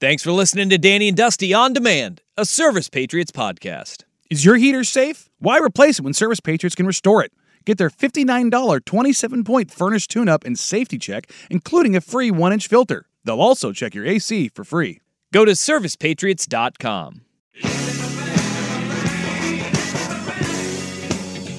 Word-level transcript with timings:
Thanks 0.00 0.22
for 0.22 0.30
listening 0.30 0.68
to 0.68 0.78
Danny 0.78 1.08
and 1.08 1.16
Dusty 1.16 1.52
on 1.52 1.72
Demand, 1.72 2.22
a 2.36 2.44
Service 2.44 2.88
Patriots 2.88 3.32
podcast. 3.32 4.04
Is 4.30 4.44
your 4.44 4.54
heater 4.54 4.84
safe? 4.84 5.28
Why 5.40 5.58
replace 5.58 5.98
it 5.98 6.02
when 6.02 6.12
Service 6.12 6.38
Patriots 6.38 6.76
can 6.76 6.86
restore 6.86 7.24
it? 7.24 7.32
Get 7.64 7.78
their 7.78 7.90
$59 7.90 8.84
27 8.84 9.42
point 9.42 9.72
furnace 9.72 10.06
tune 10.06 10.28
up 10.28 10.44
and 10.44 10.56
safety 10.56 10.98
check, 10.98 11.28
including 11.50 11.96
a 11.96 12.00
free 12.00 12.30
1 12.30 12.52
inch 12.52 12.68
filter. 12.68 13.06
They'll 13.24 13.40
also 13.40 13.72
check 13.72 13.92
your 13.92 14.06
AC 14.06 14.50
for 14.50 14.62
free. 14.62 15.00
Go 15.32 15.44
to 15.44 15.50
servicepatriots.com. 15.50 17.22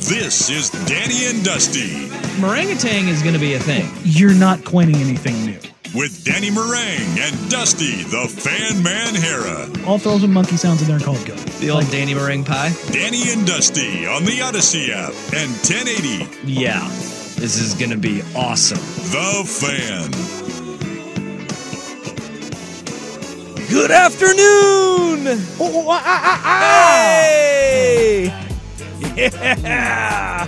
This 0.07 0.49
is 0.49 0.69
Danny 0.87 1.25
and 1.25 1.43
Dusty 1.43 2.07
Meringatang 2.39 3.09
is 3.09 3.21
going 3.21 3.33
to 3.33 3.39
be 3.39 3.55
a 3.55 3.59
thing. 3.59 3.91
You're 4.05 4.33
not 4.33 4.63
coining 4.63 4.95
anything 4.95 5.45
new. 5.45 5.59
With 5.95 6.23
Danny 6.23 6.51
Marang 6.51 7.17
and 7.17 7.49
Dusty 7.49 8.03
the 8.03 8.27
Fan 8.27 8.83
Man 8.83 9.15
Harah. 9.15 9.87
I'll 9.87 9.97
throw 9.97 10.19
monkey 10.27 10.55
sounds 10.55 10.81
in 10.81 10.87
there 10.87 10.97
and 10.97 11.03
call 11.03 11.15
it 11.15 11.25
good. 11.25 11.39
The 11.39 11.71
old 11.71 11.89
Danny 11.89 12.13
meringue 12.13 12.43
pie. 12.43 12.71
Danny 12.91 13.31
and 13.31 13.45
Dusty 13.47 14.05
on 14.05 14.23
the 14.23 14.39
Odyssey 14.39 14.91
app 14.91 15.13
and 15.33 15.49
1080 15.65 16.27
Yeah, 16.45 16.87
this 17.37 17.57
is 17.57 17.73
going 17.73 17.89
to 17.89 17.97
be 17.97 18.21
awesome. 18.35 18.77
The 19.09 19.43
Fan. 19.47 20.11
Good 23.67 23.89
afternoon! 23.89 25.39
Ah 25.59 26.03
ah 26.05 27.17
Hey! 27.23 28.33
Yeah! 29.15 30.47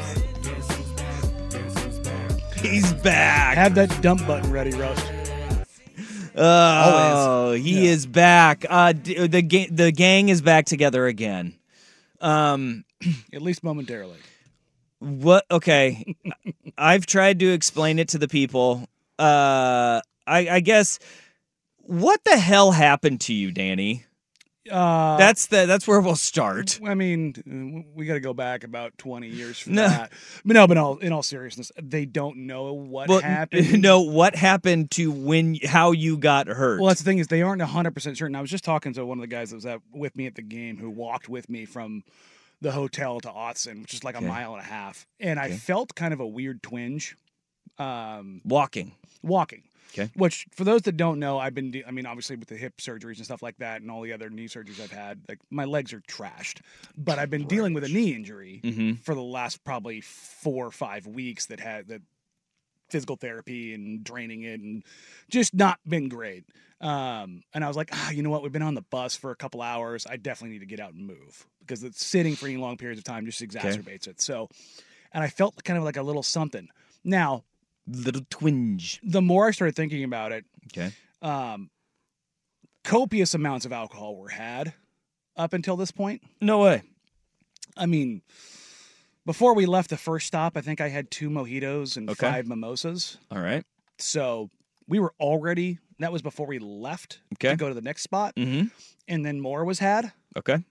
He's 2.61 2.93
back. 2.93 3.57
Have 3.57 3.73
that 3.73 4.01
dump 4.03 4.27
button 4.27 4.51
ready, 4.51 4.71
Rust. 4.71 5.03
Oh, 6.35 7.53
he 7.53 7.87
is 7.87 8.05
back. 8.05 8.65
Uh, 8.69 8.93
d- 8.93 9.27
the 9.27 9.41
ga- 9.41 9.69
the 9.69 9.91
gang 9.91 10.29
is 10.29 10.41
back 10.41 10.65
together 10.65 11.05
again. 11.07 11.55
Um, 12.19 12.83
At 13.33 13.41
least 13.41 13.63
momentarily. 13.63 14.17
what? 14.99 15.45
Okay, 15.51 16.15
I've 16.77 17.05
tried 17.05 17.39
to 17.39 17.51
explain 17.51 17.99
it 17.99 18.09
to 18.09 18.17
the 18.17 18.27
people. 18.27 18.87
Uh, 19.19 20.01
I, 20.27 20.47
I 20.49 20.59
guess. 20.59 20.99
What 21.83 22.23
the 22.23 22.37
hell 22.37 22.71
happened 22.71 23.21
to 23.21 23.33
you, 23.33 23.51
Danny? 23.51 24.05
Uh, 24.69 25.17
That's 25.17 25.47
the 25.47 25.65
that's 25.65 25.87
where 25.87 25.99
we'll 25.99 26.15
start. 26.15 26.79
I 26.85 26.93
mean, 26.93 27.85
we 27.95 28.05
got 28.05 28.13
to 28.13 28.19
go 28.19 28.33
back 28.33 28.63
about 28.63 28.95
20 28.99 29.27
years 29.27 29.57
for 29.57 29.71
No. 29.71 29.87
that. 29.87 30.11
But 30.45 30.53
no, 30.53 30.67
but 30.67 30.77
all, 30.77 30.97
in 30.99 31.11
all 31.11 31.23
seriousness, 31.23 31.71
they 31.81 32.05
don't 32.05 32.45
know 32.45 32.71
what 32.73 33.09
Well, 33.09 33.21
happened. 33.21 33.81
no, 33.81 34.01
what 34.01 34.35
happened 34.35 34.91
to 34.91 35.11
when 35.11 35.55
how 35.65 35.93
you 35.93 36.15
got 36.15 36.45
hurt? 36.47 36.79
Well, 36.79 36.89
that's 36.89 37.01
the 37.01 37.05
thing 37.05 37.17
is 37.17 37.27
they 37.27 37.41
aren't 37.41 37.61
100% 37.61 38.17
certain. 38.17 38.35
I 38.35 38.41
was 38.41 38.51
just 38.51 38.63
talking 38.63 38.93
to 38.93 39.03
one 39.05 39.17
of 39.17 39.21
the 39.21 39.27
guys 39.27 39.49
that 39.49 39.55
was 39.55 39.65
at, 39.65 39.81
with 39.93 40.15
me 40.15 40.27
at 40.27 40.35
the 40.35 40.43
game 40.43 40.77
who 40.77 40.91
walked 40.91 41.27
with 41.27 41.49
me 41.49 41.65
from 41.65 42.03
the 42.61 42.71
hotel 42.71 43.19
to 43.21 43.29
Autzen, 43.29 43.81
which 43.81 43.95
is 43.95 44.03
like 44.03 44.15
a 44.15 44.21
mile 44.21 44.53
and 44.53 44.61
a 44.61 44.67
half. 44.67 45.07
And 45.19 45.39
I 45.39 45.49
felt 45.49 45.95
kind 45.95 46.13
of 46.13 46.19
a 46.19 46.27
weird 46.27 46.61
twinge 46.61 47.17
um, 47.79 48.41
walking. 48.45 48.91
walking. 49.23 49.63
Okay. 49.93 50.09
Which, 50.15 50.45
for 50.55 50.63
those 50.63 50.83
that 50.83 50.95
don't 50.97 51.19
know, 51.19 51.37
I've 51.37 51.53
been, 51.53 51.71
de- 51.71 51.85
I 51.85 51.91
mean, 51.91 52.05
obviously 52.05 52.35
with 52.37 52.47
the 52.47 52.55
hip 52.55 52.77
surgeries 52.77 53.17
and 53.17 53.25
stuff 53.25 53.41
like 53.41 53.57
that 53.57 53.81
and 53.81 53.91
all 53.91 54.01
the 54.01 54.13
other 54.13 54.29
knee 54.29 54.47
surgeries 54.47 54.81
I've 54.81 54.91
had, 54.91 55.21
like 55.27 55.39
my 55.49 55.65
legs 55.65 55.91
are 55.93 56.01
trashed. 56.01 56.61
But 56.97 57.19
I've 57.19 57.29
been 57.29 57.45
dealing 57.47 57.73
with 57.73 57.83
a 57.83 57.89
knee 57.89 58.13
injury 58.13 58.61
Mm-hmm. 58.63 58.93
for 59.03 59.13
the 59.15 59.21
last 59.21 59.63
probably 59.63 60.01
four 60.01 60.65
or 60.65 60.71
five 60.71 61.07
weeks 61.07 61.47
that 61.47 61.59
had 61.59 61.87
that 61.89 62.01
physical 62.89 63.15
therapy 63.15 63.73
and 63.73 64.03
draining 64.03 64.43
it 64.43 64.59
and 64.59 64.83
just 65.29 65.53
not 65.53 65.79
been 65.87 66.09
great. 66.09 66.43
Um, 66.81 67.43
and 67.53 67.63
I 67.63 67.67
was 67.67 67.77
like, 67.77 67.89
ah, 67.93 68.11
you 68.11 68.21
know 68.23 68.29
what? 68.29 68.43
We've 68.43 68.51
been 68.51 68.61
on 68.61 68.73
the 68.75 68.81
bus 68.81 69.15
for 69.15 69.31
a 69.31 69.35
couple 69.35 69.61
hours. 69.61 70.05
I 70.09 70.17
definitely 70.17 70.53
need 70.55 70.59
to 70.59 70.65
get 70.65 70.79
out 70.79 70.93
and 70.93 71.05
move 71.05 71.45
because 71.59 71.83
it's 71.83 72.03
sitting 72.05 72.35
for 72.35 72.47
any 72.47 72.57
long 72.57 72.75
periods 72.77 72.99
of 72.99 73.03
time 73.03 73.25
just 73.25 73.41
exacerbates 73.41 74.07
it. 74.07 74.19
So, 74.19 74.49
and 75.13 75.23
I 75.23 75.27
felt 75.27 75.63
kind 75.63 75.77
of 75.77 75.83
like 75.83 75.97
a 75.97 76.01
little 76.01 76.23
something. 76.23 76.67
Now, 77.03 77.43
Little 77.87 78.21
twinge. 78.29 78.99
the 79.03 79.21
more 79.21 79.47
I 79.47 79.51
started 79.51 79.75
thinking 79.75 80.03
about 80.03 80.31
it, 80.31 80.45
Okay. 80.67 80.91
um, 81.21 81.69
copious 82.83 83.33
amounts 83.33 83.65
of 83.65 83.71
alcohol 83.73 84.15
were 84.15 84.29
had 84.29 84.73
up 85.35 85.53
until 85.53 85.75
this 85.75 85.91
point. 85.91 86.21
No 86.39 86.59
way. 86.59 86.81
I 87.77 87.85
mean, 87.85 88.21
before 89.25 89.53
we 89.55 89.65
left 89.65 89.89
the 89.89 89.97
first 89.97 90.27
stop, 90.27 90.57
I 90.57 90.61
think 90.61 90.81
I 90.81 90.89
had 90.89 91.09
two 91.11 91.29
mojitos 91.29 91.97
and 91.97 92.09
Okay. 92.09 92.27
five 92.29 92.47
mimosas. 92.47 93.17
All 93.29 93.39
right. 93.41 93.63
So 93.97 94.49
we 94.87 94.99
were 94.99 95.13
already, 95.19 95.79
that 95.99 96.11
was 96.11 96.21
before 96.21 96.47
we 96.47 96.59
left 96.59 97.19
Okay. 97.35 97.49
to 97.51 97.55
go 97.55 97.67
to 97.69 97.73
the 97.75 97.81
next 97.81 98.01
spot. 98.03 98.35
Mm-hmm. 98.35 98.67
And 99.07 99.25
then 99.25 99.39
more 99.39 99.63
was 99.65 99.79
had. 99.79 100.11
Okay. 100.37 100.63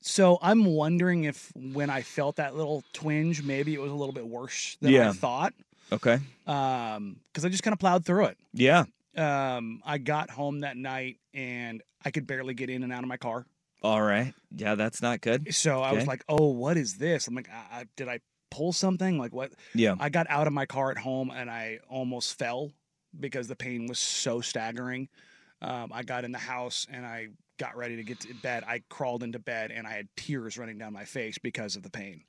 So 0.00 0.38
I'm 0.42 0.64
wondering 0.64 1.24
if 1.24 1.52
when 1.56 1.90
I 1.90 2.02
felt 2.02 2.36
that 2.36 2.54
little 2.54 2.84
twinge, 2.92 3.42
maybe 3.42 3.74
it 3.74 3.80
was 3.80 3.90
a 3.90 3.94
little 3.94 4.12
bit 4.12 4.26
worse 4.26 4.76
than 4.80 4.92
Yeah. 4.92 5.10
I 5.10 5.12
thought. 5.12 5.54
Okay. 5.92 6.18
Um, 6.46 7.16
because 7.32 7.44
I 7.44 7.48
just 7.48 7.62
kind 7.62 7.72
of 7.72 7.78
plowed 7.78 8.04
through 8.04 8.26
it. 8.26 8.38
Yeah. 8.52 8.84
Um, 9.16 9.82
I 9.84 9.98
got 9.98 10.30
home 10.30 10.60
that 10.60 10.76
night 10.76 11.18
and 11.32 11.82
I 12.04 12.10
could 12.10 12.26
barely 12.26 12.54
get 12.54 12.70
in 12.70 12.82
and 12.82 12.92
out 12.92 13.02
of 13.02 13.08
my 13.08 13.16
car. 13.16 13.46
All 13.82 14.02
right. 14.02 14.34
Yeah, 14.54 14.74
that's 14.74 15.00
not 15.00 15.20
good. 15.20 15.54
So 15.54 15.80
I 15.82 15.92
was 15.92 16.06
like, 16.06 16.24
"Oh, 16.28 16.46
what 16.48 16.76
is 16.76 16.96
this?" 16.96 17.28
I'm 17.28 17.34
like, 17.34 17.48
I, 17.50 17.80
I, 17.80 17.84
"Did 17.96 18.08
I 18.08 18.20
pull 18.50 18.72
something? 18.72 19.18
Like 19.18 19.32
what?" 19.32 19.52
Yeah. 19.74 19.94
I 20.00 20.08
got 20.08 20.26
out 20.28 20.46
of 20.46 20.52
my 20.52 20.66
car 20.66 20.90
at 20.90 20.98
home 20.98 21.30
and 21.34 21.50
I 21.50 21.78
almost 21.88 22.38
fell 22.38 22.72
because 23.18 23.48
the 23.48 23.56
pain 23.56 23.86
was 23.86 23.98
so 23.98 24.40
staggering. 24.40 25.08
Um, 25.62 25.90
I 25.92 26.02
got 26.02 26.24
in 26.24 26.32
the 26.32 26.38
house 26.38 26.86
and 26.90 27.06
I 27.06 27.28
got 27.58 27.76
ready 27.76 27.96
to 27.96 28.02
get 28.02 28.20
to 28.20 28.34
bed. 28.34 28.64
I 28.66 28.82
crawled 28.88 29.22
into 29.22 29.38
bed 29.38 29.70
and 29.70 29.86
I 29.86 29.92
had 29.92 30.08
tears 30.16 30.58
running 30.58 30.78
down 30.78 30.92
my 30.92 31.04
face 31.04 31.38
because 31.38 31.76
of 31.76 31.82
the 31.82 31.90
pain. 31.90 32.24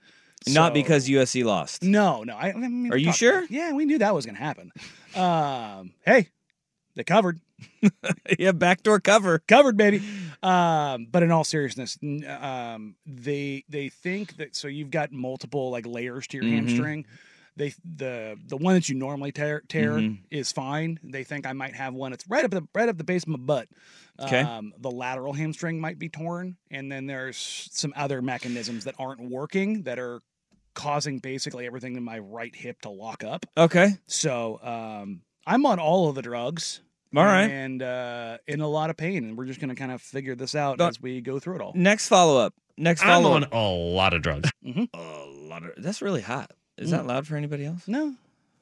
Not 0.48 0.70
So- 0.70 0.74
because 0.74 1.08
USC 1.10 1.44
lost. 1.44 1.84
No, 1.84 2.24
no. 2.24 2.36
I, 2.36 2.50
I 2.50 2.54
mean, 2.54 2.92
Are 2.92 2.98
you 2.98 3.12
sure? 3.14 3.46
Yeah, 3.50 3.74
we 3.74 3.86
knew 3.86 3.98
that 4.00 4.14
was 4.16 4.26
going 4.26 4.36
to 4.36 4.42
happen. 4.42 4.72
Um, 5.16 5.94
hey, 6.06 6.30
they 6.96 7.04
covered. 7.04 7.40
yeah, 8.40 8.52
backdoor 8.52 9.00
cover. 9.00 9.40
covered, 9.40 9.78
baby. 9.78 10.02
Um, 10.44 11.08
but 11.10 11.24
in 11.24 11.32
all 11.32 11.44
seriousness, 11.44 11.98
n- 12.04 12.24
um, 12.42 12.96
they 13.06 13.64
they 13.68 13.90
think 13.90 14.38
that 14.38 14.56
so 14.56 14.68
you've 14.68 14.92
got 14.92 15.12
multiple 15.12 15.72
like 15.72 15.86
layers 15.88 16.28
to 16.28 16.38
your 16.38 16.46
Mhm. 16.46 16.54
hamstring. 16.56 17.06
They 17.58 17.74
the 17.84 18.38
the 18.48 18.56
one 18.56 18.76
that 18.76 18.88
you 18.88 18.96
normally 18.96 19.32
tear 19.32 19.62
tear 19.68 19.94
Mhm. 19.94 20.20
is 20.32 20.52
fine. 20.52 21.00
They 21.04 21.24
think 21.24 21.46
I 21.46 21.54
might 21.54 21.74
have 21.76 21.94
one. 21.94 22.14
It's 22.14 22.26
right 22.30 22.46
up 22.46 22.52
the 22.52 22.66
right 22.74 22.88
up 22.88 22.98
the 22.98 23.04
base 23.04 23.24
of 23.24 23.30
my 23.30 23.38
butt. 23.38 23.68
Okay. 24.20 24.42
Um, 24.42 24.74
the 24.80 24.90
lateral 24.92 25.34
hamstring 25.34 25.80
might 25.82 26.00
be 26.00 26.08
torn, 26.10 26.58
and 26.72 26.92
then 26.92 27.08
there's 27.08 27.70
some 27.72 27.94
other 27.96 28.22
mechanisms 28.22 28.84
that 28.86 28.96
aren't 29.00 29.22
working 29.30 29.84
that 29.84 30.00
are 30.00 30.22
causing 30.76 31.20
basically 31.20 31.66
everything 31.66 31.96
in 31.96 32.04
my 32.04 32.20
right 32.20 32.56
hip 32.56 32.80
to 32.84 32.90
lock 32.90 33.24
up. 33.24 33.46
Okay. 33.58 33.90
So 34.06 34.60
um, 34.64 35.22
I'm 35.46 35.66
on 35.66 35.80
all 35.80 36.10
of 36.10 36.16
the 36.16 36.22
drugs. 36.22 36.82
All 37.16 37.24
right. 37.24 37.50
And 37.50 37.82
uh, 37.82 38.38
in 38.48 38.62
a 38.62 38.68
lot 38.68 38.90
of 38.92 38.98
pain, 38.98 39.24
and 39.24 39.38
we're 39.38 39.46
just 39.46 39.60
going 39.60 39.70
to 39.70 39.76
kind 39.76 39.92
of 39.92 40.02
figure 40.02 40.36
this 40.36 40.54
out 40.56 40.78
Doc- 40.78 40.90
as 40.90 41.02
we 41.02 41.22
go 41.22 41.40
through 41.40 41.56
it 41.56 41.62
all. 41.62 41.72
Next 41.74 42.08
follow 42.08 42.38
up. 42.40 42.54
Next 42.78 43.02
follow. 43.02 43.14
I'm 43.16 43.24
follow 43.24 43.36
on 43.36 43.44
up. 43.46 43.54
a 43.54 43.58
lot 43.96 44.14
of 44.14 44.22
drugs. 44.22 44.52
A 44.94 45.26
lot 45.28 45.64
of. 45.64 45.72
That's 45.78 46.02
really 46.04 46.22
hot. 46.22 46.52
Is 46.78 46.92
that 46.92 47.06
loud 47.06 47.26
for 47.28 47.36
anybody 47.36 47.66
else? 47.66 47.88
No, 47.88 48.14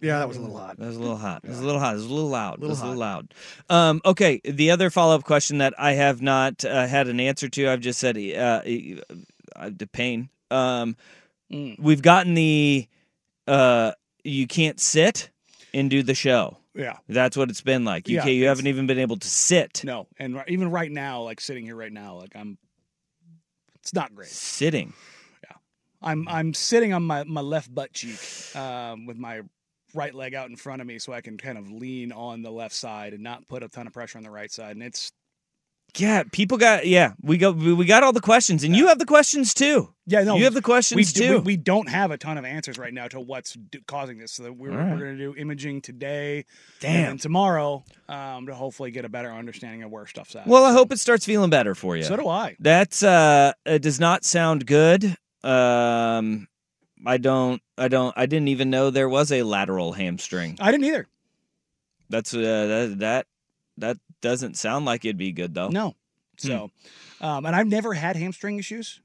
Yeah, 0.02 0.20
that 0.20 0.28
was 0.28 0.38
a 0.38 0.42
little 0.42 0.58
hot. 0.58 0.78
That 0.78 0.88
was 0.88 0.98
a 0.98 1.00
little 1.00 1.18
hot. 1.18 1.42
It 1.44 1.50
was 1.50 1.60
a 1.60 1.64
little 1.66 1.80
hot. 1.80 1.94
It 1.96 1.98
was 1.98 2.06
a 2.06 2.14
little 2.14 2.30
loud. 2.30 2.60
Little 2.60 2.66
it 2.66 2.70
was 2.70 2.82
a 2.82 2.86
little 2.86 3.00
loud. 3.00 3.34
Um, 3.70 4.02
okay, 4.06 4.42
the 4.44 4.72
other 4.72 4.90
follow 4.90 5.16
up 5.16 5.24
question 5.24 5.58
that 5.60 5.74
I 5.78 5.94
have 5.94 6.22
not 6.22 6.64
uh, 6.66 6.88
had 6.88 7.08
an 7.08 7.20
answer 7.20 7.50
to, 7.50 7.70
I've 7.70 7.80
just 7.82 8.00
said 8.00 8.18
uh, 8.18 8.62
uh, 9.56 9.70
the 9.76 9.88
pain. 9.92 10.30
Um, 10.52 10.96
Mm. 11.52 11.80
We've 11.80 12.02
gotten 12.02 12.34
the 12.34 12.88
uh, 13.46 13.92
you 14.24 14.48
can't 14.48 14.80
sit 14.80 15.30
and 15.76 15.92
do 15.92 16.02
the 16.02 16.16
show. 16.16 16.58
Yeah. 16.74 16.98
That's 17.08 17.38
what 17.38 17.52
it's 17.52 17.62
been 17.62 17.86
like. 17.86 18.08
You 18.10 18.16
Yeah, 18.16 18.22
can't, 18.24 18.34
you 18.34 18.48
haven't 18.48 18.66
even 18.66 18.88
been 18.88 18.98
able 18.98 19.18
to 19.18 19.28
sit. 19.28 19.84
No, 19.84 20.08
and 20.18 20.34
ri- 20.34 20.44
even 20.48 20.72
right 20.72 20.92
now, 20.92 21.22
like 21.22 21.40
sitting 21.40 21.64
here 21.64 21.76
right 21.76 21.94
now, 21.94 22.16
like 22.16 22.32
I'm, 22.36 22.58
it's 23.76 23.94
not 23.94 24.16
great. 24.16 24.30
Sitting. 24.30 24.94
I'm 26.06 26.28
I'm 26.30 26.54
sitting 26.54 26.94
on 26.94 27.04
my, 27.04 27.24
my 27.26 27.42
left 27.42 27.74
butt 27.74 27.92
cheek 27.94 28.20
um, 28.56 29.06
with 29.06 29.18
my 29.18 29.42
right 29.94 30.14
leg 30.14 30.36
out 30.36 30.50
in 30.50 30.56
front 30.56 30.82
of 30.82 30.88
me, 30.88 31.00
so 31.00 31.12
I 31.14 31.22
can 31.22 31.38
kind 31.38 31.58
of 31.58 31.72
lean 31.72 32.12
on 32.12 32.42
the 32.42 32.52
left 32.52 32.76
side 32.76 33.14
and 33.14 33.24
not 33.24 33.48
put 33.48 33.64
a 33.64 33.68
ton 33.70 33.88
of 33.88 33.94
pressure 33.94 34.18
on 34.18 34.24
the 34.24 34.30
right 34.32 34.52
side. 34.52 34.76
And 34.76 34.84
it's 34.84 35.12
Yeah, 35.96 36.24
people 36.32 36.58
got 36.58 36.86
yeah. 36.86 37.14
We 37.22 37.38
go 37.38 37.52
we 37.52 37.86
got 37.86 38.04
all 38.04 38.12
the 38.14 38.22
questions, 38.22 38.64
and 38.64 38.76
you 38.76 38.88
have 38.88 39.00
the 39.00 39.06
questions 39.06 39.54
too. 39.54 39.94
yeah, 40.06 40.24
no, 40.24 40.36
you 40.36 40.44
have 40.44 40.54
the 40.54 40.62
questions 40.62 40.98
we, 40.98 41.06
too. 41.06 41.38
We, 41.38 41.56
we 41.56 41.58
don't 41.58 41.88
have 41.90 42.12
a 42.12 42.18
ton 42.18 42.38
of 42.38 42.44
answers 42.46 42.78
right 42.78 42.94
now 42.94 43.08
to 43.08 43.20
what's 43.22 43.54
do, 43.54 43.80
causing 43.88 44.18
this. 44.18 44.34
So 44.34 44.44
that 44.44 44.54
we're 44.54 44.72
right. 44.72 44.92
we're 44.92 45.00
going 45.00 45.18
to 45.18 45.24
do 45.34 45.36
imaging 45.36 45.82
today, 45.82 46.44
Damn. 46.82 47.12
and 47.12 47.20
tomorrow 47.22 47.84
um, 48.10 48.48
to 48.48 48.54
hopefully 48.54 48.92
get 48.92 49.06
a 49.06 49.10
better 49.10 49.32
understanding 49.32 49.84
of 49.84 49.92
where 49.92 50.06
stuff's 50.08 50.36
at. 50.36 50.46
well, 50.46 50.66
I 50.66 50.72
So- 50.72 50.76
hope 50.78 50.92
it 50.92 51.00
starts 51.00 51.26
feeling 51.26 51.50
better 51.50 51.74
for 51.74 51.96
you. 51.96 52.04
So 52.04 52.18
do 52.18 52.28
I. 52.28 52.58
That's 52.60 53.02
uh, 53.02 53.54
it 53.66 53.82
does 53.82 54.00
not 54.00 54.26
sound 54.26 54.66
good. 54.68 55.16
Um, 55.46 56.48
I 57.06 57.18
don't, 57.18 57.62
I 57.78 57.88
don't, 57.88 58.14
I 58.18 58.26
didn't 58.26 58.48
even 58.48 58.70
know 58.70 58.90
there 58.90 59.10
was 59.10 59.32
a 59.32 59.44
lateral 59.44 59.94
hamstring. 59.94 60.58
I 60.60 60.72
didn't 60.72 60.86
either. 60.86 61.08
That's 62.10 62.34
uh, 62.34 62.40
that 62.90 63.00
that 63.00 63.28
that 63.78 63.98
doesn't 64.22 64.58
sound 64.58 64.86
like 64.86 65.06
it'd 65.06 65.18
be 65.18 65.32
good 65.32 65.54
though. 65.54 65.70
No. 65.70 65.96
So, 66.38 66.70
um, 67.22 67.46
and 67.46 67.56
I've 67.56 67.68
never 67.68 67.94
had 67.94 68.16
hamstring 68.16 68.60
issues. 68.60 69.02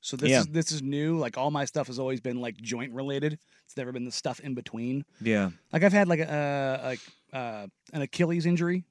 So 0.00 0.16
this 0.16 0.30
Yeah. 0.30 0.40
is 0.40 0.46
this 0.48 0.72
is 0.72 0.82
new. 0.82 1.18
Like 1.18 1.38
all 1.38 1.50
my 1.50 1.64
stuff 1.64 1.86
has 1.86 1.98
always 1.98 2.20
been 2.20 2.40
like 2.40 2.56
joint 2.56 2.92
related. 2.92 3.38
It's 3.64 3.76
never 3.76 3.92
been 3.92 4.04
the 4.04 4.10
stuff 4.12 4.40
in 4.40 4.54
between. 4.54 5.04
Yeah. 5.20 5.50
Like 5.72 5.84
I've 5.84 5.92
had 5.92 6.08
like 6.08 6.20
a 6.20 6.80
like 6.84 7.00
uh, 7.32 7.66
an 7.92 8.02
Achilles 8.02 8.44
injury, 8.46 8.84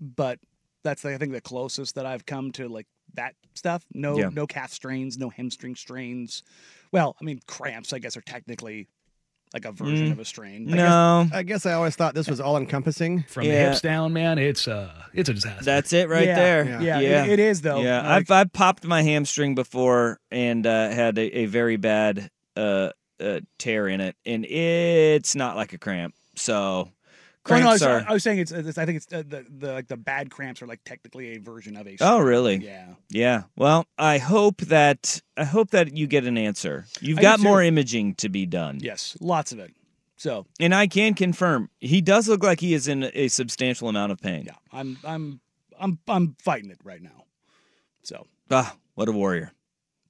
but 0.00 0.38
that's 0.82 1.04
I 1.04 1.18
think 1.18 1.32
the 1.32 1.40
closest 1.40 1.94
that 1.96 2.06
I've 2.06 2.24
come 2.24 2.52
to 2.52 2.68
like 2.68 2.86
that 3.16 3.34
stuff. 3.54 3.84
No 3.92 4.16
Yeah. 4.18 4.30
no 4.32 4.46
calf 4.46 4.72
strains, 4.72 5.18
no 5.18 5.28
hamstring 5.30 5.74
strains. 5.76 6.42
Well, 6.92 7.16
I 7.20 7.24
mean 7.24 7.40
cramps 7.46 7.92
I 7.92 7.98
guess 7.98 8.16
are 8.16 8.22
technically 8.22 8.88
like 9.54 9.64
a 9.64 9.72
version 9.72 10.08
Mm. 10.08 10.12
of 10.12 10.18
a 10.18 10.24
strain. 10.24 10.66
No, 10.66 11.28
I 11.32 11.42
guess 11.44 11.64
I 11.66 11.72
always 11.74 11.94
thought 11.94 12.14
this 12.14 12.28
was 12.28 12.40
all 12.40 12.56
encompassing. 12.56 13.22
From 13.28 13.44
the 13.44 13.52
hips 13.52 13.80
down, 13.80 14.12
man, 14.12 14.38
it's 14.38 14.66
uh, 14.66 14.90
it's 15.14 15.28
a 15.28 15.34
disaster. 15.34 15.64
that's 15.64 15.92
it 15.92 16.08
right 16.08 16.26
yeah, 16.26 16.34
there. 16.34 16.64
Yeah, 16.82 16.98
yeah. 17.00 17.24
It, 17.24 17.30
it 17.34 17.38
is 17.38 17.62
though. 17.62 17.80
Yeah, 17.80 18.02
Like, 18.02 18.28
I've 18.28 18.30
I've 18.30 18.52
popped 18.52 18.84
my 18.84 19.02
hamstring 19.02 19.54
before 19.54 20.18
and 20.30 20.66
uh, 20.66 20.90
had 20.90 21.16
a, 21.16 21.38
a 21.40 21.46
very 21.46 21.76
bad 21.76 22.28
uh, 22.56 22.90
uh, 23.20 23.40
tear 23.58 23.86
in 23.88 24.00
it, 24.00 24.16
and 24.26 24.44
it's 24.44 25.36
not 25.36 25.56
like 25.56 25.72
a 25.72 25.78
cramp. 25.78 26.14
So 26.34 26.90
Oh, 27.48 27.58
no, 27.58 27.68
I, 27.68 27.72
was, 27.72 27.82
are. 27.82 28.04
I 28.08 28.12
was 28.12 28.22
saying 28.22 28.38
it's, 28.38 28.50
it's. 28.52 28.78
I 28.78 28.84
think 28.86 28.96
it's 28.96 29.12
uh, 29.12 29.22
the 29.26 29.44
the 29.48 29.72
like 29.72 29.88
the 29.88 29.96
bad 29.96 30.30
cramps 30.30 30.62
are 30.62 30.66
like 30.66 30.80
technically 30.84 31.36
a 31.36 31.38
version 31.38 31.76
of 31.76 31.86
a. 31.86 31.96
Oh, 32.00 32.18
really? 32.18 32.56
Yeah. 32.56 32.94
Yeah. 33.08 33.42
Well, 33.56 33.86
I 33.98 34.18
hope 34.18 34.58
that 34.62 35.20
I 35.36 35.44
hope 35.44 35.70
that 35.70 35.96
you 35.96 36.06
get 36.06 36.24
an 36.24 36.36
answer. 36.38 36.86
You've 37.00 37.18
I 37.18 37.22
got 37.22 37.40
more 37.40 37.62
imaging 37.62 38.14
to 38.16 38.28
be 38.28 38.46
done. 38.46 38.80
Yes, 38.80 39.16
lots 39.20 39.52
of 39.52 39.58
it. 39.58 39.72
So 40.18 40.46
And 40.58 40.74
I 40.74 40.86
can 40.86 41.12
confirm 41.14 41.68
he 41.78 42.00
does 42.00 42.26
look 42.26 42.42
like 42.42 42.58
he 42.60 42.72
is 42.72 42.88
in 42.88 43.10
a 43.12 43.28
substantial 43.28 43.88
amount 43.88 44.12
of 44.12 44.18
pain. 44.20 44.44
yeah, 44.46 44.54
I'm 44.72 44.96
I'm 45.04 45.40
I'm 45.78 45.98
I'm 46.08 46.36
fighting 46.42 46.70
it 46.70 46.78
right 46.82 47.02
now. 47.02 47.24
So 48.02 48.26
Ah, 48.50 48.76
what 48.94 49.08
a 49.08 49.12
warrior. 49.12 49.52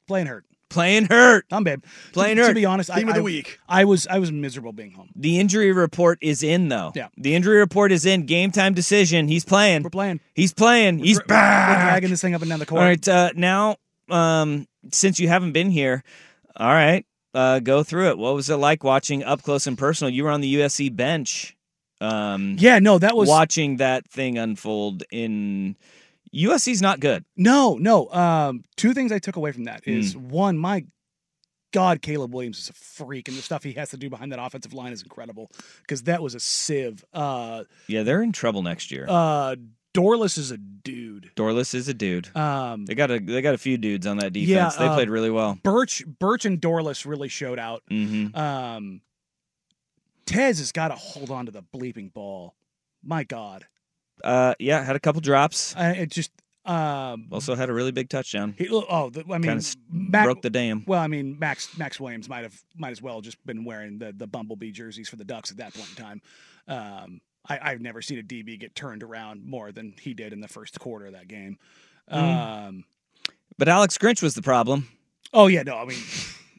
playing 0.06 0.26
hurt. 0.28 0.44
Playing 0.68 1.06
hurt. 1.06 1.46
I'm 1.52 1.62
babe. 1.64 1.82
Playing 2.12 2.36
to, 2.36 2.42
hurt. 2.42 2.48
To 2.48 2.54
be 2.54 2.64
honest, 2.66 2.92
Theme 2.92 3.06
I, 3.08 3.10
of 3.10 3.14
the 3.14 3.20
I- 3.20 3.24
week. 3.24 3.58
I 3.68 3.84
was 3.84 4.06
I 4.08 4.18
was 4.18 4.32
miserable 4.32 4.72
being 4.72 4.90
home. 4.90 5.10
The 5.14 5.38
injury 5.38 5.72
report 5.72 6.18
is 6.20 6.42
in 6.42 6.68
though. 6.68 6.92
Yeah. 6.94 7.08
The 7.16 7.34
injury 7.34 7.58
report 7.58 7.92
is 7.92 8.04
in. 8.04 8.26
Game 8.26 8.50
time 8.50 8.74
decision. 8.74 9.28
He's 9.28 9.44
playing. 9.44 9.82
We're 9.84 9.90
playing. 9.90 10.20
He's 10.34 10.52
playing. 10.52 10.98
He's 10.98 11.18
We're 11.20 11.26
back. 11.26 11.90
dragging 11.90 12.10
this 12.10 12.20
thing 12.20 12.34
up 12.34 12.42
and 12.42 12.50
down 12.50 12.58
the 12.58 12.66
court. 12.66 12.80
All 12.80 12.86
right. 12.86 13.08
Uh, 13.08 13.30
now, 13.36 13.76
um, 14.10 14.66
since 14.92 15.20
you 15.20 15.28
haven't 15.28 15.52
been 15.52 15.70
here, 15.70 16.02
all 16.56 16.68
right, 16.68 17.06
uh, 17.34 17.60
go 17.60 17.82
through 17.82 18.08
it. 18.10 18.18
What 18.18 18.34
was 18.34 18.50
it 18.50 18.56
like 18.56 18.82
watching 18.82 19.22
up 19.22 19.42
close 19.42 19.66
and 19.66 19.78
personal? 19.78 20.12
You 20.12 20.24
were 20.24 20.30
on 20.30 20.40
the 20.40 20.54
USC 20.56 20.94
bench. 20.94 21.56
Um, 22.00 22.56
Yeah, 22.58 22.78
no, 22.78 22.98
that 22.98 23.16
was 23.16 23.28
watching 23.28 23.76
that 23.78 24.06
thing 24.08 24.36
unfold 24.36 25.02
in 25.10 25.76
USC's 26.36 26.82
not 26.82 27.00
good. 27.00 27.24
no, 27.36 27.76
no. 27.76 28.10
Um, 28.10 28.62
two 28.76 28.92
things 28.94 29.10
I 29.12 29.18
took 29.18 29.36
away 29.36 29.52
from 29.52 29.64
that 29.64 29.86
is 29.86 30.12
Hmm. 30.14 30.28
one, 30.28 30.58
my 30.58 30.84
God, 31.72 32.00
Caleb 32.02 32.34
Williams 32.34 32.58
is 32.58 32.68
a 32.70 32.72
freak, 32.72 33.28
and 33.28 33.36
the 33.36 33.42
stuff 33.42 33.62
he 33.62 33.72
has 33.74 33.90
to 33.90 33.96
do 33.96 34.08
behind 34.08 34.32
that 34.32 34.38
offensive 34.42 34.72
line 34.72 34.92
is 34.92 35.02
incredible 35.02 35.50
because 35.82 36.02
that 36.04 36.22
was 36.22 36.34
a 36.34 36.40
sieve. 36.40 37.04
Uh, 37.12 37.64
Yeah, 37.88 38.02
they're 38.02 38.22
in 38.22 38.32
trouble 38.32 38.62
next 38.62 38.90
year. 38.90 39.06
uh, 39.08 39.56
Dorlus 39.94 40.36
is 40.36 40.50
a 40.50 40.58
dude. 40.58 41.30
Dorlus 41.36 41.74
is 41.74 41.88
a 41.88 41.94
dude. 41.94 42.34
Um, 42.36 42.84
They 42.84 42.94
got 42.94 43.10
a 43.10 43.18
they 43.18 43.40
got 43.40 43.54
a 43.54 43.58
few 43.58 43.78
dudes 43.78 44.06
on 44.06 44.18
that 44.18 44.32
defense. 44.34 44.74
Yeah, 44.74 44.78
they 44.78 44.88
uh, 44.90 44.94
played 44.94 45.08
really 45.08 45.30
well. 45.30 45.58
Burch, 45.62 46.04
Burch, 46.06 46.44
and 46.44 46.60
Dorlus 46.60 47.06
really 47.06 47.28
showed 47.28 47.58
out. 47.58 47.82
hmm 47.88 48.26
Um, 48.36 49.00
Tez 50.26 50.58
has 50.58 50.72
got 50.72 50.88
to 50.88 50.94
hold 50.94 51.30
on 51.30 51.46
to 51.46 51.52
the 51.52 51.62
bleeping 51.62 52.12
ball. 52.12 52.54
My 53.02 53.22
God, 53.24 53.66
Uh, 54.24 54.54
yeah, 54.58 54.82
had 54.82 54.96
a 54.96 55.00
couple 55.00 55.20
drops. 55.20 55.74
I, 55.76 55.90
it 55.92 56.10
just 56.10 56.30
um, 56.66 57.28
Also 57.30 57.54
had 57.54 57.70
a 57.70 57.72
really 57.72 57.92
big 57.92 58.08
touchdown. 58.08 58.54
he, 58.58 58.68
oh, 58.70 59.10
the, 59.10 59.24
I 59.30 59.38
mean, 59.38 59.60
Mac, 59.88 60.24
broke 60.24 60.42
the 60.42 60.50
dam. 60.50 60.82
Well, 60.86 61.00
I 61.00 61.06
mean, 61.06 61.38
Max 61.38 61.76
Max 61.78 62.00
Williams 62.00 62.28
might 62.28 62.42
have 62.42 62.60
might 62.76 62.90
as 62.90 63.00
well 63.00 63.20
just 63.20 63.44
been 63.46 63.64
wearing 63.64 63.98
the 63.98 64.12
the 64.12 64.26
bumblebee 64.26 64.72
jerseys 64.72 65.08
for 65.08 65.16
the 65.16 65.24
Ducks 65.24 65.52
at 65.52 65.58
that 65.58 65.74
point 65.74 65.88
in 65.90 66.04
time. 66.04 66.22
Um, 66.66 67.20
I, 67.48 67.70
I've 67.70 67.80
never 67.80 68.02
seen 68.02 68.18
a 68.18 68.22
DB 68.22 68.58
get 68.58 68.74
turned 68.74 69.04
around 69.04 69.44
more 69.44 69.70
than 69.70 69.94
he 70.00 70.12
did 70.12 70.32
in 70.32 70.40
the 70.40 70.48
first 70.48 70.80
quarter 70.80 71.06
of 71.06 71.12
that 71.12 71.28
game. 71.28 71.58
Mm. 72.10 72.66
Um, 72.68 72.84
But 73.58 73.68
Alex 73.68 73.96
Grinch 73.96 74.20
was 74.20 74.34
the 74.34 74.42
problem. 74.42 74.88
oh 75.32 75.46
yeah, 75.46 75.62
no, 75.62 75.76
I 75.76 75.84
mean, 75.84 76.02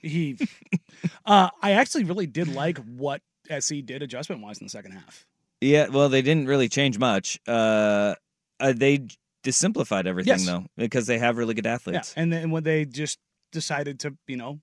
he. 0.02 0.38
uh, 1.26 1.50
I 1.62 1.72
actually 1.72 2.06
really 2.06 2.28
did 2.28 2.48
like 2.48 2.78
what 2.78 3.22
SC 3.60 3.76
did 3.84 4.02
adjustment 4.02 4.42
wise 4.42 4.60
in 4.60 4.66
the 4.66 4.72
second 4.72 4.94
half. 4.94 5.26
Yeah, 5.62 5.88
well, 5.88 6.10
they 6.10 6.22
didn't 6.22 6.48
really 6.48 6.70
change 6.70 7.00
much. 7.00 7.40
Uh, 7.48 8.16
uh 8.60 8.74
they 8.76 9.08
just 9.44 9.60
simplified 9.60 10.08
everything 10.08 10.40
Yes. 10.40 10.46
though 10.46 10.66
because 10.78 11.08
they 11.08 11.18
have 11.20 11.38
really 11.38 11.54
good 11.54 11.66
athletes. 11.66 12.14
Yeah, 12.16 12.24
and 12.24 12.34
then 12.34 12.52
when 12.52 12.64
they 12.64 12.86
just 12.86 13.20
decided 13.52 14.00
to, 14.02 14.18
you 14.28 14.38
know, 14.38 14.60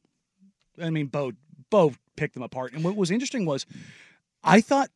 I 0.81 0.91
mean, 0.91 1.07
Bo 1.07 1.33
Bo 1.71 1.95
picked 2.17 2.35
them 2.35 2.43
apart. 2.43 2.73
And 2.73 2.85
what 2.85 2.97
was 2.97 3.11
interesting 3.11 3.47
was, 3.47 3.67
I 4.43 4.61
thought 4.61 4.91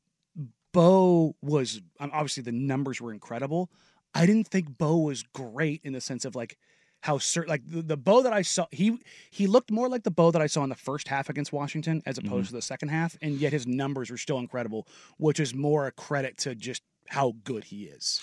Bo 0.72 1.34
was 1.42 1.80
um, 1.98 2.10
obviously 2.12 2.42
the 2.42 2.52
numbers 2.52 3.00
were 3.00 3.12
incredible. 3.12 3.70
I 4.14 4.26
didn't 4.26 4.48
think 4.48 4.78
Bo 4.78 4.98
was 4.98 5.22
great 5.22 5.80
in 5.84 5.92
the 5.92 6.00
sense 6.00 6.24
of 6.24 6.34
like 6.34 6.58
how 7.00 7.18
certain 7.18 7.50
like 7.50 7.62
the, 7.66 7.82
the 7.82 7.96
Bo 7.96 8.22
that 8.22 8.32
I 8.32 8.42
saw 8.42 8.66
he 8.70 8.98
he 9.30 9.46
looked 9.46 9.70
more 9.70 9.88
like 9.88 10.02
the 10.02 10.10
bow 10.10 10.30
that 10.30 10.42
I 10.42 10.46
saw 10.46 10.62
in 10.64 10.68
the 10.68 10.74
first 10.74 11.08
half 11.08 11.28
against 11.28 11.52
Washington 11.52 12.02
as 12.06 12.18
opposed 12.18 12.46
mm-hmm. 12.46 12.48
to 12.48 12.52
the 12.54 12.62
second 12.62 12.88
half, 12.88 13.16
and 13.22 13.34
yet 13.34 13.52
his 13.52 13.66
numbers 13.66 14.10
were 14.10 14.16
still 14.16 14.38
incredible, 14.38 14.86
which 15.18 15.40
is 15.40 15.54
more 15.54 15.86
a 15.86 15.92
credit 15.92 16.38
to 16.38 16.54
just 16.54 16.82
how 17.08 17.34
good 17.44 17.64
he 17.64 17.84
is. 17.84 18.20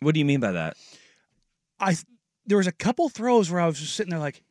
What 0.00 0.14
do 0.14 0.18
you 0.20 0.24
mean 0.24 0.40
by 0.40 0.52
that? 0.52 0.76
I 1.80 1.96
there 2.46 2.58
was 2.58 2.66
a 2.66 2.72
couple 2.72 3.08
throws 3.08 3.50
where 3.50 3.60
I 3.60 3.66
was 3.66 3.78
just 3.78 3.94
sitting 3.94 4.10
there 4.10 4.18
like, 4.18 4.42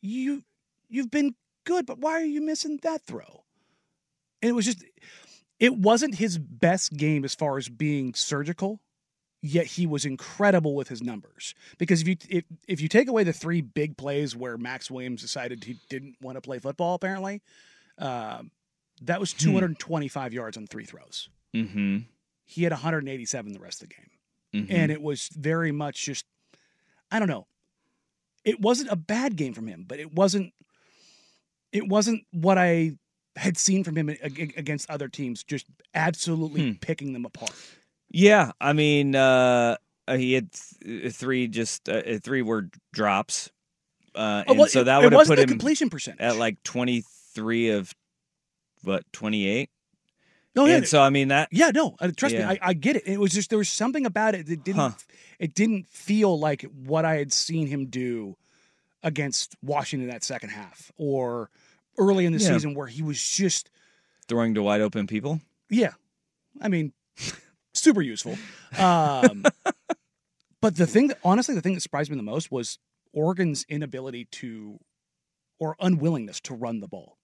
you 0.00 0.42
you've 0.88 1.10
been 1.10 1.34
good, 1.64 1.86
but 1.86 1.98
why 1.98 2.12
are 2.12 2.24
you 2.24 2.40
missing 2.40 2.78
that 2.82 3.02
throw? 3.02 3.44
And 4.42 4.50
it 4.50 4.52
was 4.52 4.64
just 4.64 4.84
it 5.58 5.76
wasn't 5.76 6.16
his 6.16 6.38
best 6.38 6.92
game 6.94 7.24
as 7.24 7.34
far 7.34 7.56
as 7.56 7.68
being 7.68 8.14
surgical, 8.14 8.80
yet 9.46 9.66
he 9.66 9.86
was 9.86 10.04
incredible 10.04 10.74
with 10.74 10.88
his 10.88 11.02
numbers. 11.02 11.54
Because 11.78 12.02
if 12.02 12.08
you 12.08 12.16
if, 12.28 12.44
if 12.68 12.80
you 12.80 12.88
take 12.88 13.08
away 13.08 13.24
the 13.24 13.32
three 13.32 13.60
big 13.60 13.96
plays 13.96 14.36
where 14.36 14.56
Max 14.58 14.90
Williams 14.90 15.22
decided 15.22 15.64
he 15.64 15.78
didn't 15.88 16.16
want 16.20 16.36
to 16.36 16.40
play 16.40 16.58
football, 16.58 16.94
apparently, 16.94 17.42
um, 17.98 18.50
that 19.02 19.20
was 19.20 19.32
225 19.32 20.32
yards 20.32 20.56
on 20.56 20.66
three 20.66 20.84
throws. 20.84 21.28
Mm-hmm. 21.54 21.98
He 22.44 22.62
had 22.62 22.72
187 22.72 23.52
the 23.52 23.58
rest 23.58 23.82
of 23.82 23.88
the 23.88 23.94
game 23.94 24.10
mm-hmm. 24.56 24.74
and 24.74 24.92
it 24.92 25.02
was 25.02 25.28
very 25.28 25.72
much 25.72 26.04
just 26.04 26.24
I 27.10 27.18
don't 27.18 27.28
know. 27.28 27.46
It 28.44 28.60
wasn't 28.60 28.90
a 28.90 28.96
bad 28.96 29.36
game 29.36 29.54
from 29.54 29.66
him, 29.66 29.84
but 29.86 30.00
it 30.00 30.12
wasn't 30.12 30.52
it 31.72 31.88
wasn't 31.88 32.24
what 32.32 32.58
I 32.58 32.92
had 33.36 33.58
seen 33.58 33.84
from 33.84 33.96
him 33.96 34.08
against 34.08 34.88
other 34.88 35.08
teams 35.08 35.44
just 35.44 35.66
absolutely 35.94 36.70
Hmm. 36.70 36.76
picking 36.80 37.12
them 37.12 37.24
apart. 37.26 37.54
Yeah, 38.10 38.52
I 38.60 38.72
mean, 38.72 39.14
uh, 39.14 39.76
uh, 40.08 40.16
he 40.16 40.32
had 40.34 40.48
th- 40.52 41.12
three 41.14 41.48
just 41.48 41.88
uh, 41.88 41.94
uh, 41.94 42.18
three 42.22 42.42
word 42.42 42.72
drops, 42.92 43.50
uh, 44.14 44.44
Oh, 44.46 44.54
well, 44.54 44.66
so 44.68 44.84
that 44.84 45.02
would 45.02 45.12
have 45.12 45.26
put 45.26 45.36
the 45.36 45.42
him 45.42 45.48
completion 45.48 45.90
percentage. 45.90 46.20
at 46.20 46.36
like 46.36 46.62
twenty 46.62 47.02
three 47.34 47.70
of 47.70 47.92
what 48.82 49.04
twenty 49.12 49.46
eight. 49.46 49.70
No, 50.54 50.64
yeah, 50.64 50.76
and 50.76 50.88
so 50.88 51.02
I 51.02 51.10
mean 51.10 51.28
that 51.28 51.48
yeah, 51.52 51.70
no, 51.74 51.96
uh, 52.00 52.10
trust 52.16 52.34
Yeah. 52.34 52.48
me, 52.52 52.58
I, 52.62 52.68
I 52.70 52.72
get 52.72 52.96
it. 52.96 53.02
It 53.06 53.18
was 53.20 53.32
just 53.32 53.50
there 53.50 53.58
was 53.58 53.68
something 53.68 54.06
about 54.06 54.34
it 54.34 54.46
that 54.46 54.64
didn't 54.64 54.80
Huh. 54.80 54.90
it 55.38 55.54
didn't 55.54 55.86
feel 55.88 56.38
like 56.38 56.62
what 56.62 57.04
I 57.04 57.16
had 57.16 57.32
seen 57.32 57.66
him 57.66 57.86
do 57.86 58.36
against 59.02 59.54
Washington 59.62 60.08
that 60.08 60.24
second 60.24 60.48
half 60.50 60.90
or 60.96 61.50
early 61.98 62.24
in 62.24 62.32
the 62.32 62.38
Yeah. 62.38 62.48
season 62.48 62.74
where 62.74 62.86
he 62.86 63.02
was 63.02 63.22
just 63.22 63.70
throwing 64.28 64.54
to 64.54 64.62
wide 64.62 64.80
open 64.80 65.06
people. 65.06 65.40
yeah, 65.68 65.92
I 66.60 66.68
mean, 66.68 66.92
super 67.80 68.02
useful. 68.02 68.36
Um, 68.78 69.44
but 70.60 70.76
the 70.76 70.86
thing 70.86 71.08
that 71.08 71.18
honestly, 71.24 71.54
the 71.54 71.60
thing 71.60 71.74
that 71.74 71.80
surprised 71.80 72.10
me 72.10 72.16
the 72.16 72.22
most 72.22 72.50
was 72.50 72.78
Oregon's 73.12 73.64
inability 73.68 74.26
to 74.32 74.78
or 75.58 75.76
unwillingness 75.80 76.40
to 76.40 76.54
run 76.54 76.80
the 76.80 76.88
ball. 76.88 77.16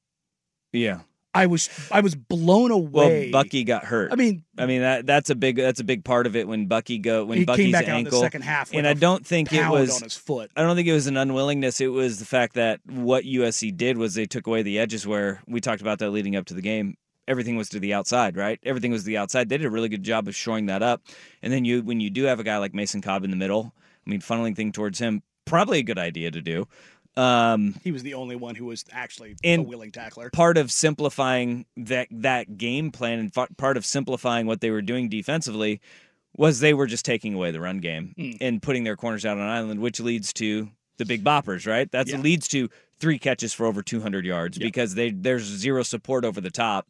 Yeah. 0.73 1.01
I 1.35 1.47
was 1.47 1.71
I 1.91 2.01
was 2.01 2.15
blown 2.15 2.71
away. 2.71 3.31
Well. 3.33 3.43
Bucky 3.43 3.65
got 3.65 3.85
hurt. 3.85 4.13
I 4.13 4.17
mean, 4.17 4.45
I 4.59 4.67
mean 4.67 4.83
that 4.83 5.07
that's 5.07 5.31
a 5.31 5.35
big 5.35 5.57
that's 5.57 5.81
a 5.81 5.85
big 5.85 6.05
part 6.05 6.27
of 6.27 6.37
it 6.37 6.47
when 6.47 6.67
Bucky 6.67 6.99
go 6.99 7.25
when 7.25 7.39
he 7.39 7.45
Bucky's 7.47 7.65
came 7.65 7.73
back 7.73 7.85
out 7.85 7.89
in 7.89 7.95
ankle 8.07 8.21
the 8.21 8.27
second 8.27 8.43
half, 8.43 8.75
and 8.75 8.87
I 8.87 8.93
don't 8.93 9.27
think 9.27 9.51
it 9.51 9.67
was 9.67 9.97
on 9.97 10.03
his 10.03 10.17
foot. 10.17 10.51
I 10.57 10.63
don't 10.63 10.77
think 10.77 10.89
it 10.89 10.93
was 10.93 11.07
an 11.07 11.17
unwillingness. 11.17 11.81
It 11.81 11.87
was 11.87 12.19
the 12.19 12.27
fact 12.27 12.55
that 12.55 12.81
what 12.87 13.25
USC 13.25 13.75
did 13.75 13.97
was 13.97 14.15
they 14.15 14.27
took 14.27 14.47
away 14.47 14.63
the 14.63 14.79
edges 14.79 15.07
where 15.07 15.41
we 15.49 15.63
talked 15.63 15.81
about 15.81 16.01
that 16.01 16.11
leading 16.11 16.37
up 16.37 16.45
to 16.47 16.55
the 16.55 16.61
game. 16.61 16.97
Everything 17.33 17.57
was 17.57 17.69
to 17.71 17.81
the 17.81 17.93
outside, 17.95 18.37
right? 18.37 18.61
Everything 18.63 18.93
was 18.93 19.03
to 19.03 19.07
the 19.07 19.17
outside. 19.17 19.49
They 19.49 19.57
did 19.59 19.65
a 19.67 19.71
really 19.71 19.89
good 19.89 20.03
job 20.05 20.29
of 20.29 20.37
showing 20.37 20.67
that 20.67 20.83
up. 20.83 21.03
And 21.43 21.53
then 21.53 21.65
you 21.65 21.83
when 21.83 21.99
you 21.99 22.11
do 22.11 22.25
have 22.25 22.39
a 22.39 22.45
guy 22.45 22.59
like 22.59 22.75
Mason 22.75 23.01
Cobb 23.01 23.25
in 23.25 23.31
the 23.31 23.37
middle, 23.37 23.73
I 24.07 24.11
mean 24.11 24.21
funneling 24.21 24.55
thing 24.55 24.71
towards 24.71 24.99
him, 24.99 25.23
probably 25.47 25.79
a 25.79 25.83
good 25.83 25.99
idea 25.99 26.31
to 26.31 26.41
do. 26.41 26.69
Um, 27.17 27.75
He 27.85 27.91
was 27.93 28.03
the 28.03 28.15
only 28.15 28.37
one 28.37 28.55
who 28.55 28.67
was 28.67 28.85
actually 28.93 29.37
a 29.45 29.59
willing 29.59 29.91
tackler. 29.93 30.31
part 30.31 30.57
of 30.57 30.71
simplifying 30.71 31.67
that 31.77 32.09
that 32.11 32.57
game 32.57 32.91
plan 32.91 33.19
and 33.19 33.33
fa- 33.35 33.49
part 33.59 33.77
of 33.77 33.85
simplifying 33.85 34.47
what 34.47 34.61
they 34.61 34.71
were 34.71 34.81
doing 34.83 35.09
defensively 35.09 35.81
was 36.37 36.61
they 36.61 36.73
were 36.75 36.87
just 36.87 37.05
taking 37.05 37.35
away 37.35 37.51
the 37.51 37.61
run 37.61 37.79
game 37.79 38.15
Hmm. 38.17 38.31
and 38.41 38.63
putting 38.63 38.85
their 38.85 38.97
corners 38.97 39.27
out 39.27 39.37
on 39.39 39.47
island, 39.47 39.81
which 39.81 40.01
leads 40.01 40.33
to 40.35 40.71
the 40.97 41.05
big 41.05 41.23
boppers, 41.23 41.67
right? 41.67 41.91
That 41.93 42.09
Yeah. 42.09 42.17
leads 42.19 42.49
to 42.49 42.71
three 42.99 43.19
catches 43.19 43.53
for 43.53 43.67
over 43.67 43.83
200 43.83 44.25
yards 44.25 44.59
because 44.59 44.95
they 44.95 45.11
there's 45.11 45.43
zero 45.45 45.83
support 45.83 46.25
over 46.25 46.41
the 46.41 46.51
top, 46.51 46.89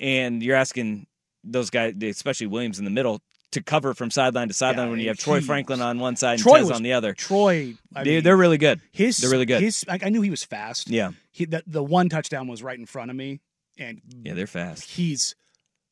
and 0.00 0.42
you're 0.42 0.56
asking 0.56 1.06
those 1.44 1.70
guys, 1.70 1.94
especially 2.02 2.48
Williams 2.48 2.78
in 2.80 2.84
the 2.84 2.90
middle, 2.90 3.20
to 3.52 3.62
cover 3.62 3.94
from 3.94 4.10
sideline 4.10 4.48
to 4.48 4.54
sideline 4.54 4.86
Yeah, 4.86 4.90
when 4.90 5.00
you 5.00 5.08
have 5.08 5.18
Troy 5.18 5.40
Franklin 5.40 5.80
on 5.80 5.98
one 5.98 6.16
side 6.16 6.34
and 6.34 6.42
Troy 6.42 6.58
Tez 6.58 6.68
was- 6.68 6.76
on 6.76 6.82
the 6.82 6.92
other. 6.94 7.14
Troy, 7.14 7.74
I 7.94 8.04
mean, 8.04 8.22
they're 8.22 8.36
really 8.36 8.58
good. 8.58 8.80
his 8.92 9.18
they're 9.18 9.30
really 9.30 9.46
good. 9.46 9.60
His, 9.62 9.84
I, 9.88 9.98
I 10.02 10.08
knew 10.08 10.22
he 10.22 10.30
was 10.30 10.42
fast. 10.42 10.88
Yeah, 10.88 11.10
He, 11.30 11.44
the, 11.44 11.62
the 11.66 11.82
one 11.82 12.08
touchdown 12.08 12.48
was 12.48 12.62
right 12.62 12.78
in 12.78 12.86
front 12.86 13.10
of 13.10 13.16
me, 13.16 13.40
and 13.78 14.00
yeah, 14.24 14.34
they're 14.34 14.46
fast. 14.46 14.90
he's 14.90 15.34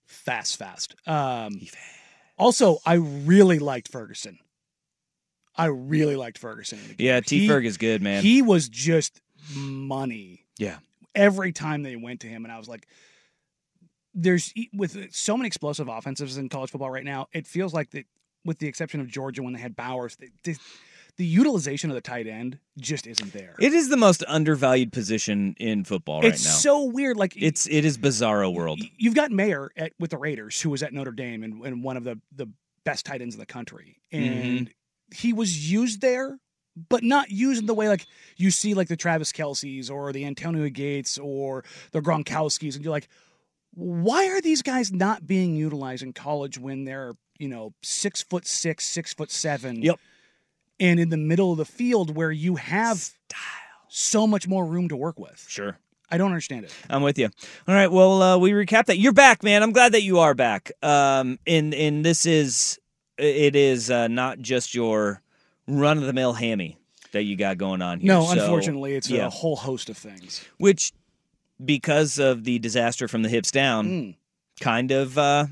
fast, 0.06 0.56
fast. 0.56 0.94
Um, 1.06 1.60
also, 2.38 2.78
I 2.86 2.94
really 2.94 3.58
liked 3.58 3.88
Ferguson. 3.90 4.38
I 5.56 5.66
really 5.66 6.14
liked 6.14 6.38
Ferguson. 6.38 6.78
In 6.78 6.88
the 6.88 6.94
game. 6.94 7.06
Yeah, 7.06 7.20
T. 7.20 7.40
He- 7.40 7.48
Ferg 7.48 7.64
is 7.64 7.76
good, 7.76 8.00
man. 8.00 8.22
He 8.22 8.42
was 8.42 8.68
just 8.68 9.20
money 9.52 10.44
yeah. 10.56 10.76
every 11.16 11.50
time 11.52 11.82
they 11.82 11.96
went 11.96 12.20
to 12.20 12.28
him, 12.28 12.44
and 12.44 12.52
I 12.52 12.58
was 12.58 12.68
like, 12.68 12.86
"There's 14.22 14.52
with 14.72 15.14
so 15.14 15.36
many 15.36 15.46
explosive 15.46 15.88
offenses 15.88 16.36
in 16.38 16.48
college 16.48 16.70
football 16.70 16.90
right 16.90 17.04
now. 17.04 17.28
It 17.32 17.46
feels 17.46 17.72
like 17.72 17.90
that, 17.90 18.04
with 18.44 18.58
the 18.58 18.66
exception 18.66 19.00
of 19.00 19.08
Georgia 19.08 19.42
when 19.42 19.52
they 19.52 19.60
had 19.60 19.76
Bowers, 19.76 20.16
the, 20.16 20.28
the, 20.44 20.56
the 21.16 21.24
utilization 21.26 21.90
of 21.90 21.94
the 21.94 22.00
tight 22.00 22.26
end 22.26 22.58
just 22.78 23.06
isn't 23.06 23.32
there. 23.32 23.54
It 23.58 23.72
is 23.72 23.88
the 23.88 23.96
most 23.96 24.22
undervalued 24.28 24.92
position 24.92 25.54
in 25.58 25.84
football 25.84 26.20
right 26.22 26.32
it's 26.32 26.44
now. 26.44 26.50
so 26.52 26.84
weird. 26.84 27.16
Like 27.16 27.34
it's 27.36 27.66
it 27.68 27.84
is 27.84 27.98
bizarro 27.98 28.52
world. 28.54 28.80
you've 28.96 29.14
got 29.14 29.30
Mayer 29.30 29.70
at 29.76 29.92
with 29.98 30.10
the 30.10 30.18
Raiders, 30.18 30.60
who 30.60 30.70
was 30.70 30.82
at 30.82 30.92
Notre 30.92 31.12
Dame 31.12 31.42
and, 31.44 31.64
and 31.66 31.82
one 31.82 31.96
of 31.96 32.04
the 32.04 32.20
the 32.34 32.48
best 32.84 33.04
tight 33.06 33.20
ends 33.22 33.34
in 33.34 33.40
the 33.40 33.46
country, 33.46 34.00
Mm-hmm. 34.12 34.46
and 34.58 34.70
he 35.14 35.32
was 35.32 35.70
used 35.70 36.00
there, 36.00 36.38
but 36.88 37.02
not 37.02 37.30
used 37.30 37.60
in 37.60 37.66
the 37.66 37.74
way 37.74 37.88
like 37.88 38.06
you 38.36 38.50
see 38.50 38.74
like 38.74 38.88
the 38.88 38.96
Travis 38.96 39.32
Kelces 39.32 39.90
or 39.90 40.12
the 40.12 40.24
Antonio 40.24 40.68
Gates 40.68 41.18
or 41.18 41.64
the 41.92 42.00
Gronkowski's, 42.00 42.76
and 42.76 42.84
you're 42.84 42.92
like, 42.92 43.08
why 43.74 44.28
are 44.28 44.40
these 44.40 44.62
guys 44.62 44.92
not 44.92 45.26
being 45.26 45.54
utilized 45.54 46.02
in 46.02 46.12
college 46.12 46.58
when 46.58 46.84
they're 46.84 47.14
you 47.38 47.48
know 47.48 47.72
six 47.82 48.22
foot 48.22 48.46
six, 48.46 48.86
six 48.86 49.12
foot 49.14 49.30
seven, 49.30 49.82
Yep. 49.82 49.98
and 50.80 50.98
in 51.00 51.08
the 51.10 51.16
middle 51.16 51.52
of 51.52 51.58
the 51.58 51.64
field 51.64 52.14
where 52.16 52.30
you 52.32 52.56
have 52.56 53.10
so 53.88 54.26
much 54.26 54.46
more 54.48 54.64
room 54.66 54.88
to 54.88 54.96
work 54.96 55.18
with. 55.18 55.44
Sure. 55.48 55.78
I 56.10 56.16
don't 56.16 56.28
understand 56.28 56.64
it. 56.64 56.74
I'm 56.88 57.02
with 57.02 57.18
you. 57.18 57.28
All 57.66 57.74
right. 57.74 57.90
Well, 57.92 58.22
uh, 58.22 58.38
we 58.38 58.52
recap 58.52 58.86
that. 58.86 58.98
You're 58.98 59.12
back, 59.12 59.42
man. 59.42 59.62
I'm 59.62 59.72
glad 59.72 59.92
that 59.92 60.02
you 60.02 60.18
are 60.20 60.34
back. 60.34 60.72
Um, 60.82 61.38
and 61.46 61.74
and 61.74 62.04
this 62.04 62.24
is 62.24 62.78
it 63.18 63.54
is 63.54 63.90
uh, 63.90 64.08
not 64.08 64.38
just 64.38 64.74
your 64.74 65.20
run 65.66 65.98
of 65.98 66.04
the 66.04 66.12
mill 66.14 66.32
hammy 66.32 66.78
that 67.12 67.24
you 67.24 67.36
got 67.36 67.58
going 67.58 67.82
on 67.82 68.00
here. 68.00 68.08
No, 68.08 68.24
So, 68.24 68.32
unfortunately, 68.40 68.94
it's 68.94 69.10
yeah. 69.10 69.26
a 69.26 69.30
whole 69.30 69.56
host 69.56 69.90
of 69.90 69.96
things. 69.98 70.44
which 70.58 70.92
because 71.64 72.18
of 72.18 72.44
the 72.44 72.58
disaster 72.58 73.08
from 73.08 73.22
the 73.22 73.28
hips 73.28 73.50
down, 73.50 73.86
Mm. 73.86 74.14
kind 74.60 74.90
of 74.90 75.16
uh, 75.18 75.46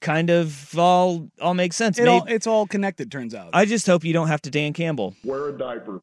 kind 0.00 0.30
of 0.30 0.78
all 0.78 1.28
all 1.40 1.54
makes 1.54 1.76
sense. 1.76 1.98
It 1.98 2.08
all, 2.08 2.24
it's 2.28 2.46
all 2.46 2.66
connected, 2.66 3.10
turns 3.12 3.34
out. 3.34 3.50
I 3.52 3.64
just 3.64 3.86
hope 3.86 4.04
you 4.04 4.12
don't 4.12 4.28
have 4.28 4.42
to 4.42 4.50
Dan 4.50 4.72
Campbell. 4.72 5.14
Wear 5.24 5.48
a 5.48 5.56
diaper. 5.56 6.00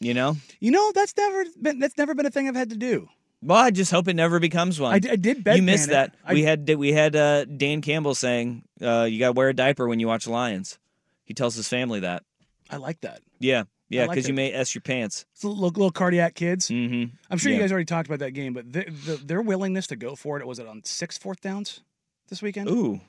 You 0.00 0.12
know. 0.12 0.36
you 0.60 0.70
know, 0.70 0.92
that's 0.94 1.16
never 1.16 1.44
been 1.60 1.78
that's 1.78 1.96
never 1.96 2.14
been 2.14 2.26
a 2.26 2.30
thing 2.30 2.48
I've 2.48 2.56
had 2.56 2.70
to 2.70 2.76
do. 2.76 3.08
Well, 3.42 3.58
I 3.58 3.70
just 3.70 3.90
hope 3.90 4.08
it 4.08 4.14
never 4.16 4.40
becomes 4.40 4.80
one. 4.80 4.94
I, 4.94 4.98
d- 4.98 5.10
I 5.10 5.16
did 5.16 5.44
bedpan 5.44 5.56
you 5.56 5.62
missed 5.62 5.88
it. 5.88 5.92
that. 5.92 6.14
I, 6.24 6.32
we 6.34 6.42
had 6.42 6.68
we 6.76 6.92
had 6.92 7.14
uh, 7.14 7.44
Dan 7.44 7.80
Campbell 7.82 8.14
saying 8.14 8.64
uh, 8.82 9.02
you 9.04 9.18
got 9.18 9.28
to 9.28 9.32
wear 9.32 9.50
a 9.50 9.54
diaper 9.54 9.86
when 9.86 10.00
you 10.00 10.06
watch 10.08 10.26
Lions. 10.26 10.78
He 11.24 11.34
tells 11.34 11.54
his 11.54 11.68
family 11.68 12.00
that. 12.00 12.22
I 12.70 12.76
like 12.76 13.00
that. 13.02 13.20
Yeah, 13.38 13.64
yeah, 13.88 14.06
because 14.06 14.26
you 14.28 14.34
may 14.34 14.52
s 14.52 14.74
your 14.74 14.82
pants. 14.82 15.24
It's 15.34 15.44
little, 15.44 15.62
little 15.62 15.90
cardiac 15.90 16.34
kids. 16.34 16.68
Mm-hmm. 16.68 17.14
I'm 17.30 17.38
sure 17.38 17.52
you 17.52 17.58
guys 17.58 17.70
already 17.72 17.84
talked 17.86 18.08
about 18.08 18.20
that 18.20 18.32
game, 18.32 18.52
but 18.52 18.72
the, 18.72 18.84
the, 19.06 19.16
their 19.24 19.42
willingness 19.42 19.86
to 19.88 19.96
go 19.96 20.14
for 20.16 20.38
it 20.40 20.46
was 20.46 20.58
it 20.58 20.66
on 20.66 20.82
six 20.84 21.18
fourth 21.18 21.40
downs 21.40 21.80
this 22.28 22.40
weekend? 22.42 22.68
Ooh, 22.70 23.00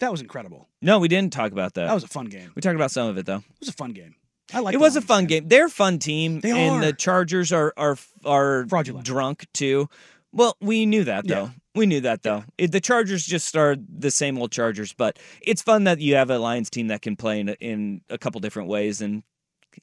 That 0.00 0.10
was 0.10 0.20
incredible. 0.20 0.68
no, 0.82 0.98
we 0.98 1.08
didn't 1.08 1.32
talk 1.32 1.52
about 1.52 1.74
that. 1.74 1.86
That 1.86 1.94
was 1.94 2.04
a 2.04 2.08
fun 2.08 2.26
game. 2.26 2.50
we 2.54 2.62
talked 2.62 2.76
about 2.76 2.90
some 2.90 3.08
of 3.08 3.18
it 3.18 3.26
though. 3.26 3.38
It 3.38 3.60
was 3.60 3.68
a 3.68 3.72
fun 3.72 3.92
game. 3.92 4.14
I 4.52 4.60
like. 4.60 4.74
it 4.74 4.76
It 4.76 4.80
was 4.80 4.96
a 4.96 5.00
fun 5.00 5.24
game. 5.26 5.48
They're 5.48 5.66
a 5.66 5.70
fun 5.70 5.98
team, 5.98 6.40
They 6.40 6.50
and 6.50 6.76
are. 6.76 6.86
the 6.86 6.92
Chargers 6.92 7.50
are 7.52 7.72
are 7.76 7.96
are 8.24 8.66
Fraudulent. 8.68 9.06
drunk 9.06 9.46
too. 9.54 9.88
Well, 10.32 10.56
we 10.60 10.84
knew 10.84 11.04
that 11.04 11.26
though. 11.26 11.44
Yeah. 11.44 11.50
We 11.76 11.86
knew 11.86 12.00
that 12.02 12.22
though. 12.22 12.44
It, 12.58 12.70
the 12.72 12.80
Chargers 12.80 13.24
just 13.24 13.56
are 13.56 13.76
the 13.76 14.10
same 14.10 14.38
old 14.38 14.52
Chargers, 14.52 14.92
but 14.92 15.18
it's 15.40 15.62
fun 15.62 15.84
that 15.84 16.00
you 16.00 16.14
have 16.16 16.28
a 16.30 16.38
Lions 16.38 16.70
team 16.70 16.88
that 16.88 17.02
can 17.02 17.16
play 17.16 17.40
in, 17.40 17.48
in 17.60 18.00
a 18.10 18.18
couple 18.18 18.40
different 18.40 18.68
ways. 18.68 19.00
And 19.00 19.22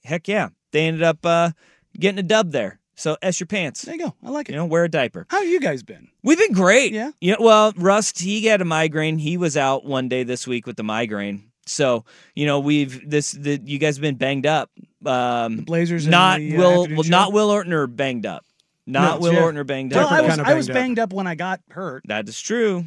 heck 0.03 0.27
yeah, 0.27 0.49
they 0.71 0.85
ended 0.87 1.03
up 1.03 1.25
uh, 1.25 1.51
getting 1.99 2.19
a 2.19 2.23
dub 2.23 2.51
there. 2.51 2.79
So 2.95 3.17
s 3.21 3.39
your 3.39 3.47
pants. 3.47 3.81
There 3.81 3.95
you 3.95 4.01
go. 4.01 4.15
I 4.23 4.29
like 4.29 4.47
it. 4.49 4.51
You 4.51 4.57
know, 4.57 4.65
wear 4.65 4.83
a 4.83 4.89
diaper. 4.89 5.25
How 5.29 5.39
have 5.39 5.49
you 5.49 5.59
guys 5.59 5.81
been? 5.81 6.09
We've 6.23 6.37
been 6.37 6.51
great. 6.53 6.93
Yeah? 6.93 7.11
You 7.19 7.31
know, 7.31 7.37
well, 7.41 7.73
Rust, 7.75 8.19
he 8.19 8.45
had 8.45 8.61
a 8.61 8.65
migraine. 8.65 9.17
He 9.17 9.37
was 9.37 9.57
out 9.57 9.85
one 9.85 10.07
day 10.07 10.23
this 10.23 10.45
week 10.45 10.67
with 10.67 10.75
the 10.75 10.83
migraine. 10.83 11.51
So, 11.65 12.05
you 12.35 12.45
know, 12.45 12.59
we've 12.59 13.09
this 13.09 13.31
the 13.31 13.59
you 13.63 13.79
guys 13.79 13.95
have 13.95 14.01
been 14.01 14.15
banged 14.17 14.45
up. 14.45 14.69
Um 15.05 15.57
Blazers 15.57 16.05
not 16.07 16.39
the, 16.39 16.55
uh, 16.55 16.59
Will 16.59 16.81
afternoon 16.81 16.97
well, 16.97 17.09
not 17.09 17.33
Will 17.33 17.49
Ortner 17.49 17.95
banged 17.95 18.25
up. 18.25 18.45
Not 18.85 19.19
No, 19.19 19.23
Will 19.27 19.33
yeah. 19.33 19.41
Ortner 19.41 19.65
banged 19.65 19.93
Well, 19.93 20.05
up. 20.07 20.11
I 20.11 20.21
was 20.21 20.35
kinda 20.35 20.49
I 20.49 20.53
was 20.53 20.67
banged 20.67 20.77
up. 20.77 20.81
banged 20.83 20.99
up 20.99 21.13
when 21.13 21.27
I 21.27 21.35
got 21.35 21.61
hurt. 21.69 22.03
that 22.07 22.27
is 22.29 22.39
true. 22.39 22.85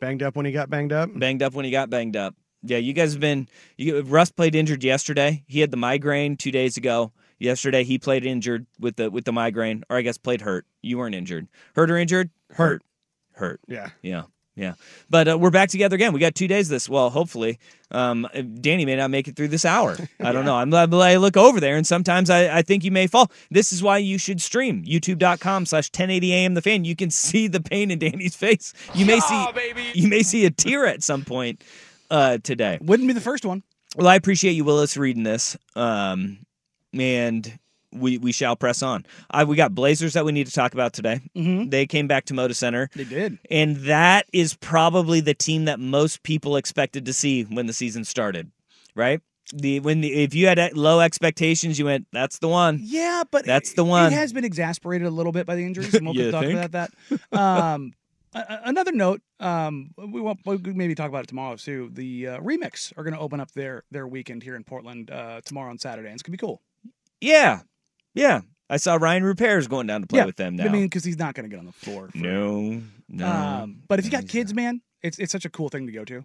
Banged 0.00 0.22
up 0.22 0.36
when 0.36 0.44
he 0.44 0.52
got 0.52 0.68
banged 0.68 0.92
up. 0.92 1.08
Banged 1.14 1.42
up 1.42 1.54
when 1.54 1.64
he 1.64 1.70
got 1.70 1.88
banged 1.88 2.16
up. 2.16 2.34
Yeah, 2.70 2.78
you 2.78 2.92
guys 2.92 3.12
have 3.12 3.20
been 3.20 3.48
you 3.76 4.00
Russ 4.02 4.30
played 4.30 4.54
injured 4.54 4.84
yesterday. 4.84 5.44
He 5.46 5.60
had 5.60 5.70
the 5.70 5.76
migraine 5.76 6.36
2 6.36 6.50
days 6.50 6.76
ago. 6.76 7.12
Yesterday 7.38 7.84
he 7.84 7.98
played 7.98 8.24
injured 8.24 8.66
with 8.80 8.96
the 8.96 9.10
with 9.10 9.24
the 9.24 9.32
migraine 9.32 9.84
or 9.90 9.96
I 9.98 10.02
guess 10.02 10.18
played 10.18 10.40
hurt. 10.40 10.66
You 10.82 10.98
weren't 10.98 11.14
injured. 11.14 11.48
Hurt 11.74 11.90
or 11.90 11.96
injured? 11.96 12.30
Hurt. 12.50 12.82
Hurt. 13.34 13.60
Yeah. 13.68 13.90
Yeah, 14.02 14.22
yeah. 14.54 14.74
But 15.10 15.28
uh, 15.28 15.38
we're 15.38 15.50
back 15.50 15.68
together 15.68 15.94
again. 15.94 16.14
We 16.14 16.20
got 16.20 16.34
two 16.34 16.48
days 16.48 16.70
this. 16.70 16.88
Well, 16.88 17.10
hopefully, 17.10 17.58
um, 17.90 18.26
Danny 18.60 18.86
may 18.86 18.96
not 18.96 19.10
make 19.10 19.28
it 19.28 19.36
through 19.36 19.48
this 19.48 19.66
hour. 19.66 19.96
I 20.20 20.32
don't 20.32 20.46
know. 20.46 20.56
I'm, 20.56 20.72
I 20.72 21.16
look 21.16 21.36
over 21.36 21.60
there, 21.60 21.76
and 21.76 21.86
sometimes 21.86 22.30
I, 22.30 22.58
I 22.58 22.62
think 22.62 22.82
you 22.82 22.90
may 22.90 23.06
fall. 23.06 23.30
This 23.50 23.72
is 23.72 23.82
why 23.82 23.98
you 23.98 24.16
should 24.16 24.40
stream 24.40 24.84
youtube.com 24.84 25.66
slash 25.66 25.90
1080 25.90 26.32
am 26.32 26.54
the 26.54 26.62
fan. 26.62 26.86
You 26.86 26.96
can 26.96 27.10
see 27.26 27.46
the 27.46 27.60
pain 27.60 27.90
in 27.90 27.98
Danny's 27.98 28.34
face. 28.34 28.72
You 28.94 29.04
may 29.04 29.20
see 29.20 29.46
you 29.94 30.08
may 30.08 30.22
see 30.22 30.46
a 30.46 30.50
tear 30.50 30.86
at 30.86 31.02
some 31.02 31.24
point 31.24 31.62
uh, 32.10 32.38
today. 32.38 32.78
Wouldn't 32.80 33.06
be 33.06 33.12
the 33.12 33.20
first 33.20 33.44
one. 33.44 33.62
Well, 33.96 34.08
I 34.08 34.14
appreciate 34.14 34.52
you, 34.52 34.64
Willis, 34.64 34.96
reading 34.96 35.22
this. 35.22 35.56
Um, 35.74 36.38
and 36.92 37.58
we 37.92 38.18
we 38.18 38.32
shall 38.32 38.56
press 38.56 38.82
on. 38.82 39.06
I, 39.30 39.44
we 39.44 39.56
got 39.56 39.74
Blazers 39.74 40.14
that 40.14 40.24
we 40.24 40.32
need 40.32 40.46
to 40.46 40.52
talk 40.52 40.74
about 40.74 40.92
today. 40.92 41.20
Mhm. 41.34 41.70
They 41.70 41.86
came 41.86 42.06
back 42.08 42.26
to 42.26 42.34
Moda 42.34 42.54
Center. 42.54 42.90
They 42.94 43.04
did. 43.04 43.38
And 43.50 43.76
that 43.84 44.26
is 44.32 44.54
probably 44.54 45.20
the 45.20 45.34
team 45.34 45.64
that 45.66 45.80
most 45.80 46.22
people 46.22 46.56
expected 46.56 47.06
to 47.06 47.12
see 47.12 47.44
when 47.44 47.66
the 47.66 47.72
season 47.72 48.04
started, 48.04 48.50
right? 48.94 49.20
The 49.54 49.80
when 49.80 50.00
the, 50.00 50.12
if 50.12 50.34
you 50.34 50.46
had 50.48 50.58
low 50.76 51.00
expectations, 51.00 51.78
you 51.78 51.84
went, 51.84 52.06
"That's 52.12 52.40
the 52.40 52.48
one." 52.48 52.80
Yeah, 52.82 53.22
but 53.30 53.46
That's 53.46 53.74
the 53.74 53.84
one. 53.84 54.12
It 54.12 54.16
has 54.16 54.32
been 54.32 54.44
exasperated 54.44 55.06
a 55.06 55.10
little 55.10 55.32
bit 55.32 55.46
by 55.46 55.54
the 55.54 55.64
injuries. 55.64 55.94
and 55.94 56.04
We'll 56.06 56.32
talk 56.32 56.44
think? 56.44 56.58
about 56.58 56.72
that. 56.72 57.38
Um, 57.38 57.92
another 58.34 58.92
note, 58.92 59.22
um, 59.40 59.90
we 59.96 60.20
won't 60.20 60.40
we 60.44 60.58
could 60.58 60.76
maybe 60.76 60.94
talk 60.94 61.08
about 61.08 61.24
it 61.24 61.28
tomorrow 61.28 61.56
too. 61.56 61.90
The 61.92 62.28
uh, 62.28 62.40
Remix 62.40 62.92
are 62.96 63.04
going 63.04 63.14
to 63.14 63.20
open 63.20 63.40
up 63.40 63.50
their 63.52 63.84
their 63.90 64.06
weekend 64.06 64.42
here 64.42 64.56
in 64.56 64.64
Portland 64.64 65.10
uh, 65.10 65.40
tomorrow 65.44 65.70
on 65.70 65.78
Saturday, 65.78 66.08
and 66.08 66.14
it's 66.14 66.22
gonna 66.22 66.32
be 66.32 66.38
cool. 66.38 66.60
Yeah, 67.20 67.60
yeah. 68.14 68.42
I 68.68 68.78
saw 68.78 68.98
Rayan 68.98 69.22
Rupert 69.22 69.68
going 69.68 69.86
down 69.86 70.00
to 70.00 70.06
play 70.08 70.18
yeah, 70.18 70.24
with 70.24 70.36
them 70.36 70.56
now. 70.56 70.64
I 70.64 70.68
mean, 70.68 70.86
because 70.86 71.04
he's 71.04 71.18
not 71.18 71.34
going 71.34 71.48
to 71.48 71.50
get 71.50 71.60
on 71.60 71.66
the 71.66 71.72
floor. 71.72 72.08
For, 72.10 72.18
no, 72.18 72.82
no. 73.08 73.26
Um, 73.26 73.82
but 73.86 74.00
if 74.00 74.04
you 74.04 74.10
got 74.10 74.26
kids, 74.26 74.52
man, 74.52 74.80
it's 75.02 75.18
it's 75.18 75.32
such 75.32 75.44
a 75.44 75.50
cool 75.50 75.68
thing 75.68 75.86
to 75.86 75.92
go 75.92 76.04
to 76.04 76.24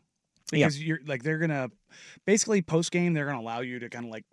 Yeah. 0.51 0.65
because 0.65 0.81
you're 0.83 0.99
like 1.05 1.23
they're 1.23 1.37
gonna 1.37 1.69
basically 2.25 2.61
post 2.61 2.91
game 2.91 3.13
they're 3.13 3.25
gonna 3.25 3.39
allow 3.39 3.61
you 3.61 3.79
to 3.79 3.89
kind 3.89 4.05
of 4.05 4.11
like 4.11 4.25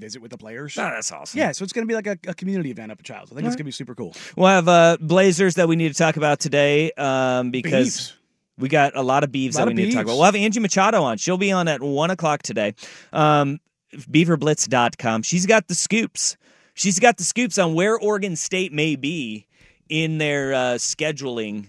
visit 0.00 0.20
with 0.22 0.30
the 0.30 0.38
players. 0.38 0.76
Oh, 0.78 0.82
that's 0.82 1.12
awesome. 1.12 1.38
Yeah, 1.38 1.52
so 1.52 1.62
it's 1.62 1.72
gonna 1.72 1.86
be 1.86 1.94
like 1.94 2.06
a, 2.06 2.18
a 2.26 2.34
community 2.34 2.70
event 2.70 2.90
up 2.90 2.98
at 2.98 3.04
Chiles. 3.04 3.30
I 3.30 3.34
think 3.34 3.40
it's 3.40 3.44
Alright. 3.44 3.58
gonna 3.58 3.64
be 3.66 3.70
super 3.72 3.94
cool. 3.94 4.14
We'll 4.36 4.48
have 4.48 4.66
uh, 4.68 4.96
Blazers 5.00 5.54
that 5.54 5.68
we 5.68 5.76
need 5.76 5.92
to 5.92 5.98
talk 5.98 6.16
about 6.16 6.40
today 6.40 6.90
um, 6.92 7.50
because 7.50 7.96
Beeves. 7.96 8.16
we 8.58 8.68
got 8.68 8.96
a 8.96 9.02
lot 9.02 9.22
of 9.24 9.30
beeves 9.30 9.56
Lot 9.56 9.66
that 9.66 9.68
we 9.68 9.74
need 9.74 9.90
to 9.90 9.96
talk 9.96 10.04
about. 10.04 10.14
We'll 10.14 10.24
have 10.24 10.34
Angie 10.34 10.60
Machado 10.60 11.02
on. 11.02 11.18
She'll 11.18 11.38
be 11.38 11.52
on 11.52 11.68
at 11.68 11.82
1 11.82 12.10
o'clock 12.10 12.42
today. 12.42 12.74
Um, 13.12 13.60
beaverblitz.com. 13.94 15.22
She's 15.22 15.46
got 15.46 15.68
the 15.68 15.74
scoops. 15.74 16.36
She's 16.74 16.98
got 16.98 17.16
the 17.16 17.24
scoops 17.24 17.58
on 17.58 17.74
where 17.74 17.98
Oregon 17.98 18.36
State 18.36 18.72
may 18.72 18.96
be 18.96 19.46
in 19.88 20.18
their 20.18 20.54
uh, 20.54 20.58
scheduling 20.74 21.66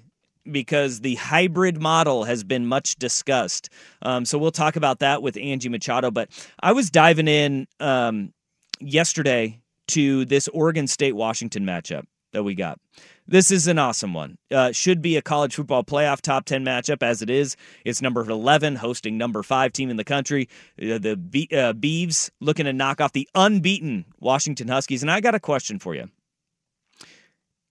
because 0.49 1.01
the 1.01 1.15
hybrid 1.15 1.81
model 1.81 2.23
has 2.23 2.43
been 2.43 2.65
much 2.65 2.95
discussed. 2.95 3.69
Um, 4.01 4.25
so 4.25 4.37
we'll 4.37 4.51
talk 4.51 4.75
about 4.75 4.99
that 4.99 5.21
with 5.21 5.37
Angie 5.37 5.69
Machado. 5.69 6.11
But 6.11 6.29
I 6.59 6.71
was 6.71 6.89
diving 6.89 7.27
in 7.27 7.67
um, 7.79 8.33
yesterday 8.79 9.59
to 9.89 10.25
this 10.25 10.47
Oregon 10.49 10.87
State 10.87 11.15
Washington 11.15 11.65
matchup 11.65 12.05
that 12.33 12.43
we 12.43 12.55
got. 12.55 12.79
This 13.27 13.51
is 13.51 13.67
an 13.67 13.77
awesome 13.77 14.13
one. 14.13 14.37
Uh, 14.51 14.71
should 14.71 15.01
be 15.01 15.15
a 15.15 15.21
college 15.21 15.55
football 15.55 15.83
playoff 15.83 16.21
top 16.21 16.45
10 16.45 16.65
matchup 16.65 17.03
as 17.03 17.21
it 17.21 17.29
is. 17.29 17.55
It's 17.85 18.01
number 18.01 18.21
11 18.21 18.75
hosting 18.75 19.17
number 19.17 19.43
5 19.43 19.71
team 19.71 19.89
in 19.89 19.97
the 19.97 20.03
country. 20.03 20.49
Uh, 20.81 20.97
the 20.97 21.15
Be- 21.15 21.49
uh, 21.51 21.73
Beavs 21.73 22.29
looking 22.39 22.65
to 22.65 22.73
knock 22.73 22.99
off 22.99 23.13
the 23.13 23.29
unbeaten 23.35 24.05
Washington 24.19 24.67
Huskies. 24.67 25.01
And 25.01 25.11
I 25.11 25.21
got 25.21 25.35
a 25.35 25.39
question 25.39 25.79
for 25.79 25.95
you. 25.95 26.09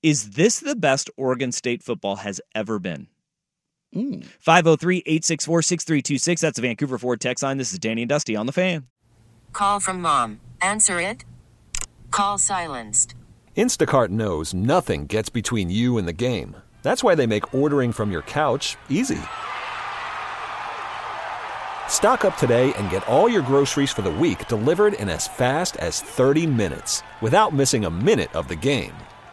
Is 0.03 0.31
this 0.31 0.61
the 0.61 0.75
best 0.75 1.11
Oregon 1.19 1.53
State 1.53 1.83
football 1.83 2.17
has 2.17 2.41
ever 2.55 2.79
been? 2.79 3.09
Mm. 3.95 4.25
503 4.25 4.99
864 5.05 5.63
6326. 5.63 6.41
That's 6.41 6.57
the 6.57 6.63
Vancouver 6.63 6.97
Ford 6.97 7.21
text 7.21 7.43
line. 7.43 7.59
This 7.59 7.73
is 7.73 7.79
Danny 7.79 8.03
and 8.03 8.09
Dusty 8.09 8.35
on 8.35 8.47
the 8.47 8.53
fan. 8.53 8.87
Call 9.53 9.79
from 9.79 10.01
mom. 10.01 10.41
Answer 10.63 11.03
it. 11.03 11.27
Call 12.11 12.39
silenced. 12.39 13.15
Instacart 13.59 14.09
knows 14.09 14.55
nothing 14.55 15.07
gets 15.07 15.29
between 15.29 15.71
you 15.71 15.99
and 15.99 16.09
the 16.09 16.15
game. 16.15 16.57
That's 16.83 17.05
why 17.05 17.15
they 17.15 17.27
make 17.27 17.53
ordering 17.55 17.93
from 17.93 18.11
your 18.11 18.23
couch 18.23 18.79
easy. 18.89 19.21
Stock 21.89 22.25
up 22.25 22.39
today 22.39 22.73
and 22.75 22.89
get 22.89 23.07
all 23.07 23.29
your 23.29 23.43
groceries 23.43 23.93
for 23.93 24.01
the 24.01 24.11
week 24.11 24.49
delivered 24.49 24.95
in 24.95 25.11
as 25.11 25.29
fast 25.29 25.77
as 25.77 26.01
30 26.01 26.47
minutes 26.47 27.03
without 27.21 27.53
missing 27.53 27.85
a 27.85 27.91
minute 27.91 28.35
of 28.35 28.49
the 28.49 28.57
game. 28.57 28.95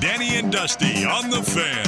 Danny 0.00 0.36
and 0.36 0.52
Dusty 0.52 1.06
on 1.06 1.30
the 1.30 1.42
fan. 1.42 1.86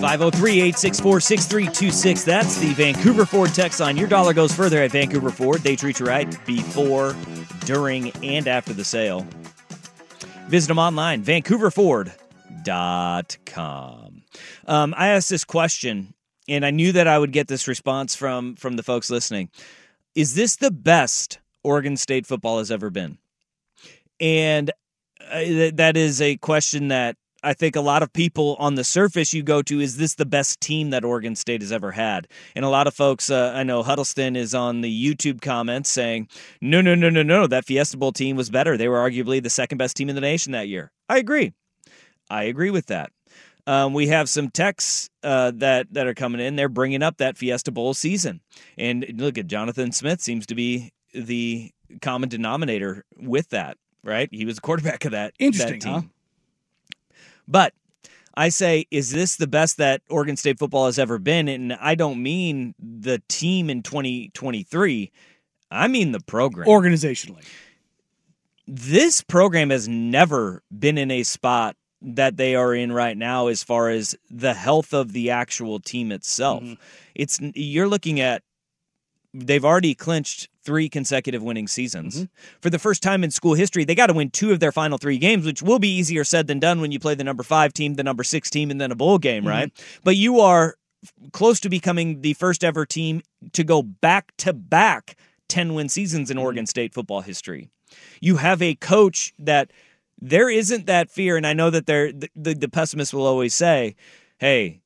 503 0.00 0.52
864 0.52 1.20
6326. 1.20 2.24
That's 2.24 2.58
the 2.58 2.74
Vancouver 2.74 3.24
Ford 3.24 3.54
text 3.54 3.80
line. 3.80 3.96
Your 3.96 4.08
dollar 4.08 4.34
goes 4.34 4.52
further 4.52 4.82
at 4.82 4.90
Vancouver 4.90 5.30
Ford. 5.30 5.62
They 5.62 5.76
treat 5.76 5.98
you 5.98 6.04
right 6.06 6.28
before, 6.44 7.16
during, 7.60 8.10
and 8.22 8.46
after 8.46 8.74
the 8.74 8.84
sale. 8.84 9.26
Visit 10.48 10.68
them 10.68 10.78
online, 10.78 11.24
vancouverford.com. 11.24 14.05
Um, 14.66 14.94
I 14.96 15.08
asked 15.08 15.30
this 15.30 15.44
question, 15.44 16.14
and 16.48 16.64
I 16.64 16.70
knew 16.70 16.92
that 16.92 17.08
I 17.08 17.18
would 17.18 17.32
get 17.32 17.48
this 17.48 17.68
response 17.68 18.14
from, 18.14 18.56
from 18.56 18.76
the 18.76 18.82
folks 18.82 19.10
listening. 19.10 19.50
Is 20.14 20.34
this 20.34 20.56
the 20.56 20.70
best 20.70 21.38
Oregon 21.62 21.96
State 21.96 22.26
football 22.26 22.58
has 22.58 22.70
ever 22.70 22.90
been? 22.90 23.18
And 24.20 24.70
uh, 25.30 25.40
th- 25.40 25.76
that 25.76 25.96
is 25.96 26.22
a 26.22 26.36
question 26.36 26.88
that 26.88 27.16
I 27.42 27.52
think 27.52 27.76
a 27.76 27.80
lot 27.80 28.02
of 28.02 28.12
people 28.12 28.56
on 28.58 28.74
the 28.74 28.82
surface 28.82 29.32
you 29.32 29.42
go 29.42 29.62
to 29.62 29.80
is 29.80 29.96
this 29.98 30.14
the 30.14 30.26
best 30.26 30.60
team 30.60 30.90
that 30.90 31.04
Oregon 31.04 31.36
State 31.36 31.60
has 31.60 31.70
ever 31.70 31.92
had? 31.92 32.26
And 32.56 32.64
a 32.64 32.68
lot 32.68 32.86
of 32.86 32.94
folks, 32.94 33.30
uh, 33.30 33.52
I 33.54 33.62
know 33.62 33.82
Huddleston 33.82 34.34
is 34.34 34.54
on 34.54 34.80
the 34.80 35.14
YouTube 35.14 35.40
comments 35.40 35.90
saying, 35.90 36.28
no, 36.60 36.80
no, 36.80 36.94
no, 36.94 37.08
no, 37.08 37.22
no, 37.22 37.46
that 37.46 37.64
Fiesta 37.64 37.96
Bowl 37.98 38.10
team 38.10 38.36
was 38.36 38.50
better. 38.50 38.76
They 38.76 38.88
were 38.88 38.98
arguably 38.98 39.40
the 39.42 39.50
second 39.50 39.78
best 39.78 39.96
team 39.96 40.08
in 40.08 40.14
the 40.14 40.20
nation 40.20 40.52
that 40.52 40.66
year. 40.66 40.90
I 41.08 41.18
agree. 41.18 41.52
I 42.28 42.44
agree 42.44 42.70
with 42.70 42.86
that. 42.86 43.12
Um, 43.66 43.94
we 43.94 44.06
have 44.08 44.28
some 44.28 44.50
texts 44.50 45.10
uh, 45.22 45.52
that 45.56 45.92
that 45.92 46.06
are 46.06 46.14
coming 46.14 46.40
in. 46.40 46.56
They're 46.56 46.68
bringing 46.68 47.02
up 47.02 47.16
that 47.18 47.36
Fiesta 47.36 47.72
Bowl 47.72 47.94
season, 47.94 48.40
and 48.78 49.04
look 49.16 49.38
at 49.38 49.48
Jonathan 49.48 49.92
Smith 49.92 50.20
seems 50.20 50.46
to 50.46 50.54
be 50.54 50.92
the 51.12 51.72
common 52.00 52.28
denominator 52.28 53.04
with 53.16 53.48
that. 53.50 53.76
Right, 54.04 54.28
he 54.30 54.44
was 54.44 54.56
the 54.56 54.60
quarterback 54.60 55.04
of 55.04 55.12
that. 55.12 55.34
Interesting, 55.38 55.80
that 55.80 55.84
team. 55.84 55.92
huh? 55.94 56.02
But 57.48 57.74
I 58.36 58.50
say, 58.50 58.86
is 58.90 59.10
this 59.10 59.36
the 59.36 59.46
best 59.46 59.78
that 59.78 60.02
Oregon 60.10 60.36
State 60.36 60.58
football 60.58 60.86
has 60.86 60.98
ever 60.98 61.18
been? 61.18 61.48
And 61.48 61.72
I 61.72 61.94
don't 61.94 62.22
mean 62.22 62.74
the 62.78 63.22
team 63.28 63.70
in 63.70 63.82
2023. 63.82 65.10
I 65.70 65.88
mean 65.88 66.12
the 66.12 66.20
program. 66.20 66.68
Organizationally. 66.68 67.44
this 68.68 69.22
program 69.22 69.70
has 69.70 69.88
never 69.88 70.62
been 70.76 70.98
in 70.98 71.10
a 71.10 71.22
spot 71.22 71.76
that 72.02 72.36
they 72.36 72.54
are 72.54 72.74
in 72.74 72.92
right 72.92 73.16
now 73.16 73.46
as 73.46 73.62
far 73.62 73.88
as 73.90 74.14
the 74.30 74.54
health 74.54 74.92
of 74.92 75.12
the 75.12 75.30
actual 75.30 75.80
team 75.80 76.12
itself. 76.12 76.62
Mm-hmm. 76.62 76.74
It's 77.14 77.40
you're 77.54 77.88
looking 77.88 78.20
at 78.20 78.42
they've 79.32 79.64
already 79.64 79.94
clinched 79.94 80.48
three 80.62 80.88
consecutive 80.88 81.42
winning 81.42 81.68
seasons. 81.68 82.16
Mm-hmm. 82.16 82.24
For 82.60 82.70
the 82.70 82.78
first 82.78 83.02
time 83.02 83.22
in 83.22 83.30
school 83.30 83.54
history, 83.54 83.84
they 83.84 83.94
got 83.94 84.06
to 84.06 84.14
win 84.14 84.30
two 84.30 84.52
of 84.52 84.60
their 84.60 84.72
final 84.72 84.98
three 84.98 85.18
games, 85.18 85.46
which 85.46 85.62
will 85.62 85.78
be 85.78 85.94
easier 85.94 86.24
said 86.24 86.46
than 86.46 86.58
done 86.58 86.80
when 86.80 86.92
you 86.92 86.98
play 86.98 87.14
the 87.14 87.24
number 87.24 87.42
five 87.42 87.72
team, 87.72 87.94
the 87.94 88.02
number 88.02 88.24
six 88.24 88.50
team, 88.50 88.70
and 88.70 88.80
then 88.80 88.90
a 88.90 88.96
bowl 88.96 89.18
game, 89.18 89.42
mm-hmm. 89.42 89.50
right? 89.50 89.98
But 90.04 90.16
you 90.16 90.40
are 90.40 90.76
close 91.32 91.60
to 91.60 91.68
becoming 91.68 92.22
the 92.22 92.34
first 92.34 92.64
ever 92.64 92.84
team 92.84 93.22
to 93.52 93.62
go 93.62 93.82
back 93.82 94.32
to 94.38 94.52
back 94.52 95.16
10 95.48 95.74
win 95.74 95.88
seasons 95.88 96.30
in 96.30 96.38
Oregon 96.38 96.66
State 96.66 96.92
football 96.92 97.20
history. 97.20 97.70
You 98.20 98.36
have 98.36 98.60
a 98.60 98.74
coach 98.74 99.32
that 99.38 99.70
there 100.20 100.48
isn't 100.50 100.86
that 100.86 101.10
fear, 101.10 101.36
and 101.36 101.46
I 101.46 101.52
know 101.52 101.70
that 101.70 101.86
there 101.86 102.12
the, 102.12 102.28
the, 102.34 102.54
the 102.54 102.68
pessimists 102.68 103.12
will 103.14 103.26
always 103.26 103.54
say, 103.54 103.96
hey, 104.38 104.80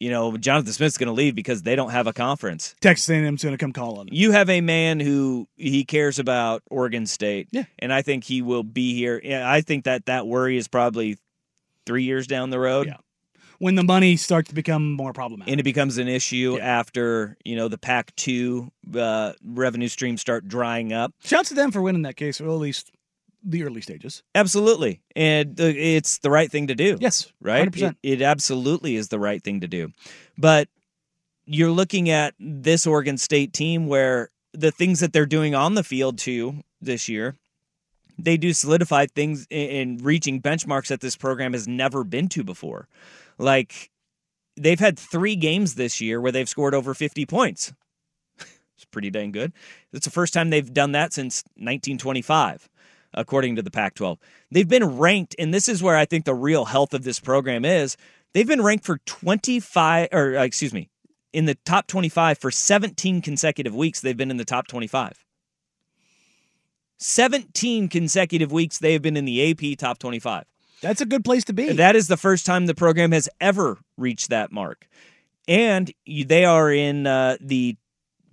you 0.00 0.10
know, 0.10 0.36
Jonathan 0.36 0.72
Smith's 0.72 0.96
going 0.96 1.08
to 1.08 1.12
leave 1.12 1.34
because 1.34 1.62
they 1.62 1.74
don't 1.74 1.90
have 1.90 2.06
a 2.06 2.12
conference. 2.12 2.74
Texas 2.80 3.08
A&M's 3.10 3.42
going 3.42 3.52
to 3.56 3.58
come 3.58 3.72
calling. 3.72 4.08
You 4.12 4.30
have 4.30 4.48
a 4.48 4.60
man 4.60 5.00
who 5.00 5.48
he 5.56 5.84
cares 5.84 6.18
about 6.20 6.62
Oregon 6.70 7.04
State, 7.06 7.48
Yeah. 7.50 7.64
and 7.80 7.92
I 7.92 8.02
think 8.02 8.22
he 8.24 8.40
will 8.42 8.62
be 8.62 8.94
here. 8.94 9.20
Yeah, 9.24 9.50
I 9.50 9.60
think 9.60 9.84
that 9.84 10.06
that 10.06 10.26
worry 10.26 10.56
is 10.56 10.68
probably 10.68 11.18
three 11.84 12.04
years 12.04 12.26
down 12.28 12.50
the 12.50 12.60
road. 12.60 12.86
Yeah. 12.86 12.96
When 13.60 13.74
the 13.74 13.82
money 13.82 14.14
starts 14.16 14.50
to 14.50 14.54
become 14.54 14.92
more 14.92 15.12
problematic. 15.12 15.50
and 15.50 15.58
it 15.58 15.64
becomes 15.64 15.98
an 15.98 16.06
issue 16.06 16.60
after 16.60 17.36
you 17.44 17.56
know 17.56 17.66
the 17.66 17.76
Pac 17.78 18.14
two 18.14 18.70
uh, 18.94 19.32
revenue 19.44 19.88
streams 19.88 20.20
start 20.20 20.46
drying 20.46 20.92
up. 20.92 21.12
Shouts 21.24 21.48
to 21.48 21.56
them 21.56 21.72
for 21.72 21.82
winning 21.82 22.02
that 22.02 22.14
case, 22.14 22.40
or 22.40 22.44
at 22.44 22.50
least 22.52 22.92
the 23.44 23.64
early 23.64 23.80
stages. 23.80 24.22
Absolutely, 24.34 25.00
and 25.14 25.58
it's 25.58 26.18
the 26.18 26.30
right 26.30 26.50
thing 26.50 26.68
to 26.68 26.74
do. 26.74 26.96
Yes, 27.00 27.32
right. 27.40 27.70
100%. 27.70 27.96
It, 28.02 28.20
it 28.20 28.22
absolutely 28.22 28.96
is 28.96 29.08
the 29.08 29.18
right 29.18 29.42
thing 29.42 29.60
to 29.60 29.68
do, 29.68 29.92
but 30.36 30.68
you're 31.46 31.70
looking 31.70 32.10
at 32.10 32.34
this 32.38 32.86
Oregon 32.86 33.16
State 33.16 33.52
team 33.54 33.86
where 33.86 34.30
the 34.52 34.70
things 34.70 35.00
that 35.00 35.12
they're 35.12 35.26
doing 35.26 35.54
on 35.54 35.74
the 35.74 35.84
field 35.84 36.18
too 36.18 36.62
this 36.80 37.08
year. 37.08 37.36
They 38.18 38.36
do 38.36 38.52
solidify 38.52 39.06
things 39.06 39.46
in, 39.48 39.68
in 39.70 39.98
reaching 39.98 40.42
benchmarks 40.42 40.88
that 40.88 41.00
this 41.00 41.16
program 41.16 41.52
has 41.52 41.68
never 41.68 42.04
been 42.04 42.28
to 42.30 42.42
before. 42.42 42.88
Like 43.38 43.90
they've 44.56 44.80
had 44.80 44.98
three 44.98 45.36
games 45.36 45.76
this 45.76 46.00
year 46.00 46.20
where 46.20 46.32
they've 46.32 46.48
scored 46.48 46.74
over 46.74 46.94
50 46.94 47.24
points. 47.26 47.72
it's 48.38 48.84
pretty 48.90 49.10
dang 49.10 49.32
good. 49.32 49.52
It's 49.92 50.04
the 50.04 50.10
first 50.10 50.34
time 50.34 50.50
they've 50.50 50.72
done 50.72 50.92
that 50.92 51.12
since 51.12 51.44
1925, 51.54 52.68
according 53.14 53.56
to 53.56 53.62
the 53.62 53.70
Pac 53.70 53.94
12. 53.94 54.18
They've 54.50 54.68
been 54.68 54.98
ranked, 54.98 55.34
and 55.38 55.52
this 55.52 55.68
is 55.68 55.82
where 55.82 55.96
I 55.96 56.04
think 56.04 56.24
the 56.24 56.34
real 56.34 56.66
health 56.66 56.94
of 56.94 57.04
this 57.04 57.20
program 57.20 57.64
is. 57.64 57.96
They've 58.34 58.46
been 58.46 58.62
ranked 58.62 58.84
for 58.84 58.98
25, 59.06 60.08
or 60.12 60.36
uh, 60.36 60.44
excuse 60.44 60.74
me, 60.74 60.90
in 61.32 61.46
the 61.46 61.54
top 61.64 61.86
25 61.86 62.38
for 62.38 62.50
17 62.50 63.22
consecutive 63.22 63.74
weeks. 63.74 64.00
They've 64.00 64.16
been 64.16 64.30
in 64.30 64.36
the 64.36 64.44
top 64.44 64.66
25. 64.66 65.24
17 66.98 67.88
consecutive 67.88 68.50
weeks 68.50 68.78
they 68.78 68.92
have 68.92 69.02
been 69.02 69.16
in 69.16 69.24
the 69.24 69.50
AP 69.50 69.78
top 69.78 69.98
25. 69.98 70.44
That's 70.80 71.00
a 71.00 71.06
good 71.06 71.24
place 71.24 71.44
to 71.44 71.52
be. 71.52 71.72
That 71.72 71.96
is 71.96 72.08
the 72.08 72.16
first 72.16 72.46
time 72.46 72.66
the 72.66 72.74
program 72.74 73.12
has 73.12 73.28
ever 73.40 73.78
reached 73.96 74.30
that 74.30 74.52
mark. 74.52 74.88
And 75.46 75.92
they 76.06 76.44
are 76.44 76.70
in 76.70 77.06
uh, 77.06 77.36
the, 77.40 77.76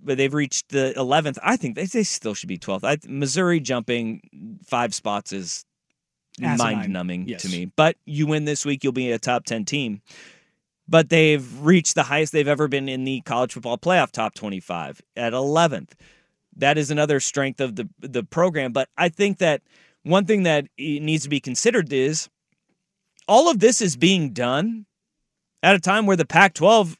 but 0.06 0.16
they've 0.16 0.32
reached 0.32 0.70
the 0.70 0.94
11th. 0.96 1.36
I 1.42 1.56
think 1.56 1.74
they, 1.74 1.84
they 1.84 2.04
still 2.04 2.32
should 2.34 2.48
be 2.48 2.58
12th. 2.58 2.84
I, 2.84 2.96
Missouri 3.08 3.60
jumping 3.60 4.58
five 4.64 4.94
spots 4.94 5.32
is 5.32 5.64
mind 6.40 6.92
numbing 6.92 7.28
Yes. 7.28 7.42
to 7.42 7.48
me. 7.48 7.66
But 7.76 7.96
you 8.06 8.26
win 8.26 8.44
this 8.44 8.64
week, 8.64 8.84
you'll 8.84 8.92
be 8.92 9.10
a 9.12 9.18
top 9.18 9.44
10 9.44 9.64
team. 9.64 10.00
But 10.88 11.08
they've 11.08 11.60
reached 11.60 11.96
the 11.96 12.04
highest 12.04 12.32
they've 12.32 12.46
ever 12.46 12.68
been 12.68 12.88
in 12.88 13.04
the 13.04 13.20
college 13.22 13.52
football 13.54 13.76
playoff 13.76 14.12
top 14.12 14.34
25 14.34 15.02
at 15.16 15.32
11th. 15.32 15.90
That 16.56 16.78
is 16.78 16.90
another 16.90 17.20
strength 17.20 17.60
of 17.60 17.76
the 17.76 17.88
the 18.00 18.22
program. 18.22 18.72
But 18.72 18.88
I 18.96 19.08
think 19.08 19.38
that 19.38 19.60
one 20.04 20.24
thing 20.24 20.44
that 20.44 20.66
needs 20.78 21.24
to 21.24 21.28
be 21.28 21.40
considered 21.40 21.92
is 21.92 22.30
all 23.26 23.50
of 23.50 23.58
this 23.58 23.82
is 23.82 23.96
being 23.96 24.30
done 24.32 24.86
at 25.62 25.74
a 25.74 25.80
time 25.80 26.06
where 26.06 26.16
the 26.16 26.24
Pac 26.24 26.54
12 26.54 26.96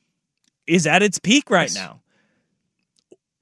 is 0.66 0.86
at 0.86 1.02
its 1.02 1.18
peak 1.20 1.48
right 1.48 1.72
now. 1.74 2.00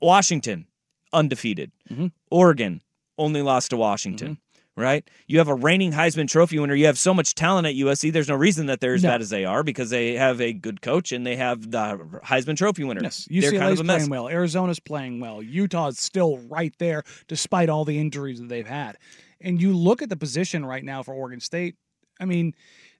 Washington, 0.00 0.66
undefeated. 1.12 1.72
Mm-hmm. 1.90 2.08
Oregon, 2.30 2.82
only 3.18 3.42
lost 3.42 3.70
to 3.70 3.76
Washington, 3.76 4.38
right? 4.76 5.08
You 5.26 5.38
have 5.38 5.48
a 5.48 5.54
reigning 5.54 5.92
Heisman 5.92 6.28
Trophy 6.28 6.58
winner. 6.58 6.74
You 6.74 6.86
have 6.86 6.98
so 6.98 7.14
much 7.14 7.34
talent 7.34 7.66
at 7.66 7.74
USC. 7.74 8.12
There's 8.12 8.28
no 8.28 8.34
reason 8.34 8.66
that 8.66 8.80
they're 8.80 8.94
as 8.94 9.02
No. 9.02 9.10
bad 9.10 9.20
as 9.20 9.30
they 9.30 9.44
are 9.44 9.62
because 9.62 9.90
they 9.90 10.14
have 10.14 10.40
a 10.40 10.52
good 10.52 10.82
coach 10.82 11.12
and 11.12 11.24
they 11.26 11.36
have 11.36 11.70
the 11.70 11.98
Heisman 12.24 12.56
Trophy 12.56 12.84
winner. 12.84 13.00
Yes, 13.02 13.28
they're 13.30 13.52
kind 13.52 13.72
of 13.72 13.80
a 13.80 13.84
mess. 13.84 13.96
playing 13.98 14.10
well. 14.10 14.28
Arizona's 14.28 14.80
playing 14.80 15.20
well. 15.20 15.42
Utah's 15.42 15.98
still 15.98 16.38
right 16.48 16.74
there, 16.78 17.04
despite 17.28 17.68
all 17.68 17.84
the 17.84 17.98
injuries 17.98 18.40
that 18.40 18.48
they've 18.48 18.66
had. 18.66 18.96
And 19.40 19.60
you 19.60 19.76
look 19.76 20.02
at 20.02 20.08
the 20.08 20.16
position 20.16 20.64
right 20.66 20.84
now 20.84 21.02
for 21.02 21.14
Oregon 21.14 21.40
State. 21.40 21.76
I 22.20 22.24
mean, 22.24 22.54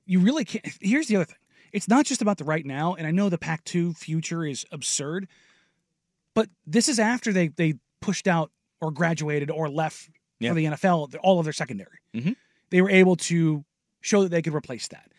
you 0.07 0.21
really 0.21 0.45
can't. 0.45 0.67
Here's 0.81 1.07
the 1.09 1.17
other 1.17 1.25
thing: 1.25 1.37
it's 1.73 1.89
not 1.89 2.05
just 2.07 2.21
about 2.23 2.39
the 2.39 2.45
right 2.45 2.67
now. 2.67 2.95
And 2.95 3.07
I 3.07 3.11
know 3.11 3.29
the 3.29 3.39
Pac-2 3.39 3.97
future 3.97 4.45
is 4.45 4.65
absurd, 4.71 5.27
but 6.35 6.49
this 6.67 6.89
is 6.89 6.99
after 6.99 7.33
they 7.33 7.49
they 7.49 7.75
pushed 8.01 8.27
out 8.29 8.51
or 8.81 8.91
graduated 8.91 9.51
or 9.51 9.69
left 9.69 10.11
Yeah. 10.41 10.51
for 10.51 10.55
the 10.57 10.65
NFL 10.67 11.09
all 11.23 11.39
of 11.39 11.45
their 11.45 11.53
secondary. 11.53 11.99
Mhm. 12.15 12.37
They 12.71 12.83
were 12.83 12.91
able 12.91 13.17
to 13.17 13.65
show 14.01 14.23
that 14.23 14.29
they 14.31 14.43
could 14.43 14.55
replace 14.55 14.89
that. 14.89 15.11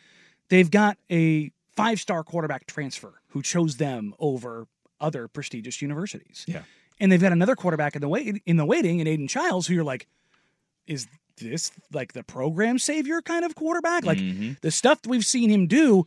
They've 0.50 0.70
got 0.70 0.98
a 1.10 1.52
five-star 1.76 2.24
quarterback 2.24 2.68
transfer 2.68 3.22
who 3.30 3.42
chose 3.42 3.78
them 3.78 4.14
over 4.20 4.68
other 5.00 5.28
prestigious 5.28 5.82
universities. 5.82 6.46
Yeah. 6.48 6.64
And 7.00 7.12
they've 7.12 7.20
got 7.22 7.32
another 7.32 7.56
quarterback 7.56 7.96
in 7.96 8.02
the 8.02 8.08
wait 8.08 8.42
in 8.46 8.58
the 8.58 8.66
waiting 8.66 9.00
in 9.00 9.08
Aidan 9.08 9.28
Chiles, 9.28 9.68
who 9.68 9.74
you're 9.74 9.84
like, 9.84 10.08
is 10.88 11.08
this 11.38 11.72
like 11.92 12.14
the 12.14 12.24
program 12.24 12.78
savior 12.80 13.22
kind 13.22 13.44
of 13.44 13.56
quarterback? 13.56 14.06
Like 14.06 14.20
Mhm. 14.20 14.60
the 14.62 14.72
stuff 14.72 15.00
we've 15.06 15.26
seen 15.26 15.50
him 15.50 15.68
do. 15.68 16.06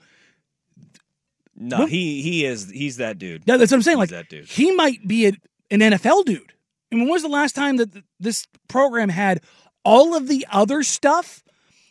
No, 1.59 1.87
he 1.87 2.23
he 2.23 2.45
is 2.45 2.71
he's 2.71 2.99
that 2.99 3.19
dude. 3.19 3.43
Yeah, 3.47 3.57
that's 3.57 3.71
what 3.73 3.79
I'm 3.79 3.83
saying. 3.83 3.99
He's 3.99 4.11
Like 4.13 4.29
that 4.29 4.29
dude. 4.29 4.47
he 4.47 4.71
might 4.73 5.07
be 5.07 5.27
a, 5.27 5.33
an 5.71 5.81
NFL 5.81 6.25
dude. 6.25 6.53
I 6.93 6.95
mean, 6.95 7.05
when 7.05 7.13
was 7.13 7.23
the 7.23 7.29
last 7.29 7.55
time 7.55 7.77
that 7.79 7.93
th- 7.93 8.05
this 8.21 8.47
program 8.69 9.09
had 9.09 9.41
all 9.85 10.15
of 10.15 10.29
the 10.29 10.47
other 10.51 10.83
stuff 10.83 11.43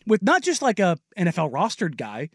with 0.08 0.24
not 0.24 0.42
just 0.42 0.62
like 0.62 0.80
a 0.80 0.98
NFL 1.18 1.52
rostered 1.52 1.98
guy, 1.98 2.30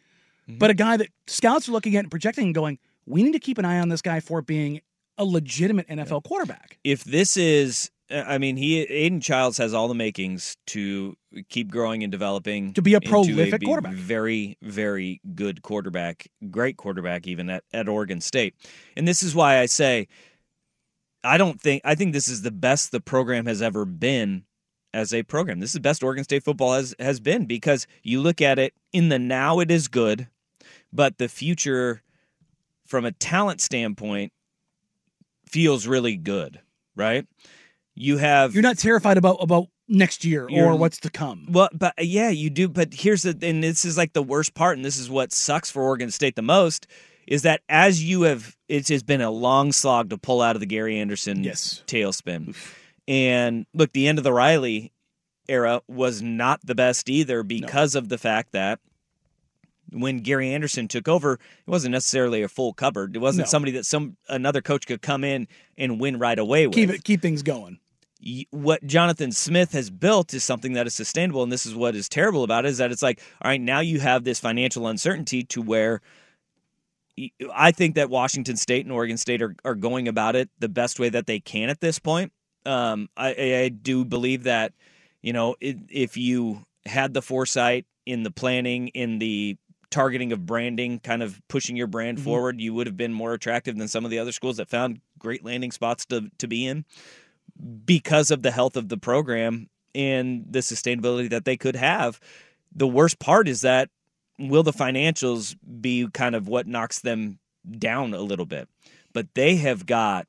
Mm-hmm. 0.49 0.59
but 0.59 0.71
a 0.71 0.75
guy 0.75 0.97
that 0.97 1.07
scouts 1.29 1.69
are 1.69 1.73
looking 1.73 1.95
at 1.95 2.01
and 2.01 2.11
projecting 2.11 2.47
and 2.47 2.55
going, 2.55 2.81
we 3.07 3.23
need 3.23 3.31
to 3.31 3.39
keep 3.39 3.59
an 3.59 3.65
eye 3.65 3.79
on 3.79 3.89
this 3.91 4.03
guy 4.03 4.19
for 4.19 4.43
being 4.43 4.81
a 5.17 5.25
legitimate 5.25 5.87
NFL 5.87 6.25
quarterback. 6.25 6.79
if 6.83 7.05
this 7.05 7.37
is 7.37 7.93
I 8.13 8.39
mean, 8.39 8.57
he 8.57 8.81
Aidan 8.81 9.21
Chiles 9.21 9.57
has 9.59 9.75
all 9.75 9.89
the 9.89 9.95
makings 9.95 10.57
to 10.69 11.17
keep 11.49 11.71
growing 11.71 12.03
and 12.03 12.11
developing 12.11 12.73
To 12.75 12.83
be 12.83 12.95
a 12.95 13.01
prolific 13.01 13.61
be- 13.61 13.67
quarterback. 13.67 13.95
Very, 13.95 14.59
very 14.63 15.21
good 15.35 15.63
quarterback, 15.63 16.29
great 16.51 16.77
quarterback, 16.77 17.27
even 17.27 17.49
at, 17.51 17.65
at 17.73 17.89
Oregon 17.89 18.21
State. 18.21 18.55
And 18.97 19.09
this 19.09 19.23
is 19.23 19.35
why 19.35 19.59
I 19.59 19.67
say 19.67 20.09
I 21.25 21.39
don't 21.39 21.61
think 21.61 21.83
I 21.85 21.95
think 21.95 22.13
this 22.13 22.29
is 22.29 22.43
the 22.43 22.51
best 22.51 22.91
the 22.93 23.01
program 23.01 23.47
has 23.47 23.63
ever 23.63 23.85
been 23.85 24.45
as 24.95 25.15
a 25.15 25.23
program. 25.23 25.61
This 25.61 25.71
is 25.71 25.75
the 25.75 25.81
best 25.81 26.03
Oregon 26.03 26.25
State 26.25 26.45
football 26.45 26.75
has 26.75 26.95
has 26.99 27.21
been 27.21 27.47
because 27.47 27.87
you 28.03 28.21
look 28.21 28.41
at 28.41 28.59
it 28.59 28.75
in 28.93 29.09
the 29.09 29.19
now 29.19 29.61
it 29.61 29.71
is 29.71 29.89
good, 29.89 30.29
but 30.93 31.19
the 31.19 31.29
future 31.29 32.03
from 32.87 33.05
a 33.05 33.13
talent 33.13 33.61
standpoint 33.61 34.33
feels 35.47 35.87
really 35.87 36.17
good, 36.17 36.61
right? 36.97 37.27
You 37.95 38.17
have 38.19 38.55
You're 38.55 38.63
not 38.63 38.79
terrified 38.79 39.19
about 39.19 39.37
about 39.41 39.67
next 39.89 40.25
year 40.25 40.49
or 40.51 40.75
what's 40.77 40.99
to 41.01 41.11
come. 41.11 41.47
well, 41.51 41.69
but 41.75 41.93
yeah, 41.99 42.31
you 42.31 42.49
do. 42.51 42.69
But 42.69 42.95
here's 42.95 43.23
the, 43.23 43.37
and 43.43 43.63
this 43.63 43.85
is 43.85 43.97
like 43.99 44.13
the 44.15 44.23
worst 44.23 44.55
part, 44.55 44.77
and 44.77 44.85
this 44.85 44.97
is 44.97 45.11
what 45.11 45.33
sucks 45.33 45.71
for 45.71 45.83
Oregon 45.83 46.11
State 46.11 46.35
the 46.37 46.43
most, 46.43 46.87
is 47.27 47.43
that 47.43 47.61
as 47.69 48.03
you 48.03 48.23
have, 48.23 48.57
it 48.69 48.89
has 48.89 49.03
been 49.03 49.21
a 49.21 49.31
long 49.31 49.73
slog 49.73 50.11
to 50.11 50.17
pull 50.19 50.41
out 50.41 50.57
of 50.57 50.61
the 50.61 50.67
Gary 50.67 50.99
Anderson 50.99 51.45
Yes. 51.45 51.83
tailspin. 51.87 52.57
And 53.07 53.67
look, 53.75 53.93
the 53.93 54.09
end 54.09 54.19
of 54.19 54.25
the 54.25 54.33
Riley 54.33 54.93
era 55.49 55.83
was 55.89 56.23
not 56.23 56.61
the 56.65 56.75
best 56.75 57.11
either 57.11 57.43
because 57.43 57.95
of 57.95 58.09
the 58.09 58.17
fact 58.19 58.53
that 58.53 58.79
when 59.93 60.19
Gary 60.21 60.53
Anderson 60.53 60.89
took 60.89 61.09
over, 61.09 61.35
it 61.35 61.41
wasn't 61.71 61.93
necessarily 61.93 62.43
a 62.43 62.49
full 62.49 62.73
cupboard. 62.73 63.15
It 63.17 63.21
wasn't 63.21 63.47
No. 63.47 63.51
somebody 63.51 63.73
that 63.73 63.87
some 63.87 64.17
another 64.29 64.61
coach 64.63 64.87
could 64.87 65.03
come 65.03 65.25
in 65.25 65.47
and 65.79 66.01
win 66.01 66.19
right 66.19 66.39
away 66.39 66.67
with 66.67 66.75
Keep 66.75 66.91
it 66.91 67.05
keep 67.05 67.21
things 67.23 67.43
going. 67.43 67.79
what 68.51 68.85
Jonathan 68.87 69.33
Smith 69.33 69.73
has 69.73 69.91
built 69.91 70.33
is 70.35 70.45
something 70.45 70.75
that 70.75 70.87
is 70.87 70.95
sustainable, 70.95 71.43
and 71.43 71.51
this 71.53 71.67
is 71.67 71.75
what 71.75 71.95
is 71.95 72.09
terrible 72.09 72.45
about 72.45 72.65
it 72.65 72.69
is 72.69 72.79
that 72.79 72.93
it's 72.93 73.03
like, 73.03 73.21
all 73.43 73.51
right, 73.51 73.61
now 73.61 73.81
you 73.81 74.01
have 74.01 74.25
this 74.25 74.39
financial 74.41 74.87
uncertainty 74.87 75.43
to 75.45 75.61
where 75.61 76.01
I 77.55 77.73
think 77.73 77.97
that 77.97 78.09
Washington 78.11 78.57
State 78.57 78.87
and 78.87 78.93
Oregon 78.93 79.19
State 79.19 79.43
are, 79.43 79.55
are 79.65 79.75
going 79.75 80.09
about 80.09 80.35
it 80.35 80.49
the 80.59 80.69
best 80.69 80.99
way 80.99 81.09
that 81.11 81.27
they 81.27 81.41
can 81.41 81.69
at 81.69 81.81
this 81.81 81.99
point. 81.99 82.33
Um, 82.65 83.09
I, 83.17 83.35
I 83.65 83.69
do 83.69 84.05
believe 84.05 84.45
that 84.45 84.73
you 85.21 85.33
know 85.33 85.57
if 85.61 86.17
you 86.17 86.65
had 86.87 87.13
the 87.13 87.21
foresight 87.23 87.87
in 88.07 88.23
the 88.23 88.31
planning, 88.31 88.89
in 88.89 89.19
the 89.19 89.57
targeting 89.93 90.33
of 90.33 90.45
branding, 90.47 90.99
kind 90.99 91.23
of 91.23 91.41
pushing 91.49 91.77
your 91.77 91.87
brand 91.87 92.19
Mhm. 92.19 92.25
forward, 92.25 92.61
you 92.61 92.75
would 92.75 92.89
have 92.89 92.97
been 92.97 93.13
more 93.13 93.35
attractive 93.35 93.77
than 93.77 93.87
some 93.87 94.05
of 94.05 94.11
the 94.11 94.19
other 94.19 94.33
schools 94.33 94.57
that 94.57 94.69
found 94.69 95.01
great 95.19 95.45
landing 95.45 95.71
spots 95.71 96.05
to 96.07 96.31
to 96.39 96.49
be 96.49 96.67
in 96.67 96.85
because 97.85 98.31
of 98.31 98.43
the 98.43 98.51
health 98.51 98.77
of 98.77 98.89
the 98.89 98.97
program 98.97 99.69
and 99.95 100.47
the 100.49 100.61
sustainability 100.61 101.29
that 101.31 101.45
they 101.45 101.57
could 101.57 101.77
have. 101.77 102.19
The 102.75 102.89
worst 102.89 103.19
part 103.19 103.47
is 103.47 103.61
that 103.61 103.91
will 104.39 104.63
the 104.63 104.73
financials 104.73 105.55
be 105.81 106.09
kind 106.13 106.35
of 106.35 106.49
what 106.49 106.67
knocks 106.67 107.01
them 107.01 107.39
down 107.79 108.15
a 108.15 108.21
little 108.21 108.47
bit? 108.47 108.69
But 109.13 109.35
they 109.35 109.57
have 109.57 109.87
got 109.87 110.27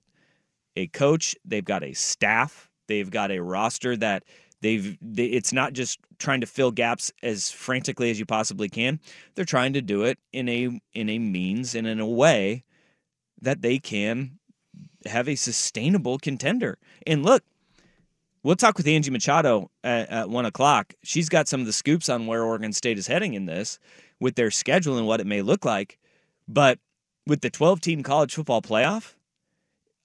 a 0.75 0.87
coach, 0.87 1.35
they've 1.45 1.63
got 1.63 1.83
a 1.83 1.93
staff, 1.93 2.69
they've 2.87 3.09
got 3.09 3.31
a 3.31 3.39
roster 3.39 3.95
that 3.97 4.23
They've 4.63 4.97
they, 5.01 5.25
it's 5.25 5.51
not 5.51 5.73
just 5.73 5.99
trying 6.19 6.39
to 6.39 6.47
fill 6.47 6.71
gaps 6.71 7.11
as 7.21 7.51
frantically 7.51 8.09
as 8.09 8.17
you 8.17 8.25
possibly 8.25 8.69
can. 8.69 9.01
They're 9.35 9.43
trying 9.43 9.73
to 9.73 9.81
do 9.81 10.03
it 10.03 10.17
in 10.31 10.47
a 10.47 10.79
in 10.93 11.09
a 11.09 11.19
means 11.19 11.75
and 11.75 11.85
in 11.85 11.99
a 11.99 12.07
way 12.07 12.63
that 13.41 13.61
they 13.61 13.77
can 13.77 14.39
have 15.05 15.27
a 15.27 15.35
sustainable 15.35 16.17
contender. 16.17 16.77
And 17.05 17.23
look, 17.23 17.43
we'll 18.41 18.55
talk 18.55 18.77
with 18.77 18.87
Angie 18.87 19.11
Machado 19.11 19.69
at, 19.83 20.09
at 20.09 20.29
one 20.29 20.45
o'clock. 20.45 20.93
She's 21.03 21.27
got 21.27 21.49
some 21.49 21.59
of 21.59 21.65
the 21.65 21.73
scoops 21.73 22.07
on 22.07 22.25
where 22.25 22.43
Oregon 22.43 22.71
State 22.71 22.97
is 22.97 23.07
heading 23.07 23.33
in 23.33 23.45
this 23.45 23.79
with 24.21 24.35
their 24.35 24.49
schedule 24.49 24.97
and 24.97 25.05
what 25.05 25.19
it 25.19 25.27
may 25.27 25.41
look 25.41 25.65
like. 25.65 25.99
But 26.47 26.79
with 27.27 27.41
the 27.41 27.49
12 27.49 27.81
team 27.81 28.01
college 28.01 28.33
football 28.33 28.61
playoff, 28.61 29.15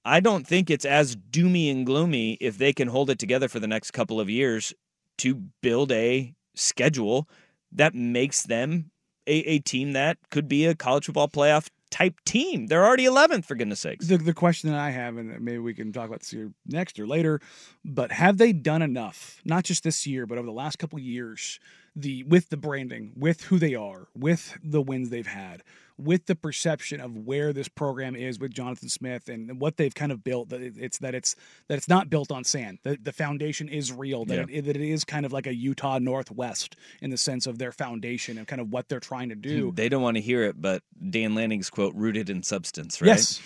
I 0.05 0.21
don't 0.21 0.47
think 0.47 0.71
it's 0.71 0.85
as 0.85 1.17
doomy 1.17 1.71
and 1.71 1.85
gloomy 1.85 2.35
if 2.41 2.59
they 2.59 2.73
can 2.73 2.89
hold 2.89 3.11
it 3.11 3.19
together 3.19 3.49
for 3.49 3.61
the 3.61 3.67
next 3.67 3.91
couple 3.91 4.21
of 4.21 4.31
years 4.31 4.73
to 5.19 5.35
build 5.63 5.93
a 5.93 6.35
schedule 6.55 7.29
that 7.73 7.95
makes 7.95 8.45
them 8.45 8.91
a, 9.27 9.37
a 9.41 9.59
team 9.59 9.93
that 9.93 10.19
could 10.31 10.49
be 10.49 10.65
a 10.65 10.75
college 10.75 11.07
football 11.07 11.29
playoff 11.29 11.69
type 11.91 12.21
team. 12.25 12.67
They're 12.67 12.85
already 12.85 13.05
11th, 13.05 13.45
for 13.45 13.55
goodness 13.55 13.81
sakes. 13.81 14.07
The, 14.07 14.19
the 14.19 14.35
question 14.35 14.71
that 14.71 14.79
I 14.79 14.91
have, 14.91 15.17
and 15.17 15.41
maybe 15.41 15.59
we 15.59 15.75
can 15.75 15.93
talk 15.93 16.07
about 16.07 16.21
this 16.21 16.31
here 16.31 16.53
next 16.67 16.99
or 16.99 17.07
later, 17.07 17.41
but 17.85 18.13
have 18.13 18.39
they 18.39 18.53
done 18.53 18.83
enough, 18.83 19.41
not 19.45 19.65
just 19.65 19.85
this 19.85 20.07
year, 20.07 20.27
but 20.27 20.39
over 20.39 20.47
the 20.47 20.53
last 20.53 20.79
couple 20.79 20.99
of 20.99 21.05
years, 21.05 21.61
the 22.01 22.23
with 22.25 22.49
the 22.51 22.57
branding, 22.57 23.13
with 23.17 23.43
who 23.45 23.59
they 23.59 23.75
are, 23.75 24.09
with 24.15 24.57
the 24.63 24.81
wins 24.83 25.11
they've 25.11 25.27
had, 25.27 25.63
with 25.97 26.27
the 26.27 26.35
perception 26.37 27.01
of 27.01 27.17
where 27.17 27.53
this 27.53 27.67
program 27.69 28.15
is 28.15 28.39
with 28.39 28.53
Jonathan 28.53 28.89
Smith 28.89 29.29
and 29.29 29.61
what 29.61 29.77
they've 29.77 29.95
kind 29.95 30.13
of 30.13 30.23
built 30.23 30.49
that 30.51 30.61
it's 30.63 30.99
that 30.99 31.15
it's 31.15 31.35
that 31.69 31.77
it's 31.77 31.89
not 31.89 32.09
built 32.09 32.31
on 32.31 32.45
sand 32.45 32.79
that 32.85 33.05
the 33.05 33.13
foundation 33.13 33.69
is 33.69 33.93
real 33.93 34.25
that, 34.27 34.49
Yeah. 34.49 34.59
it, 34.59 34.65
that 34.67 34.77
it 34.77 34.83
is 34.89 35.05
kind 35.05 35.27
of 35.27 35.33
like 35.33 35.47
a 35.49 35.55
Utah 35.55 35.99
Northwest 35.99 36.77
in 37.03 37.11
the 37.11 37.17
sense 37.17 37.47
of 37.49 37.59
their 37.59 37.73
foundation 37.73 38.39
and 38.39 38.47
kind 38.47 38.61
of 38.61 38.71
what 38.73 38.89
they're 38.89 39.01
trying 39.01 39.29
to 39.31 39.35
do 39.35 39.73
They 39.75 39.89
don't 39.89 40.03
want 40.03 40.17
to 40.17 40.21
hear 40.21 40.45
it, 40.45 40.61
but 40.61 40.83
Dan 41.11 41.35
Lanning's 41.35 41.69
quote, 41.69 41.95
rooted 41.95 42.31
in 42.31 42.43
substance, 42.45 43.01
right? 43.03 43.09
yes 43.09 43.41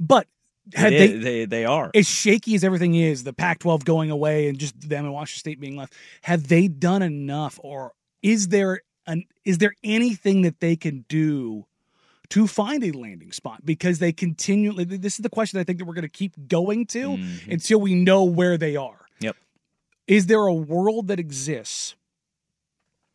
but 0.00 0.26
Had 0.74 0.92
is- 0.92 1.10
they, 1.10 1.18
they, 1.18 1.44
they 1.44 1.64
are. 1.64 1.90
as 1.94 2.06
shaky 2.06 2.54
as 2.54 2.64
everything 2.64 2.94
is, 2.94 3.24
the 3.24 3.32
Pac 3.32 3.58
12 3.60 3.84
going 3.84 4.10
away 4.10 4.48
and 4.48 4.58
just 4.58 4.88
them 4.88 5.04
and 5.04 5.12
Washington 5.12 5.38
State 5.38 5.60
being 5.60 5.76
left, 5.76 5.94
have 6.22 6.48
they 6.48 6.68
done 6.68 7.02
enough 7.02 7.58
or 7.62 7.92
is 8.22 8.48
there 8.48 8.82
an 9.06 9.24
is 9.44 9.58
there 9.58 9.74
anything 9.82 10.42
that 10.42 10.60
they 10.60 10.76
can 10.76 11.04
do 11.08 11.66
to 12.30 12.46
find 12.46 12.84
a 12.84 12.92
landing 12.92 13.32
spot? 13.32 13.64
Because 13.64 13.98
they 13.98 14.12
continually 14.12 14.84
this 14.84 15.18
is 15.18 15.22
the 15.22 15.30
question 15.30 15.58
I 15.58 15.64
think 15.64 15.78
that 15.78 15.84
we're 15.84 15.94
gonna 15.94 16.08
keep 16.08 16.34
going 16.48 16.86
to 16.86 17.08
mm-hmm. 17.10 17.50
until 17.50 17.80
we 17.80 17.94
know 17.94 18.24
where 18.24 18.56
they 18.56 18.76
are. 18.76 19.06
Yep. 19.20 19.36
Is 20.06 20.26
there 20.26 20.46
a 20.46 20.54
world 20.54 21.08
that 21.08 21.18
exists 21.18 21.96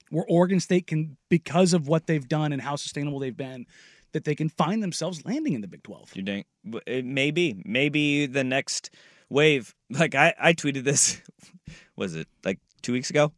where 0.09 0.25
Oregon 0.27 0.59
State 0.59 0.87
can, 0.87 1.17
because 1.29 1.73
of 1.73 1.87
what 1.87 2.07
they've 2.07 2.27
done 2.27 2.53
and 2.53 2.61
how 2.61 2.75
sustainable 2.75 3.19
they've 3.19 3.35
been, 3.35 3.65
that 4.11 4.23
they 4.23 4.35
can 4.35 4.49
find 4.49 4.81
themselves 4.81 5.25
landing 5.25 5.53
in 5.53 5.61
the 5.61 5.67
Big 5.67 5.83
12? 5.83 6.15
You 6.15 6.23
think 6.23 6.47
it 6.85 7.05
may 7.05 7.31
be, 7.31 7.61
maybe 7.65 8.25
the 8.25 8.43
next 8.43 8.89
wave. 9.29 9.73
Like 9.89 10.15
I, 10.15 10.33
I 10.37 10.53
tweeted 10.53 10.83
this, 10.83 11.21
was 11.95 12.13
it 12.15 12.27
like 12.43 12.59
two 12.81 12.91
weeks 12.91 13.09
ago? 13.09 13.31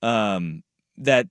Um, 0.00 0.62
that 0.96 1.28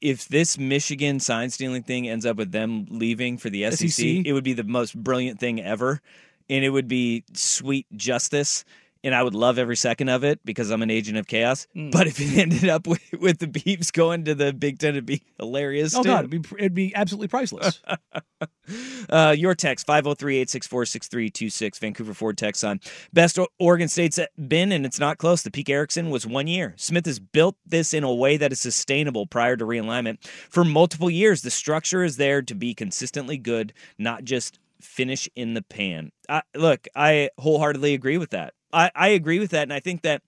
if 0.00 0.28
this 0.28 0.58
Michigan 0.58 1.20
sign 1.20 1.50
stealing 1.50 1.82
thing 1.82 2.08
ends 2.08 2.26
up 2.26 2.36
with 2.36 2.52
them 2.52 2.86
leaving 2.90 3.38
for 3.38 3.50
the 3.50 3.70
SEC, 3.70 3.90
SEC? 3.90 4.04
it 4.24 4.32
would 4.32 4.44
be 4.44 4.52
the 4.52 4.64
most 4.64 4.96
brilliant 4.96 5.38
thing 5.38 5.60
ever, 5.60 6.00
and 6.48 6.64
it 6.64 6.70
would 6.70 6.88
be 6.88 7.24
sweet 7.34 7.86
justice. 7.96 8.64
And 9.04 9.14
I 9.14 9.22
would 9.22 9.34
love 9.34 9.58
every 9.58 9.76
second 9.76 10.08
of 10.08 10.24
it 10.24 10.40
because 10.44 10.70
I'm 10.70 10.82
an 10.82 10.90
agent 10.90 11.18
of 11.18 11.26
chaos. 11.26 11.66
Mm. 11.76 11.92
But 11.92 12.06
if 12.06 12.20
it 12.20 12.36
ended 12.38 12.68
up 12.68 12.86
with, 12.86 13.02
with 13.20 13.38
the 13.38 13.46
Beeps 13.46 13.92
going 13.92 14.24
to 14.24 14.34
the 14.34 14.52
Big 14.52 14.78
Ten, 14.78 14.90
it'd 14.90 15.06
be 15.06 15.22
hilarious. 15.38 15.94
Oh 15.94 16.02
too. 16.02 16.08
God, 16.08 16.24
it'd 16.26 16.30
be, 16.30 16.56
it'd 16.58 16.74
be 16.74 16.94
absolutely 16.94 17.28
priceless. 17.28 17.80
Uh, 19.08 19.34
your 19.36 19.54
text 19.54 19.86
503-864-6326 19.86 21.78
Vancouver 21.78 22.12
Ford 22.12 22.36
text 22.36 22.62
on 22.62 22.80
best 23.12 23.38
Oregon 23.58 23.88
State's 23.88 24.20
been 24.46 24.70
and 24.70 24.84
it's 24.84 25.00
not 25.00 25.16
close. 25.16 25.42
The 25.42 25.50
peak 25.50 25.70
Erickson 25.70 26.10
was 26.10 26.26
one 26.26 26.46
year. 26.46 26.74
Smith 26.76 27.06
has 27.06 27.18
built 27.18 27.56
this 27.64 27.94
in 27.94 28.04
a 28.04 28.12
way 28.12 28.36
that 28.36 28.52
is 28.52 28.60
sustainable 28.60 29.26
prior 29.26 29.56
to 29.56 29.64
realignment 29.64 30.22
for 30.26 30.64
multiple 30.64 31.08
years. 31.08 31.40
The 31.40 31.50
structure 31.50 32.04
is 32.04 32.18
there 32.18 32.42
to 32.42 32.54
be 32.54 32.74
consistently 32.74 33.38
good, 33.38 33.72
not 33.98 34.24
just 34.24 34.58
finish 34.80 35.28
in 35.34 35.54
the 35.54 35.62
pan. 35.62 36.12
I, 36.28 36.42
look, 36.54 36.86
I 36.94 37.30
wholeheartedly 37.38 37.94
agree 37.94 38.18
with 38.18 38.30
that. 38.30 38.54
I, 38.72 38.90
I 38.94 39.08
agree 39.08 39.38
with 39.38 39.50
that, 39.50 39.62
and 39.62 39.72
I 39.72 39.80
think 39.80 40.02
that 40.02 40.22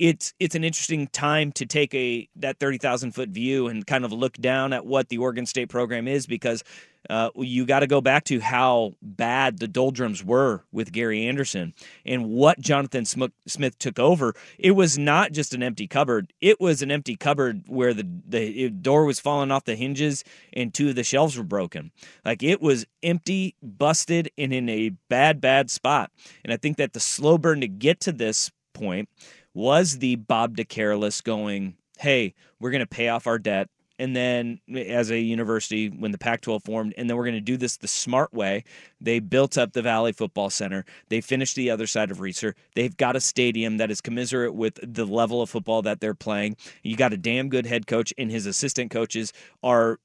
it's 0.00 0.32
it's 0.40 0.54
an 0.54 0.64
interesting 0.64 1.08
time 1.08 1.52
to 1.52 1.66
take 1.66 1.94
a 1.94 2.26
that 2.36 2.58
thirty 2.58 2.78
thousand 2.78 3.12
foot 3.12 3.28
view 3.28 3.68
and 3.68 3.86
kind 3.86 4.04
of 4.04 4.12
look 4.12 4.32
down 4.38 4.72
at 4.72 4.86
what 4.86 5.10
the 5.10 5.18
Oregon 5.18 5.44
State 5.44 5.68
program 5.68 6.08
is 6.08 6.26
because 6.26 6.64
uh, 7.10 7.28
you 7.36 7.66
got 7.66 7.80
to 7.80 7.86
go 7.86 8.00
back 8.00 8.24
to 8.24 8.40
how 8.40 8.92
bad 9.02 9.58
the 9.58 9.68
doldrums 9.68 10.24
were 10.24 10.64
with 10.72 10.90
Gary 10.90 11.26
Anderson 11.26 11.74
and 12.06 12.30
what 12.30 12.58
Jonathan 12.60 13.04
Smith 13.04 13.78
took 13.78 13.98
over. 13.98 14.34
It 14.58 14.72
was 14.72 14.98
not 14.98 15.32
just 15.32 15.52
an 15.52 15.62
empty 15.62 15.86
cupboard; 15.86 16.32
it 16.40 16.58
was 16.62 16.80
an 16.80 16.90
empty 16.90 17.16
cupboard 17.16 17.64
where 17.66 17.92
the 17.92 18.08
the 18.26 18.70
door 18.70 19.04
was 19.04 19.20
falling 19.20 19.50
off 19.50 19.64
the 19.66 19.76
hinges 19.76 20.24
and 20.54 20.72
two 20.72 20.88
of 20.88 20.94
the 20.94 21.04
shelves 21.04 21.36
were 21.36 21.44
broken. 21.44 21.92
Like 22.24 22.42
it 22.42 22.62
was 22.62 22.86
empty, 23.02 23.54
busted, 23.62 24.30
and 24.38 24.54
in 24.54 24.70
a 24.70 24.92
bad 25.10 25.42
bad 25.42 25.70
spot. 25.70 26.10
And 26.42 26.54
I 26.54 26.56
think 26.56 26.78
that 26.78 26.94
the 26.94 27.00
slow 27.00 27.36
burn 27.36 27.60
to 27.60 27.68
get 27.68 28.00
to 28.00 28.12
this 28.12 28.50
point 28.72 29.10
was 29.54 29.98
the 29.98 30.16
Bob 30.16 30.56
De 30.56 30.64
Carolis 30.64 31.22
going, 31.22 31.76
hey, 31.98 32.34
we're 32.58 32.70
going 32.70 32.80
to 32.80 32.86
pay 32.86 33.08
off 33.08 33.26
our 33.26 33.38
debt. 33.38 33.68
And 33.98 34.16
then, 34.16 34.60
as 34.74 35.10
a 35.10 35.20
university, 35.20 35.88
when 35.88 36.10
the 36.10 36.16
Pac 36.16 36.40
12 36.40 36.64
formed, 36.64 36.94
and 36.96 37.08
then 37.08 37.18
we're 37.18 37.24
going 37.24 37.34
to 37.34 37.40
do 37.40 37.58
this 37.58 37.76
the 37.76 37.86
smart 37.86 38.32
way. 38.32 38.64
They 38.98 39.18
built 39.18 39.58
up 39.58 39.74
the 39.74 39.82
Valley 39.82 40.12
Football 40.12 40.48
Center. 40.48 40.86
They 41.10 41.20
finished 41.20 41.54
the 41.54 41.70
other 41.70 41.86
side 41.86 42.10
of 42.10 42.18
Reser. 42.18 42.54
They've 42.74 42.96
got 42.96 43.14
a 43.14 43.20
stadium 43.20 43.76
that 43.76 43.90
is 43.90 44.00
commensurate 44.00 44.54
with 44.54 44.78
the 44.82 45.04
level 45.04 45.42
of 45.42 45.50
football 45.50 45.82
that 45.82 46.00
they're 46.00 46.14
playing. 46.14 46.56
You 46.82 46.96
got 46.96 47.12
a 47.12 47.18
damn 47.18 47.50
good 47.50 47.66
head 47.66 47.86
coach, 47.86 48.14
and 48.16 48.30
his 48.30 48.46
assistant 48.46 48.90
coaches 48.90 49.34
are 49.62 49.98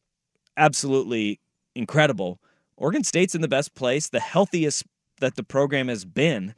absolutely 0.57 1.39
incredible. 1.73 2.41
Oregon 2.75 3.05
State's 3.05 3.33
in 3.33 3.41
the 3.41 3.47
best 3.47 3.75
place, 3.75 4.09
the 4.09 4.19
healthiest 4.19 4.83
that 5.21 5.35
the 5.35 5.43
program 5.43 5.87
has 5.87 6.03
been 6.03 6.53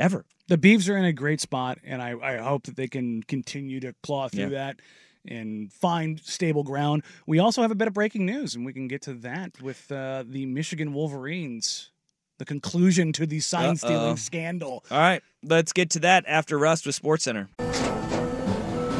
ever. 0.00 0.24
The 0.48 0.56
Beavs 0.56 0.88
are 0.88 0.96
in 0.96 1.04
a 1.04 1.12
great 1.12 1.40
spot, 1.42 1.78
and 1.84 2.00
I, 2.02 2.14
I 2.22 2.36
hope 2.38 2.64
that 2.64 2.76
they 2.76 2.88
can 2.88 3.22
continue 3.22 3.80
to 3.80 3.94
claw 4.02 4.28
through 4.28 4.44
Yeah. 4.44 4.48
that 4.48 4.80
and 5.26 5.70
find 5.70 6.18
stable 6.20 6.62
ground. 6.62 7.02
We 7.26 7.38
also 7.38 7.60
have 7.60 7.70
a 7.70 7.74
bit 7.74 7.86
of 7.86 7.92
breaking 7.92 8.24
news, 8.24 8.54
and 8.54 8.64
we 8.64 8.72
can 8.72 8.88
get 8.88 9.02
to 9.02 9.14
that 9.14 9.60
with 9.60 9.92
uh, 9.92 10.24
the 10.26 10.46
Michigan 10.46 10.94
Wolverines. 10.94 11.90
The 12.38 12.44
conclusion 12.46 13.12
to 13.14 13.26
the 13.26 13.40
sign 13.40 13.76
stealing 13.76 14.16
scandal. 14.16 14.84
All 14.92 14.98
right, 14.98 15.22
let's 15.42 15.72
get 15.72 15.90
to 15.90 15.98
that 16.00 16.24
after 16.28 16.56
Rust 16.56 16.86
with 16.86 16.94
Sports 16.94 17.24
Center. 17.24 17.48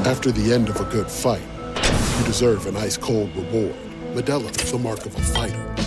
After 0.04 0.32
the 0.32 0.52
end 0.52 0.68
of 0.68 0.80
a 0.80 0.84
good 0.84 1.08
fight, 1.08 1.40
you 2.18 2.24
deserve 2.26 2.66
an 2.66 2.76
ice 2.76 2.96
cold 2.96 3.34
reward. 3.36 3.76
Modelo 4.12 4.50
is 4.62 4.72
the 4.72 4.78
mark 4.78 5.06
of 5.06 5.14
a 5.14 5.20
fighter. 5.20 5.74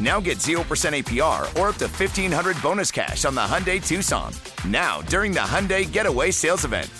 Now 0.00 0.18
get 0.18 0.38
0% 0.38 0.62
APR 0.62 1.42
or 1.60 1.68
up 1.68 1.76
to 1.76 1.86
1500 1.86 2.62
bonus 2.62 2.90
cash 2.90 3.26
on 3.26 3.34
the 3.34 3.42
Hyundai 3.42 3.86
Tucson. 3.86 4.32
Now, 4.66 5.02
during 5.02 5.32
the 5.32 5.40
Hyundai 5.40 5.90
Getaway 5.90 6.30
Sales 6.30 6.64
Event. 6.64 6.90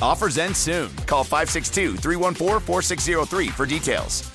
Offers 0.00 0.38
end 0.38 0.56
soon. 0.56 0.94
Call 1.06 1.24
562 1.24 1.96
314 1.96 2.60
4603 2.60 3.48
for 3.48 3.66
details. 3.66 4.30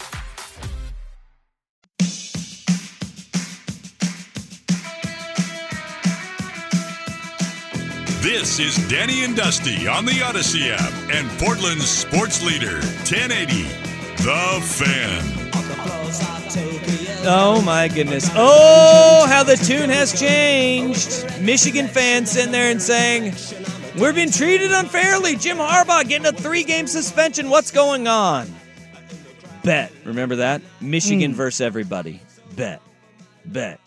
This 8.21 8.59
is 8.59 8.75
Danny 8.89 9.23
and 9.23 9.35
Dusty 9.35 9.87
on 9.87 10.03
the 10.03 10.21
Odyssey 10.23 10.71
app 10.71 10.91
and 11.13 11.29
Portland's 11.39 11.87
sports 11.87 12.43
leader, 12.43 12.79
1080, 13.07 13.63
The 14.23 14.61
Fan. 14.63 15.45
Oh 17.27 17.61
my 17.61 17.87
goodness. 17.87 18.29
Oh, 18.35 19.25
how 19.27 19.43
the 19.43 19.55
tune 19.55 19.89
has 19.89 20.17
changed. 20.19 21.25
Michigan 21.41 21.87
fans 21.87 22.31
sitting 22.31 22.51
there 22.51 22.69
and 22.69 22.81
saying, 22.81 23.33
We're 23.99 24.13
being 24.13 24.31
treated 24.31 24.71
unfairly. 24.71 25.35
Jim 25.35 25.57
Harbaugh 25.57 26.07
getting 26.07 26.27
a 26.27 26.31
three 26.31 26.63
game 26.63 26.87
suspension. 26.87 27.49
What's 27.49 27.71
going 27.71 28.07
on? 28.07 28.53
Bet. 29.63 29.91
Remember 30.03 30.35
that? 30.37 30.61
Michigan 30.81 31.31
Hmm. 31.31 31.37
versus 31.37 31.61
everybody. 31.61 32.21
Bet. 32.55 32.81
Bet. 33.45 33.79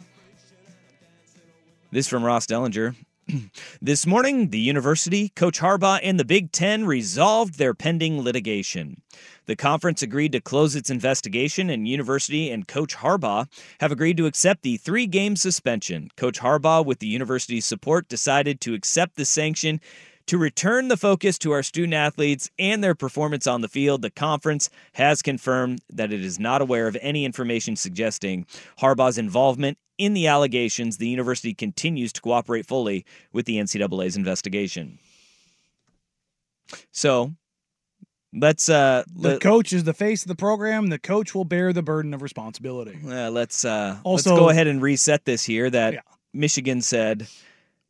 This 1.93 2.09
from 2.09 2.25
Ross 2.25 2.47
Dellenger. 2.47 2.97
this 3.83 4.07
morning, 4.07 4.51
the 4.51 4.59
university, 4.59 5.29
Coach 5.31 5.61
Harbaugh, 5.61 6.01
and 6.03 6.19
the 6.19 6.25
Big 6.25 6.51
Ten 6.51 6.85
resolved 6.87 7.59
their 7.59 7.75
pending 7.75 8.21
litigation. 8.23 9.01
The 9.49 9.57
conference 9.57 10.03
agreed 10.03 10.33
to 10.33 10.43
close 10.43 10.77
its 10.77 10.91
investigation, 10.91 11.71
and 11.71 11.89
university 11.89 12.51
and 12.51 12.69
Coach 12.69 12.95
Harbaugh 12.95 13.49
have 13.81 13.91
agreed 13.91 14.19
to 14.19 14.27
accept 14.27 14.61
the 14.61 14.77
three 14.77 15.07
game 15.07 15.37
suspension. 15.37 16.11
Coach 16.19 16.39
Harbaugh, 16.39 16.85
with 16.85 16.99
the 16.99 17.07
university's 17.07 17.65
support, 17.65 18.09
decided 18.09 18.61
to 18.61 18.75
accept 18.75 19.17
the 19.17 19.25
sanction 19.25 19.81
to 20.27 20.37
return 20.37 20.89
the 20.89 20.99
focus 20.99 21.39
to 21.39 21.53
our 21.53 21.63
student 21.63 21.95
athletes 21.95 22.51
and 22.59 22.85
their 22.85 22.95
performance 22.95 23.47
on 23.47 23.63
the 23.63 23.69
field, 23.69 24.03
the 24.03 24.11
conference 24.11 24.69
has 24.93 25.23
confirmed 25.23 25.81
that 25.89 26.13
it 26.13 26.23
is 26.23 26.39
not 26.39 26.61
aware 26.61 26.87
of 26.87 26.99
any 27.01 27.25
information 27.25 27.75
suggesting 27.75 28.45
Harbaugh's 28.79 29.17
involvement 29.17 29.79
in 29.97 30.13
the 30.13 30.27
allegations. 30.27 30.99
The 30.99 31.09
university 31.09 31.55
continues 31.55 32.13
to 32.13 32.21
cooperate 32.21 32.67
fully 32.67 33.07
with 33.33 33.47
the 33.47 33.57
NCAA's 33.57 34.15
investigation. 34.15 34.99
So, 36.93 37.33
let's 38.33 38.69
uh 38.69 39.05
The 39.15 39.29
let, 39.31 39.41
coach 39.41 39.73
is 39.73 39.85
the 39.85 39.95
face 39.95 40.23
of 40.23 40.29
the 40.29 40.35
program. 40.37 40.89
The 40.89 40.99
coach 40.99 41.35
will 41.35 41.45
bear 41.45 41.73
the 41.73 41.83
burden 41.83 42.15
of 42.15 42.23
responsibility. 42.23 42.99
uh, 43.07 43.31
let's 43.31 43.65
uh 43.65 43.99
Also- 44.05 44.31
let's 44.31 44.41
go 44.41 44.49
ahead 44.51 44.67
and 44.67 44.83
reset 44.83 45.25
this 45.25 45.45
here 45.45 45.71
that 45.71 45.95
Yeah. 45.95 46.01
Michigan 46.33 46.83
said 46.83 47.27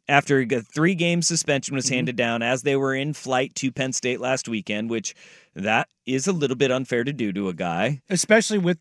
after 0.08 0.40
a 0.40 0.60
three 0.62 0.94
game 0.94 1.20
suspension 1.22 1.74
was 1.74 1.86
Mhm. 1.86 1.94
handed 1.94 2.16
down 2.16 2.42
as 2.42 2.62
they 2.62 2.76
were 2.76 2.94
in 2.94 3.12
flight 3.12 3.54
to 3.56 3.70
Penn 3.70 3.92
State 3.92 4.20
last 4.20 4.48
weekend, 4.48 4.88
which 4.90 5.14
that 5.54 5.88
is 6.06 6.26
a 6.26 6.32
little 6.32 6.56
bit 6.56 6.70
unfair 6.70 7.04
to 7.04 7.12
do 7.12 7.32
to 7.32 7.48
a 7.48 7.54
guy. 7.54 8.00
especially 8.08 8.58
with 8.58 8.78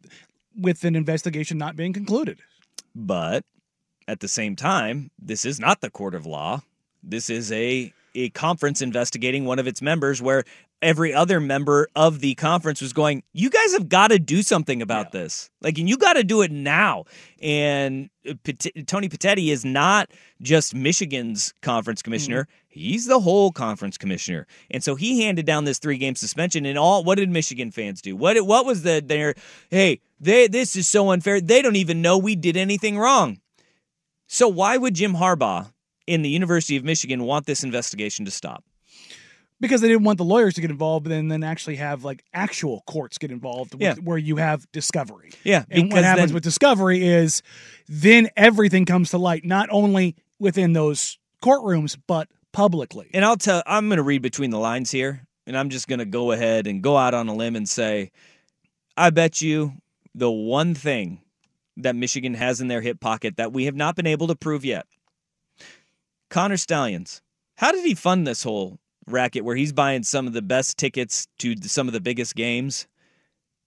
with 0.60 0.84
an 0.84 0.96
investigation 0.96 1.58
not 1.58 1.76
being 1.76 1.94
concluded. 1.94 2.40
But 2.96 3.46
at 4.08 4.22
the 4.22 4.28
same 4.28 4.56
time, 4.56 5.12
this 5.20 5.46
is 5.46 5.60
not 5.60 5.82
the 5.82 5.90
court 5.92 6.16
of 6.16 6.26
law. 6.26 6.62
This 7.04 7.30
is 7.30 7.52
a 7.52 7.94
a 8.16 8.30
conference 8.30 8.82
investigating 8.82 9.46
one 9.46 9.60
of 9.60 9.68
its 9.68 9.80
members 9.82 10.20
where 10.22 10.44
every 10.82 11.14
other 11.14 11.40
member 11.40 11.88
of 11.96 12.20
the 12.20 12.36
conference 12.36 12.82
was 12.82 12.94
going, 12.94 13.24
"You 13.34 13.50
guys 13.50 13.74
have 13.74 13.90
got 13.90 14.10
to 14.10 14.20
do 14.20 14.42
something 14.42 14.82
about 14.82 15.12
this. 15.12 15.50
Like 15.62 15.78
and 15.78 15.88
you 15.90 15.98
got 15.98 16.14
to 16.14 16.24
do 16.24 16.42
it 16.42 16.52
now." 16.52 17.06
And 17.42 18.10
uh, 18.28 18.34
Pet- 18.44 18.88
Tony 18.88 19.10
Petitti 19.10 19.52
is 19.52 19.66
not 19.66 20.12
just 20.42 20.76
Michigan's 20.76 21.54
conference 21.62 22.02
commissioner. 22.02 22.48
He's 22.68 23.08
the 23.08 23.20
whole 23.20 23.52
conference 23.52 23.98
commissioner. 23.98 24.46
And 24.70 24.84
so 24.84 24.96
he 24.96 25.24
handed 25.24 25.46
down 25.46 25.66
this 25.66 25.80
three-game 25.80 26.16
suspension 26.16 26.66
and 26.66 26.78
all 26.78 27.04
what 27.04 27.16
did 27.16 27.30
Michigan 27.30 27.72
fans 27.72 28.02
do? 28.02 28.16
What 28.16 28.46
what 28.46 28.66
was 28.66 28.84
the 28.84 29.04
their 29.06 29.34
hey, 29.70 30.00
they 30.20 30.48
this 30.48 30.76
is 30.76 30.88
so 30.88 31.12
unfair. 31.12 31.42
They 31.42 31.62
don't 31.62 31.76
even 31.76 32.02
know 32.02 32.18
we 32.18 32.36
did 32.36 32.56
anything 32.58 32.98
wrong. 32.98 33.40
So 34.28 34.48
why 34.48 34.78
would 34.78 34.94
Jim 34.94 35.14
Harbaugh 35.14 35.72
in 36.06 36.22
the 36.22 36.30
University 36.30 36.78
of 36.78 36.84
Michigan 36.84 37.24
want 37.24 37.46
this 37.46 37.64
investigation 37.64 38.26
to 38.26 38.32
stop? 38.32 38.64
Because 39.60 39.82
they 39.82 39.88
didn't 39.88 40.04
want 40.04 40.20
the 40.20 40.24
lawyers 40.24 40.54
to 40.56 40.62
get 40.62 40.70
involved 40.70 41.08
and 41.08 41.32
then 41.32 41.44
actually 41.44 41.78
have 41.78 42.04
like 42.04 42.24
actual 42.34 42.84
courts 42.86 43.18
get 43.18 43.32
involved 43.32 43.74
with, 43.74 43.82
Yeah. 43.82 43.96
where 43.96 44.18
you 44.18 44.36
have 44.36 44.72
discovery. 44.72 45.32
Yeah, 45.44 45.66
And 45.72 45.92
what 45.92 46.04
happens 46.04 46.28
then- 46.30 46.34
with 46.36 46.44
discovery 46.44 47.04
is 47.04 47.42
then 47.88 48.30
everything 48.38 48.86
comes 48.86 49.10
to 49.12 49.18
light, 49.18 49.44
not 49.46 49.68
only 49.72 50.16
within 50.38 50.74
those 50.74 51.18
courtrooms, 51.42 51.98
but 52.06 52.28
publicly. 52.52 53.10
And 53.14 53.26
I'll 53.26 53.36
tell 53.38 53.64
I'm 53.66 53.88
going 53.88 53.98
to 53.98 54.04
read 54.04 54.22
between 54.22 54.52
the 54.52 54.60
lines 54.60 54.92
here 54.92 55.26
and 55.48 55.58
I'm 55.58 55.70
just 55.70 55.88
going 55.88 56.00
to 56.00 56.06
go 56.06 56.32
ahead 56.32 56.68
and 56.68 56.82
go 56.84 56.96
out 56.98 57.14
on 57.16 57.28
a 57.28 57.34
limb 57.34 57.56
and 57.56 57.68
say 57.68 58.12
I 58.96 59.10
bet 59.10 59.42
you 59.42 59.74
the 60.14 60.30
one 60.32 60.74
thing 60.76 61.22
that 61.78 61.96
Michigan 61.96 62.34
has 62.36 62.60
in 62.62 62.68
their 62.68 62.82
hip 62.82 63.00
pocket 63.00 63.38
that 63.38 63.54
we 63.54 63.66
have 63.66 63.76
not 63.76 63.96
been 63.96 64.08
able 64.08 64.28
to 64.28 64.36
prove 64.36 64.66
yet. 64.66 64.86
Connor 66.30 66.58
Stalions. 66.58 67.22
How 67.56 67.72
did 67.72 67.84
he 67.86 67.94
fund 67.96 68.26
this 68.28 68.44
whole 68.44 68.80
racket 69.08 69.44
where 69.44 69.56
he's 69.56 69.72
buying 69.74 70.04
some 70.04 70.28
of 70.28 70.34
the 70.34 70.42
best 70.42 70.78
tickets 70.78 71.28
to 71.40 71.56
some 71.64 71.88
of 71.88 71.94
the 71.94 72.02
biggest 72.02 72.36
games 72.36 72.88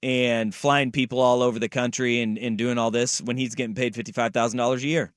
and 0.03 0.55
flying 0.55 0.92
people 0.92 1.20
all 1.20 1.42
over 1.42 1.59
the 1.59 1.68
country 1.68 2.20
and, 2.20 2.38
and 2.38 2.57
doing 2.57 2.79
all 2.79 2.90
this 2.90 3.20
when 3.20 3.37
he's 3.37 3.55
getting 3.55 3.74
paid 3.74 3.94
$55,000 3.94 4.76
a 4.83 4.87
year? 4.87 5.12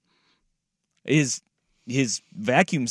His 1.05 1.41
his 1.85 2.21
vacuum 2.33 2.85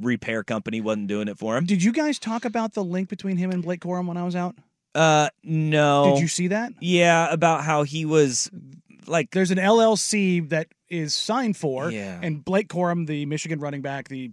repair 0.00 0.42
company 0.42 0.80
wasn't 0.80 1.06
doing 1.06 1.28
it 1.28 1.38
for 1.38 1.54
him. 1.54 1.66
Did 1.66 1.82
you 1.82 1.92
guys 1.92 2.18
talk 2.18 2.46
about 2.46 2.72
the 2.72 2.82
link 2.82 3.10
between 3.10 3.36
him 3.36 3.50
and 3.50 3.62
Blake 3.62 3.80
Corum 3.82 4.06
when 4.06 4.16
I 4.16 4.24
was 4.24 4.34
out? 4.34 4.56
Uh, 4.94 5.28
no. 5.44 6.12
Did 6.14 6.22
you 6.22 6.28
see 6.28 6.48
that? 6.48 6.72
Yeah, 6.80 7.30
about 7.30 7.62
how 7.62 7.82
he 7.82 8.06
was 8.06 8.50
like 9.06 9.32
There's 9.32 9.50
an 9.50 9.58
LLC 9.58 10.48
that 10.48 10.68
is 10.88 11.12
signed 11.14 11.58
for, 11.58 11.90
Yeah. 11.90 12.20
and 12.22 12.42
Blake 12.42 12.68
Corum, 12.68 13.06
the 13.06 13.26
Michigan 13.26 13.58
running 13.60 13.82
back, 13.82 14.08
the 14.08 14.30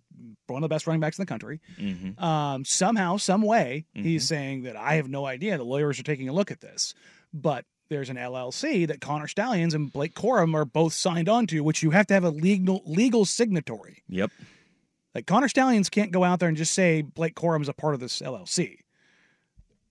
one 0.47 0.63
of 0.63 0.69
the 0.69 0.73
best 0.73 0.87
running 0.87 0.99
backs 1.01 1.17
in 1.19 1.23
the 1.23 1.27
country, 1.27 1.59
Mhm. 1.79 2.19
um, 2.21 2.65
somehow, 2.65 3.17
some 3.17 3.41
way, 3.41 3.85
he's 3.93 4.23
Mm-hmm. 4.23 4.27
saying 4.27 4.63
that 4.63 4.75
I 4.75 4.95
have 4.95 5.07
no 5.09 5.25
idea. 5.25 5.57
The 5.57 5.63
lawyers 5.63 5.99
are 5.99 6.03
taking 6.03 6.27
a 6.29 6.33
look 6.33 6.51
at 6.51 6.61
this, 6.61 6.93
but 7.33 7.65
there's 7.89 8.09
an 8.09 8.17
LLC 8.17 8.85
that 8.85 9.01
Connor 9.01 9.27
Stalions 9.27 9.73
and 9.73 9.91
Blake 9.91 10.13
Corum 10.13 10.53
are 10.53 10.65
both 10.65 10.93
signed 10.93 11.27
onto, 11.29 11.63
which 11.63 11.81
you 11.83 11.89
have 11.91 12.05
to 12.07 12.13
have 12.13 12.23
a 12.23 12.29
legal 12.29 12.81
legal 12.85 13.25
signatory. 13.25 14.03
Yep. 14.09 14.31
Like 15.15 15.25
Connor 15.25 15.47
Stalions 15.47 15.89
can't 15.89 16.11
go 16.11 16.23
out 16.23 16.39
there 16.39 16.49
and 16.49 16.57
just 16.57 16.73
say 16.73 17.01
Blake 17.01 17.33
Corum 17.35 17.61
is 17.63 17.69
a 17.69 17.73
part 17.73 17.95
of 17.95 17.99
this 17.99 18.21
LLC. 18.21 18.77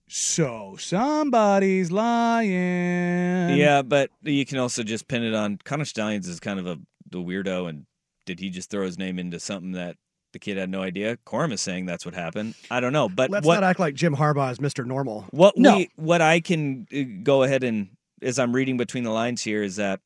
So 0.07 0.75
somebody's 0.79 1.91
lying. 1.91 3.57
Yeah, 3.57 3.81
but 3.83 4.09
you 4.23 4.45
can 4.45 4.57
also 4.57 4.81
just 4.83 5.07
pin 5.07 5.23
it 5.23 5.33
on 5.35 5.57
Connor 5.63 5.85
Stalions 5.85 6.27
is 6.27 6.39
kind 6.39 6.59
of 6.59 6.65
a 6.67 6.77
the 7.11 7.19
weirdo, 7.19 7.67
and 7.69 7.85
did 8.25 8.39
he 8.39 8.49
just 8.49 8.69
throw 8.69 8.85
his 8.85 8.97
name 8.97 9.19
into 9.19 9.39
something 9.39 9.73
that 9.73 9.97
the 10.31 10.39
kid 10.39 10.57
had 10.57 10.69
no 10.69 10.81
idea? 10.81 11.17
Corum 11.25 11.51
is 11.51 11.61
saying 11.61 11.85
that's 11.85 12.05
what 12.05 12.13
happened. 12.15 12.55
I 12.69 12.79
don't 12.79 12.93
know, 12.93 13.09
but 13.09 13.29
Let's 13.29 13.45
what 13.45 13.55
not 13.55 13.63
act 13.63 13.79
like 13.79 13.95
Jim 13.95 14.15
Harbaugh 14.15 14.51
is 14.51 14.59
Mr. 14.59 14.85
Normal. 14.85 15.25
what 15.31 15.57
No. 15.57 15.77
we 15.77 15.89
what 15.95 16.21
I 16.21 16.39
can 16.39 16.87
uh, 16.95 17.21
go 17.23 17.43
ahead 17.43 17.63
and 17.63 17.89
as 18.21 18.37
I'm 18.39 18.53
reading 18.53 18.77
between 18.77 19.03
the 19.03 19.11
lines 19.11 19.41
here 19.41 19.63
is 19.63 19.77
that 19.77 20.01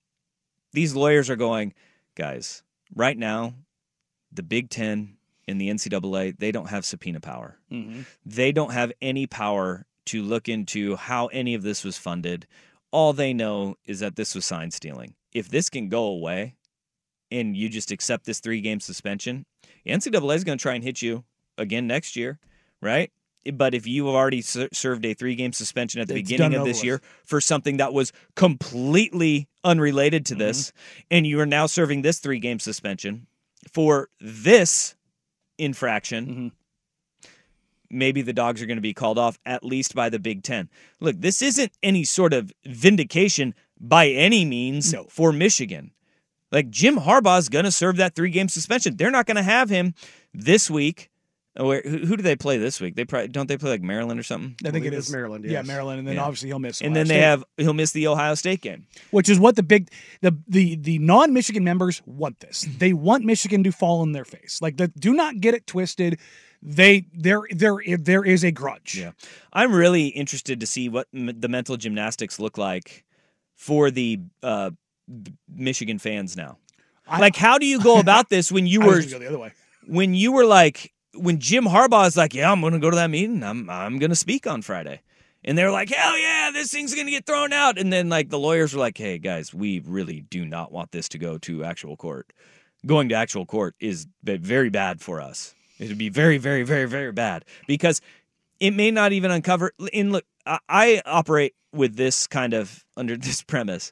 these 0.72 0.96
lawyers 0.96 1.30
are 1.30 1.36
going, 1.36 1.74
guys, 2.16 2.64
right 2.96 3.18
now, 3.18 3.54
the 4.32 4.44
Big 4.44 4.70
Ten 4.70 5.18
and 5.48 5.60
the 5.60 5.70
NCAA 5.70 6.38
they 6.38 6.52
don't 6.52 6.70
have 6.70 6.86
subpoena 6.86 7.20
power. 7.20 7.58
Mhm. 7.72 8.06
They 8.26 8.52
don't 8.52 8.72
have 8.74 8.92
any 9.02 9.28
power 9.28 9.86
to 10.06 10.22
look 10.22 10.48
into 10.50 10.96
how 10.96 11.28
any 11.28 11.54
of 11.54 11.64
this 11.64 11.84
was 11.84 11.98
funded. 11.98 12.46
all 12.92 13.12
they 13.12 13.34
know 13.34 13.76
is 13.86 14.02
that 14.02 14.16
this 14.16 14.36
was 14.36 14.46
sign 14.46 14.70
stealing. 14.70 15.16
If 15.34 15.50
this 15.50 15.68
can 15.68 15.90
go 15.90 16.04
away 16.04 16.54
and 17.34 17.58
you 17.58 17.68
just 17.68 17.92
accept 17.92 18.26
this 18.26 18.40
three 18.40 18.62
game 18.62 18.80
suspension, 18.80 19.46
NCAA 19.86 20.36
is 20.36 20.44
going 20.44 20.58
to 20.58 20.62
try 20.62 20.76
and 20.76 20.84
hit 20.84 21.02
you 21.02 21.24
again 21.58 21.88
next 21.88 22.16
year, 22.16 22.40
right? 22.82 23.12
But 23.52 23.74
if 23.74 23.86
you 23.86 24.06
have 24.06 24.16
already 24.16 24.42
served 24.42 25.06
a 25.06 25.14
three 25.14 25.36
game 25.36 25.52
suspension 25.52 26.00
at 26.00 26.08
the 26.08 26.16
It's 26.16 26.30
beginning 26.30 26.58
of 26.58 26.66
this 26.66 26.78
with. 26.78 26.86
year 26.86 27.02
for 27.26 27.42
something 27.42 27.78
that 27.78 27.92
was 27.92 28.14
completely 28.36 29.50
unrelated 29.64 30.26
to 30.28 30.36
this, 30.36 30.68
mm-hmm. 30.68 31.08
and 31.12 31.28
you 31.28 31.40
are 31.42 31.46
now 31.46 31.66
serving 31.66 32.04
this 32.04 32.20
three 32.20 32.40
game 32.40 32.60
suspension 32.60 33.28
for 33.74 34.10
this 34.22 34.96
infraction, 35.58 36.26
mm-hmm. 36.26 37.28
maybe 37.90 38.22
the 38.22 38.34
dogs 38.34 38.62
are 38.62 38.66
going 38.66 38.78
to 38.78 38.82
be 38.82 38.94
called 38.94 39.18
off 39.18 39.38
at 39.46 39.64
least 39.64 39.94
by 39.94 40.10
the 40.10 40.20
Big 40.20 40.44
Ten. 40.44 40.70
Look, 41.02 41.20
this 41.20 41.42
isn't 41.42 41.74
any 41.82 42.06
sort 42.06 42.32
of 42.32 42.52
vindication 42.66 43.56
by 43.80 44.08
any 44.08 44.46
means 44.46 44.96
for 45.10 45.34
Michigan. 45.34 45.93
Like 46.54 46.70
Jim 46.70 46.96
Harbaugh 46.98 47.40
is 47.40 47.50
going 47.50 47.66
to 47.66 47.72
serve 47.72 47.98
that 47.98 48.16
three 48.16 48.30
game 48.30 48.48
suspension. 48.48 48.96
They're 48.96 49.12
not 49.12 49.26
going 49.26 49.36
to 49.38 49.44
have 49.44 49.70
him 49.70 49.94
this 50.34 50.70
week. 50.70 51.10
Oh, 51.56 51.68
wait, 51.68 51.86
who, 51.86 52.00
who 52.00 52.18
do 52.18 52.24
they 52.24 52.36
play 52.36 52.58
this 52.58 52.82
week? 52.82 52.96
They 52.96 53.06
probably 53.06 53.28
don't 53.28 53.48
they 53.48 53.58
play 53.58 53.70
like 53.72 53.82
Maryland 53.84 54.20
or 54.20 54.24
something. 54.24 54.56
I 54.66 54.72
think 54.72 54.86
it 54.86 54.94
it's 54.94 55.12
Maryland, 55.12 55.46
Yeah. 55.46 55.62
Maryland, 55.62 56.00
and 56.00 56.08
then 56.08 56.16
Yeah. 56.16 56.24
obviously 56.24 56.50
he'll 56.50 56.58
miss. 56.58 56.82
and 56.82 56.92
Ohio 56.94 57.04
then 57.04 57.08
they 57.16 57.22
have 57.22 57.44
he'll 57.58 57.74
miss 57.76 57.92
the 57.92 58.08
Ohio 58.08 58.34
State 58.36 58.62
game. 58.62 58.88
which 59.12 59.30
is 59.30 59.40
what 59.40 59.56
the 59.56 59.62
big 59.62 59.90
the 60.22 60.36
the 60.48 60.76
the 60.78 60.98
non-Michigan 61.00 61.64
members 61.64 62.02
want 62.08 62.40
this. 62.40 62.68
They 62.80 62.94
want 62.94 63.24
Michigan 63.26 63.64
to 63.66 63.72
fall 63.72 64.02
in 64.04 64.14
their 64.14 64.26
face. 64.26 64.60
Like 64.62 64.78
the, 64.78 64.88
do 64.88 65.14
not 65.14 65.42
get 65.42 65.54
it 65.54 65.68
twisted. 65.68 66.18
They 66.64 67.06
there 67.14 67.42
there 67.52 67.76
there 68.00 68.24
is 68.24 68.44
a 68.44 68.52
grudge. 68.52 68.96
Yeah. 68.98 69.12
I'm 69.52 69.74
really 69.76 70.08
interested 70.08 70.60
to 70.60 70.66
see 70.66 70.90
what 70.90 71.08
m- 71.14 71.40
the 71.40 71.50
mental 71.50 71.78
gymnastics 71.78 72.40
look 72.40 72.58
like 72.58 73.04
for 73.56 73.92
the 73.92 74.22
uh, 74.42 74.72
B- 74.72 74.76
Michigan 75.48 76.00
fans 76.00 76.36
now. 76.38 76.58
like, 77.08 77.36
how 77.36 77.58
do 77.58 77.66
you 77.66 77.82
go 77.82 78.00
about 78.00 78.30
this 78.30 78.52
when 78.52 78.68
you 78.68 78.82
were 78.86 79.02
go 79.02 79.20
the 79.20 79.28
other 79.28 79.40
way. 79.40 79.52
when 79.88 80.14
you 80.14 80.32
were 80.32 80.46
like 80.46 80.94
when 81.16 81.40
Jim 81.40 81.66
Harbaugh 81.66 82.08
is 82.08 82.18
like, 82.18 82.34
yeah, 82.34 82.52
I'm 82.52 82.62
going 82.62 82.74
to 82.74 82.80
go 82.80 82.90
to 82.90 82.96
that 82.96 83.10
meeting. 83.10 83.44
I'm 83.44 83.70
I'm 83.70 84.00
going 84.00 84.10
to 84.10 84.16
speak 84.16 84.48
on 84.48 84.62
Friday. 84.62 85.02
And 85.46 85.58
they're 85.58 85.72
like, 85.72 85.90
hell 85.90 86.18
yeah, 86.18 86.52
this 86.54 86.72
thing's 86.72 86.96
going 86.96 87.06
to 87.08 87.12
get 87.12 87.26
thrown 87.26 87.52
out. 87.52 87.78
And 87.78 87.92
then 87.92 88.08
like 88.08 88.30
the 88.30 88.40
lawyers 88.40 88.74
were 88.74 88.80
like, 88.80 88.98
hey 88.98 89.18
guys, 89.18 89.54
we 89.54 89.80
really 89.86 90.22
do 90.22 90.46
not 90.46 90.72
want 90.72 90.92
this 90.92 91.10
to 91.10 91.18
go 91.18 91.38
to 91.40 91.66
actual 91.66 91.98
court. 91.98 92.32
Going 92.86 93.10
to 93.10 93.16
actual 93.16 93.46
court 93.46 93.76
is 93.80 94.08
very 94.24 94.70
bad 94.70 95.02
for 95.02 95.22
us. 95.22 95.54
It 95.80 95.90
would 95.90 95.98
be 95.98 96.10
very, 96.10 96.38
very, 96.38 96.64
very, 96.64 96.88
very 96.88 97.12
bad 97.12 97.46
because 97.68 98.00
it 98.60 98.72
may 98.72 98.92
not 98.92 99.12
even 99.12 99.32
uncover. 99.32 99.74
And 99.94 100.12
look, 100.14 100.26
I, 100.46 100.60
I 100.70 101.02
operate 101.06 101.56
with 101.74 101.96
this 101.96 102.28
kind 102.28 102.54
of 102.54 102.86
under 102.96 103.18
this 103.18 103.44
premise. 103.44 103.92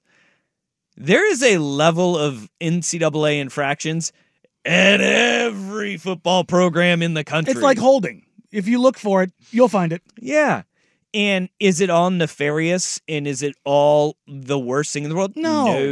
There 0.98 1.30
is 1.30 1.42
a 1.42 1.58
level 1.58 2.18
of 2.18 2.50
NCAA 2.60 3.40
infractions 3.40 4.12
at 4.66 5.02
every 5.02 5.98
football 5.98 6.44
program 6.44 7.02
in 7.02 7.14
the 7.14 7.24
country. 7.24 7.52
It's 7.54 7.62
like 7.62 7.78
holding. 7.78 8.26
If 8.52 8.68
you 8.68 8.80
look 8.80 8.98
for 8.98 9.24
it, 9.24 9.32
you'll 9.52 9.70
find 9.70 9.94
it. 9.94 10.02
Yeah. 10.20 10.64
And 11.14 11.50
is 11.60 11.82
it 11.82 11.90
all 11.90 12.10
nefarious 12.10 13.02
and 13.08 13.28
is 13.28 13.42
it 13.42 13.56
all 13.66 14.18
the 14.28 14.60
worst 14.60 14.94
thing 14.94 15.04
in 15.04 15.10
the 15.10 15.16
world? 15.16 15.34
No. 15.36 15.66
No, 15.66 15.86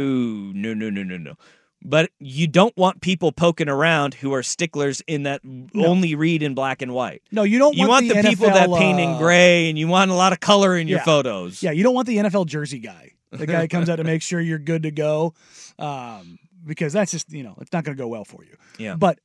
no, 0.52 0.74
no, 0.74 0.90
no, 0.90 1.02
no, 1.02 1.16
no. 1.16 1.34
But 1.82 2.10
you 2.18 2.46
don't 2.46 2.76
want 2.76 3.00
people 3.00 3.32
poking 3.32 3.68
around 3.68 4.12
who 4.14 4.34
are 4.34 4.42
sticklers 4.42 5.00
in 5.06 5.22
that 5.22 5.40
only 5.74 6.14
read 6.14 6.42
in 6.42 6.54
black 6.54 6.82
and 6.82 6.92
white. 6.92 7.22
No, 7.32 7.42
you 7.42 7.58
don't 7.58 7.74
You 7.74 7.88
want 7.88 8.04
want, 8.06 8.08
the 8.08 8.22
the, 8.22 8.28
people 8.28 8.48
that 8.48 8.68
paint 8.70 9.00
in 9.00 9.10
uh, 9.10 9.18
gray 9.18 9.70
and 9.70 9.78
you 9.78 9.88
want 9.88 10.10
a 10.10 10.14
lot 10.14 10.34
of 10.34 10.40
color 10.40 10.76
in 10.76 10.88
your 10.88 10.98
Yeah. 10.98 11.04
photos. 11.04 11.62
Yeah, 11.62 11.70
you 11.70 11.82
don't 11.82 11.94
want 11.94 12.06
the 12.06 12.18
NFL 12.18 12.46
jersey 12.46 12.78
guy. 12.80 13.12
The 13.30 13.46
guy 13.46 13.66
comes 13.68 13.88
out 13.88 13.96
to 13.96 14.04
make 14.04 14.22
sure 14.30 14.40
you're 14.40 14.58
good 14.58 14.82
to 14.84 14.90
go, 14.90 15.34
um, 15.78 16.38
because 16.66 16.92
that's 16.92 17.12
just 17.12 17.30
you 17.32 17.42
know 17.42 17.54
it's 17.60 17.72
not 17.72 17.84
going 17.84 17.96
to 17.96 18.02
go 18.02 18.08
well 18.08 18.24
for 18.24 18.44
you. 18.44 18.56
Yeah. 18.78 18.96
But 18.96 19.18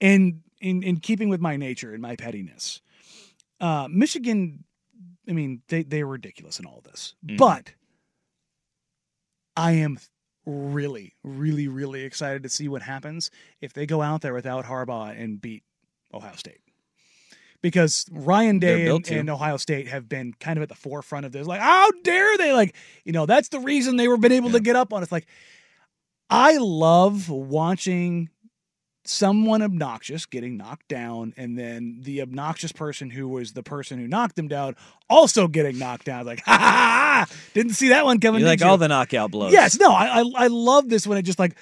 in 0.00 0.42
in 0.60 0.82
in 0.82 0.98
keeping 0.98 1.28
with 1.28 1.40
my 1.40 1.56
nature 1.56 1.92
and 1.92 2.02
my 2.02 2.16
pettiness, 2.16 2.80
uh, 3.60 3.88
Michigan, 3.90 4.64
I 5.28 5.32
mean 5.32 5.62
they 5.68 5.82
they 5.82 6.02
were 6.04 6.12
ridiculous 6.12 6.58
in 6.58 6.66
all 6.66 6.82
this, 6.84 7.14
Mhm. 7.24 7.36
but 7.38 7.72
I 9.56 9.72
am 9.72 9.98
really 10.44 11.14
really 11.24 11.66
really 11.68 12.02
excited 12.02 12.42
to 12.44 12.48
see 12.48 12.68
what 12.68 12.82
happens 12.82 13.30
if 13.60 13.72
they 13.72 13.86
go 13.86 14.02
out 14.02 14.20
there 14.20 14.34
without 14.34 14.64
Harbaugh 14.66 15.18
and 15.20 15.40
beat 15.40 15.64
Ohio 16.14 16.36
State 16.36 16.60
because 17.66 18.06
Ryan 18.12 18.60
Day 18.60 18.86
and, 18.86 19.10
and 19.10 19.28
Ohio 19.28 19.56
State 19.56 19.88
have 19.88 20.08
been 20.08 20.32
kind 20.38 20.56
of 20.56 20.62
at 20.62 20.68
the 20.68 20.76
forefront 20.76 21.26
of 21.26 21.32
this. 21.32 21.48
Like, 21.48 21.60
how 21.60 21.90
dare 22.04 22.38
they? 22.38 22.52
Like, 22.52 22.76
you 23.04 23.10
know, 23.10 23.26
that's 23.26 23.48
the 23.48 23.58
reason 23.58 23.96
they 23.96 24.06
were 24.06 24.16
been 24.16 24.30
able 24.30 24.50
to 24.50 24.60
get 24.60 24.76
up 24.76 24.92
on. 24.92 25.02
It's 25.02 25.10
like, 25.10 25.26
I 26.30 26.58
love 26.58 27.28
watching 27.28 28.30
someone 29.02 29.62
obnoxious 29.62 30.26
getting 30.26 30.56
knocked 30.56 30.86
down, 30.86 31.34
and 31.36 31.58
then 31.58 31.98
the 32.02 32.22
obnoxious 32.22 32.70
person 32.70 33.10
who 33.10 33.26
was 33.26 33.52
the 33.52 33.64
person 33.64 33.98
who 33.98 34.06
knocked 34.06 34.36
them 34.36 34.46
down 34.46 34.76
also 35.10 35.48
getting 35.48 35.76
knocked 35.76 36.04
down. 36.04 36.24
Like, 36.24 36.40
ha 36.44 36.56
ha 36.56 36.58
ha! 36.58 37.26
ha. 37.26 37.36
Didn't 37.52 37.72
see 37.72 37.88
that 37.88 38.04
one 38.04 38.20
coming. 38.20 38.42
You 38.42 38.46
like 38.46 38.60
you? 38.60 38.66
all 38.66 38.78
the 38.78 38.86
knockout 38.86 39.32
blows. 39.32 39.52
Yes, 39.52 39.76
no, 39.80 39.90
I, 39.92 40.20
I 40.20 40.24
I 40.36 40.46
love 40.46 40.88
this 40.88 41.04
when 41.04 41.18
it 41.18 41.22
just 41.22 41.40
like, 41.40 41.56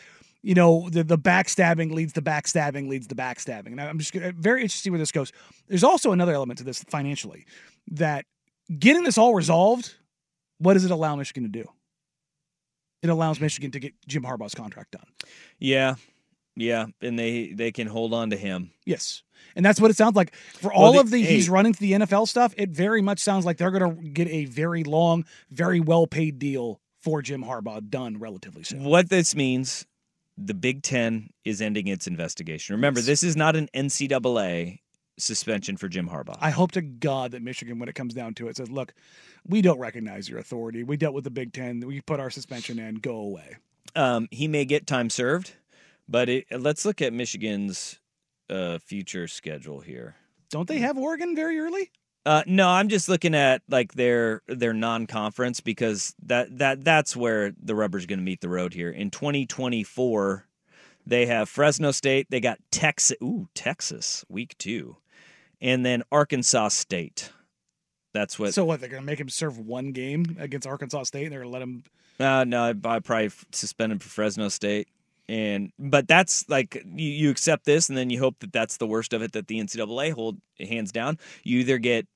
you 0.45 0.55
know, 0.55 0.89
the 0.91 1.03
the 1.03 1.17
backstabbing 1.19 1.91
leads 1.93 2.13
to 2.13 2.23
backstabbing 2.23 2.87
leads 2.89 3.07
to 3.09 3.15
backstabbing, 3.15 3.69
and 3.69 3.81
I'm 3.81 3.99
just 3.99 4.13
gonna- 4.13 4.33
very 4.33 4.61
interested 4.61 4.79
to 4.81 4.83
see 4.85 4.91
where 4.91 4.99
this 4.99 5.11
goes. 5.13 5.33
There's 5.69 5.83
also 5.85 6.13
another 6.13 6.35
element 6.35 6.59
to 6.59 6.65
this 6.65 6.85
financially 6.85 7.47
that 7.93 8.27
getting 8.79 9.05
this 9.05 9.17
all 9.19 9.35
resolved, 9.35 9.95
what 10.59 10.75
does 10.75 10.85
it 10.85 10.91
allow 10.91 11.17
Michigan 11.17 11.45
to 11.45 11.49
do? 11.49 11.65
It 13.03 13.11
allows 13.11 13.41
Michigan 13.41 13.71
to 13.73 13.81
get 13.81 13.95
Jim 14.07 14.23
Harbaugh's 14.23 14.55
contract 14.55 14.93
done. 14.93 15.07
Yeah. 15.59 15.95
Yeah. 16.57 16.87
And 17.01 17.19
they 17.19 17.49
they 17.53 17.73
can 17.73 17.87
hold 17.87 18.15
on 18.15 18.31
to 18.31 18.37
him. 18.37 18.71
Yes. 18.87 19.23
And 19.57 19.65
that's 19.65 19.81
what 19.81 19.91
it 19.91 19.97
sounds 19.97 20.15
like. 20.17 20.35
For 20.35 20.69
Well, 20.69 20.77
all 20.79 20.93
the- 20.95 21.01
of 21.01 21.11
the 21.11 21.23
hey. 21.23 21.35
he's 21.35 21.49
running 21.51 21.73
to 21.75 21.81
the 21.81 21.93
NFL 21.93 22.27
stuff, 22.29 22.55
it 22.57 22.71
very 22.71 23.03
much 23.03 23.19
sounds 23.19 23.45
like 23.45 23.57
they're 23.59 23.71
going 23.71 23.97
to 23.97 24.09
get 24.11 24.29
a 24.29 24.45
very 24.47 24.85
long, 24.85 25.25
very 25.51 25.81
well 25.81 26.07
paid 26.07 26.39
deal 26.39 26.81
for 27.03 27.21
Jim 27.23 27.45
Harbaugh 27.45 27.89
done 27.91 28.19
relatively 28.19 28.63
soon. 28.63 28.85
What 28.85 29.11
this 29.11 29.35
means, 29.35 29.85
the 30.37 30.55
Big 30.55 30.83
Ten 30.83 31.31
is 31.45 31.61
ending 31.61 31.87
its 31.87 32.07
investigation. 32.07 32.75
Remember, 32.75 33.01
this 33.01 33.23
is 33.23 33.37
not 33.37 33.57
an 33.57 33.69
NCAA 33.75 34.81
suspension 35.19 35.77
for 35.77 35.89
Jim 35.89 36.09
Harbaugh. 36.09 36.37
I 36.41 36.51
hope 36.51 36.73
to 36.73 36.83
God 36.83 37.33
that 37.33 37.43
Michigan, 37.43 37.79
when 37.79 37.89
it 37.89 37.95
comes 37.95 38.15
down 38.15 38.35
to 38.35 38.49
it, 38.49 38.57
says, 38.57 38.71
look, 38.71 38.95
we 39.47 39.63
don't 39.63 39.79
recognize 39.79 40.29
your 40.29 40.39
authority. 40.39 40.83
We 40.83 40.97
dealt 40.97 41.15
with 41.15 41.25
the 41.25 41.31
Big 41.31 41.53
Ten. 41.53 41.81
We 41.81 42.01
put 42.01 42.21
our 42.21 42.31
suspension 42.31 42.79
in. 42.79 42.97
Go 42.97 43.17
away. 43.17 43.57
Um, 43.95 44.29
he 44.31 44.49
may 44.49 44.65
get 44.65 44.87
time 44.87 45.11
served, 45.11 45.53
but 46.09 46.29
it, 46.29 46.47
let's 46.51 46.85
look 46.85 47.01
at 47.01 47.13
Michigan's 47.13 48.01
uh, 48.51 48.79
future 48.79 49.29
schedule 49.29 49.81
here. 49.81 50.17
Don't 50.51 50.69
they 50.69 50.79
have 50.79 50.99
Oregon 50.99 51.37
very 51.37 51.59
early? 51.59 51.91
Uh, 52.27 52.43
no, 52.47 52.69
I'm 52.69 52.89
just 52.89 53.09
looking 53.09 53.35
at 53.35 53.63
like 53.69 53.95
their 53.95 54.43
their 54.47 54.73
non-conference 54.73 55.61
because 55.61 56.15
that 56.25 56.59
that 56.59 56.85
that's 56.85 57.15
where 57.15 57.53
the 57.63 57.75
rubber's 57.75 58.07
going 58.07 58.19
to 58.19 58.25
meet 58.25 58.41
the 58.41 58.49
road 58.49 58.73
here. 58.73 58.91
In 58.91 59.11
2024, 59.11 60.47
they 61.07 61.27
have 61.27 61.49
Fresno 61.49 61.91
State. 61.91 62.29
They 62.31 62.41
got 62.41 62.59
Texas. 62.71 63.17
Ooh, 63.23 63.49
Texas 63.55 64.25
week 64.29 64.57
two, 64.57 64.97
and 65.61 65.85
then 65.85 66.03
Arkansas 66.11 66.69
State. 66.69 67.31
That's 68.15 68.39
what. 68.39 68.55
so 68.55 68.65
what? 68.65 68.81
They're 68.81 68.89
going 68.89 69.03
to 69.03 69.07
make 69.07 69.21
him 69.21 69.29
serve 69.29 69.59
one 69.59 69.91
game 69.93 70.37
against 70.39 70.67
Arkansas 70.67 71.03
State, 71.03 71.25
and 71.25 71.33
they're 71.33 71.41
going 71.41 71.53
to 71.53 71.59
let 71.59 71.63
him. 71.63 71.85
Uh, 72.19 72.45
no, 72.45 72.69
I 72.85 73.01
probably 73.01 73.27
f- 73.27 73.45
suspend 73.51 73.93
him 73.93 73.99
for 73.99 74.09
Fresno 74.09 74.49
State, 74.49 74.89
and 75.29 75.73
but 75.79 76.07
that's 76.07 76.49
like 76.49 76.77
you, 76.87 77.09
you 77.09 77.31
accept 77.31 77.65
this, 77.65 77.89
and 77.89 77.99
then 77.99 78.11
you 78.11 78.21
hope 78.21 78.39
that 78.39 78.53
that's 78.53 78.77
the 78.77 78.87
worst 78.87 79.13
of 79.13 79.21
it 79.21 79.33
that 79.33 79.49
the 79.49 79.61
NCAA 79.61 80.13
hold 80.13 80.39
hands 80.61 80.93
down. 80.93 81.19
You 81.43 81.59
either 81.59 81.79
get, 81.79 82.07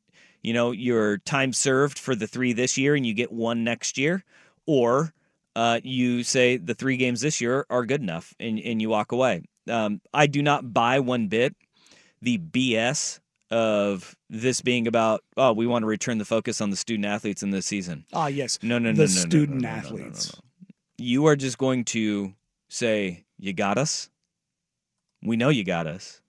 you 0.42 0.52
know, 0.52 0.70
your 0.70 1.18
time 1.18 1.52
served 1.52 1.98
for 1.98 2.14
the 2.14 2.26
three 2.26 2.52
this 2.52 2.76
year, 2.76 2.94
and 2.94 3.06
you 3.06 3.14
get 3.14 3.32
one 3.32 3.64
next 3.64 3.98
year, 3.98 4.24
or 4.66 5.12
uh, 5.56 5.80
you 5.82 6.22
say 6.22 6.56
the 6.56 6.74
three 6.74 6.96
games 6.96 7.20
this 7.20 7.40
year 7.40 7.66
are 7.70 7.84
good 7.84 8.02
enough, 8.02 8.34
and 8.38 8.58
and 8.58 8.80
you 8.80 8.88
walk 8.88 9.12
away. 9.12 9.42
Um, 9.68 10.00
I 10.14 10.26
do 10.26 10.42
not 10.42 10.72
buy 10.72 11.00
one 11.00 11.28
bit 11.28 11.54
the 12.22 12.38
BS 12.38 13.20
of 13.50 14.14
this 14.28 14.60
being 14.60 14.86
about 14.86 15.24
oh 15.36 15.52
we 15.52 15.66
want 15.66 15.82
to 15.82 15.86
return 15.86 16.18
the 16.18 16.24
focus 16.24 16.60
on 16.60 16.68
the 16.70 16.76
student 16.76 17.06
athletes 17.06 17.42
in 17.42 17.50
this 17.50 17.66
season. 17.66 18.04
Ah, 18.12 18.26
yes. 18.26 18.58
No, 18.62 18.78
no, 18.78 18.92
no, 18.92 19.04
the 19.04 19.06
no, 19.06 19.08
no, 19.08 19.14
no, 19.14 19.28
student 19.28 19.60
no, 19.62 19.68
no, 19.68 19.74
no, 19.74 19.80
no, 19.80 19.86
athletes. 19.86 20.40
You 20.98 21.26
are 21.26 21.36
just 21.36 21.58
going 21.58 21.84
to 21.86 22.34
say, 22.68 23.24
You 23.38 23.52
got 23.52 23.78
us? 23.78 24.10
We 25.22 25.36
know 25.36 25.48
you 25.48 25.64
got 25.64 25.86
us. 25.86 26.20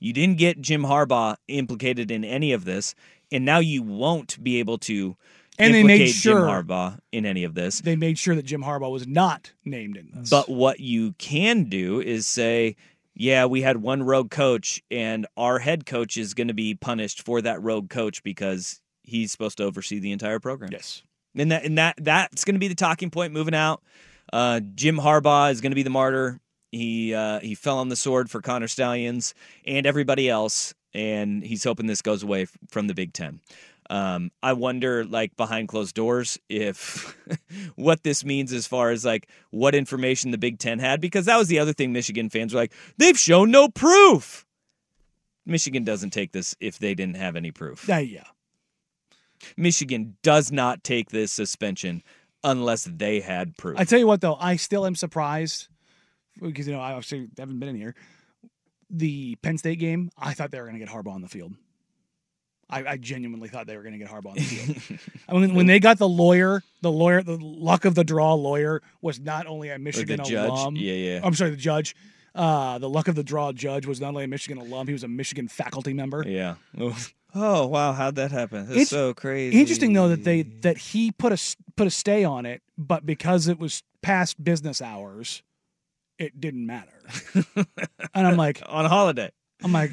You 0.00 0.12
didn't 0.12 0.38
get 0.38 0.60
Jim 0.60 0.82
Harbaugh 0.82 1.36
implicated 1.48 2.10
in 2.10 2.24
any 2.24 2.52
of 2.52 2.64
this, 2.64 2.94
and 3.32 3.44
now 3.44 3.58
you 3.58 3.82
won't 3.82 4.42
be 4.42 4.58
able 4.58 4.78
to 4.78 5.16
And 5.58 5.74
they 5.74 5.82
made 5.82 6.08
sure- 6.08 6.40
Jim 6.40 6.48
Harbaugh 6.48 6.98
in 7.12 7.26
any 7.26 7.44
of 7.44 7.54
this. 7.54 7.80
They 7.80 7.96
made 7.96 8.18
sure 8.18 8.34
that 8.34 8.44
Jim 8.44 8.62
Harbaugh 8.62 8.90
was 8.92 9.06
not 9.06 9.52
named 9.64 9.96
in 9.96 10.10
this. 10.14 10.30
But 10.30 10.48
what 10.48 10.80
you 10.80 11.12
can 11.18 11.64
do 11.64 12.00
is 12.00 12.26
say, 12.26 12.76
yeah, 13.14 13.46
we 13.46 13.62
had 13.62 13.78
one 13.78 14.04
rogue 14.04 14.30
coach, 14.30 14.80
and 14.92 15.26
our 15.36 15.58
head 15.58 15.84
coach 15.86 16.16
is 16.16 16.34
going 16.34 16.48
to 16.48 16.54
be 16.54 16.74
punished 16.74 17.22
for 17.22 17.42
that 17.42 17.60
rogue 17.60 17.90
coach 17.90 18.22
because 18.22 18.80
he's 19.02 19.32
supposed 19.32 19.56
to 19.58 19.64
oversee 19.64 19.98
the 19.98 20.12
entire 20.12 20.38
program. 20.38 20.70
Yes. 20.70 21.02
And 21.34 21.50
that 21.50 21.64
and 21.64 21.78
that 21.78 21.96
that's 22.00 22.44
going 22.44 22.54
to 22.54 22.60
be 22.60 22.68
the 22.68 22.74
talking 22.76 23.10
point 23.10 23.32
moving 23.32 23.54
out. 23.54 23.82
Uh, 24.32 24.60
Jim 24.74 24.96
Harbaugh 24.98 25.50
is 25.50 25.60
going 25.60 25.72
to 25.72 25.76
be 25.76 25.82
the 25.82 25.90
martyr. 25.90 26.40
He 26.70 27.14
uh, 27.14 27.40
he 27.40 27.54
fell 27.54 27.78
on 27.78 27.88
the 27.88 27.96
sword 27.96 28.30
for 28.30 28.40
Connor 28.40 28.68
Stalions 28.68 29.34
and 29.66 29.86
everybody 29.86 30.28
else, 30.28 30.74
and 30.98 31.44
he's 31.44 31.62
hoping 31.62 31.86
this 31.86 32.02
goes 32.02 32.24
away 32.24 32.46
from 32.68 32.88
the 32.88 32.94
Big 32.94 33.12
Ten. 33.12 33.40
Um, 33.88 34.32
I 34.42 34.52
wonder, 34.52 35.04
like 35.04 35.36
behind 35.36 35.68
closed 35.68 35.94
doors, 35.94 36.38
if 36.48 37.16
what 37.76 38.02
this 38.02 38.24
means 38.24 38.52
as 38.52 38.66
far 38.66 38.90
as 38.90 39.04
like 39.04 39.28
what 39.50 39.76
information 39.76 40.32
the 40.32 40.38
Big 40.38 40.58
Ten 40.58 40.80
had, 40.80 41.00
because 41.00 41.26
that 41.26 41.36
was 41.36 41.46
the 41.46 41.60
other 41.60 41.72
thing 41.72 41.92
Michigan 41.92 42.28
fans 42.30 42.52
were 42.52 42.60
like, 42.60 42.72
they've 42.98 43.18
shown 43.18 43.52
no 43.52 43.68
proof. 43.68 44.44
Michigan 45.46 45.84
doesn't 45.84 46.10
take 46.10 46.32
this 46.32 46.56
if 46.60 46.80
they 46.80 46.94
didn't 46.94 47.16
have 47.16 47.36
any 47.36 47.52
proof. 47.52 47.88
Uh, 47.88 47.96
yeah. 47.96 48.24
Michigan 49.56 50.16
does 50.24 50.50
not 50.50 50.82
take 50.82 51.10
this 51.10 51.30
suspension 51.30 52.02
unless 52.42 52.84
they 52.84 53.20
had 53.20 53.56
proof. 53.56 53.78
I 53.78 53.84
tell 53.84 54.00
you 54.00 54.06
what, 54.08 54.20
though, 54.20 54.34
I 54.34 54.56
still 54.56 54.84
am 54.84 54.96
surprised 54.96 55.68
because 56.42 56.66
you 56.66 56.74
know 56.74 56.80
I 56.80 56.90
obviously 56.90 57.28
haven't 57.38 57.60
been 57.60 57.68
in 57.68 57.76
here. 57.76 57.94
The 58.90 59.36
Penn 59.36 59.58
State 59.58 59.78
game, 59.78 60.10
I 60.16 60.32
thought 60.34 60.50
they 60.50 60.60
were 60.60 60.66
going 60.66 60.78
to 60.78 60.84
get 60.84 60.92
Harbaugh 60.92 61.12
on 61.14 61.22
the 61.22 61.28
field. 61.28 61.54
I, 62.70 62.84
I 62.84 62.96
genuinely 62.98 63.48
thought 63.48 63.66
they 63.66 63.76
were 63.76 63.82
going 63.82 63.98
to 63.98 63.98
get 63.98 64.08
Harbaugh 64.08 64.30
on 64.30 64.34
the 64.36 64.42
field. 64.42 65.00
I 65.28 65.32
mean, 65.34 65.54
when 65.54 65.66
they 65.66 65.80
got 65.80 65.98
the 65.98 66.08
lawyer, 66.08 66.62
the 66.82 66.92
lawyer, 66.92 67.22
the 67.22 67.38
luck 67.40 67.84
of 67.86 67.94
the 67.94 68.04
draw 68.04 68.34
lawyer 68.34 68.82
was 69.00 69.18
not 69.18 69.46
only 69.46 69.70
a 69.70 69.78
Michigan 69.78 70.20
alum. 70.20 70.76
Yeah, 70.76 70.92
yeah. 70.92 71.20
I'm 71.22 71.34
sorry, 71.34 71.50
the 71.50 71.56
judge. 71.56 71.96
Uh, 72.34 72.78
the 72.78 72.88
luck 72.88 73.08
of 73.08 73.14
the 73.14 73.24
draw 73.24 73.52
judge 73.52 73.86
was 73.86 74.00
not 74.00 74.08
only 74.08 74.24
a 74.24 74.28
Michigan 74.28 74.58
alum; 74.58 74.86
he 74.86 74.92
was 74.92 75.02
a 75.02 75.08
Michigan 75.08 75.48
faculty 75.48 75.94
member. 75.94 76.24
yeah. 76.26 76.56
Oh 77.34 77.66
wow, 77.66 77.92
how'd 77.92 78.14
that 78.16 78.32
happen? 78.32 78.66
That's 78.66 78.80
It's 78.82 78.90
so 78.90 79.12
crazy. 79.12 79.58
Interesting 79.58 79.92
though 79.92 80.08
that 80.08 80.24
they 80.24 80.42
that 80.42 80.78
he 80.78 81.10
put 81.10 81.32
a 81.32 81.56
put 81.76 81.86
a 81.86 81.90
stay 81.90 82.24
on 82.24 82.46
it, 82.46 82.62
but 82.76 83.04
because 83.04 83.48
it 83.48 83.58
was 83.58 83.82
past 84.02 84.42
business 84.42 84.80
hours, 84.80 85.42
it 86.18 86.40
didn't 86.40 86.66
matter. 86.66 87.00
and 88.14 88.26
I'm 88.26 88.36
like, 88.36 88.62
on 88.66 88.84
a 88.84 88.88
holiday. 88.88 89.30
I'm 89.62 89.72
like, 89.72 89.92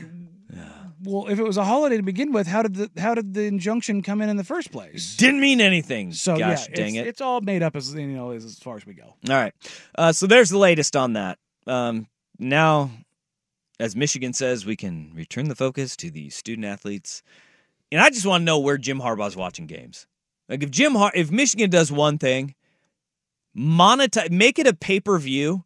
well, 1.04 1.28
if 1.28 1.40
it 1.40 1.44
was 1.44 1.58
a 1.58 1.64
holiday 1.64 1.98
to 1.98 2.04
begin 2.04 2.32
with, 2.32 2.48
how 2.48 2.64
did 2.64 2.76
the 2.76 3.02
how 3.02 3.14
did 3.14 3.34
the 3.34 3.44
injunction 3.44 4.02
come 4.02 4.22
in 4.22 4.30
in 4.30 4.38
the 4.38 4.44
first 4.44 4.72
place? 4.72 5.16
Didn't 5.16 5.40
mean 5.40 5.62
anything. 5.62 6.14
So 6.14 6.38
Gosh, 6.38 6.68
yeah, 6.70 6.76
dang 6.76 6.96
it's, 6.96 7.06
it. 7.06 7.08
it's 7.08 7.22
all 7.22 7.42
made 7.42 7.64
up 7.64 7.76
as 7.76 7.94
you 7.94 8.08
know 8.08 8.32
as, 8.32 8.46
as 8.46 8.60
far 8.60 8.76
as 8.76 8.86
we 8.86 8.94
go. 8.94 9.04
All 9.30 9.36
right. 9.36 9.54
Uh, 9.98 10.12
so 10.12 10.28
there's 10.28 10.50
the 10.50 10.58
latest 10.58 10.96
on 10.96 11.14
that. 11.14 11.38
Um, 11.68 12.08
now, 12.40 12.92
as 13.80 13.96
Michigan 13.96 14.34
says, 14.34 14.66
we 14.66 14.76
can 14.76 15.12
return 15.14 15.48
the 15.48 15.56
focus 15.56 15.96
to 15.98 16.12
the 16.12 16.30
student 16.30 16.66
athletes. 16.66 17.24
And 17.92 18.02
I 18.02 18.10
just 18.10 18.26
want 18.26 18.42
to 18.42 18.46
know 18.46 18.60
where 18.60 18.78
Jim 18.78 19.00
Harbaugh's 19.00 19.36
watching 19.36 19.68
games. 19.68 20.08
Like 20.50 20.64
if 20.64 20.72
Jim 20.72 20.96
Har- 20.96 21.12
if 21.14 21.32
Michigan 21.32 21.70
does 21.70 21.92
one 21.92 22.18
thing, 22.18 22.56
monetize 23.56 24.32
make 24.32 24.60
it 24.60 24.68
a 24.68 24.74
pay-per-view 24.74 25.64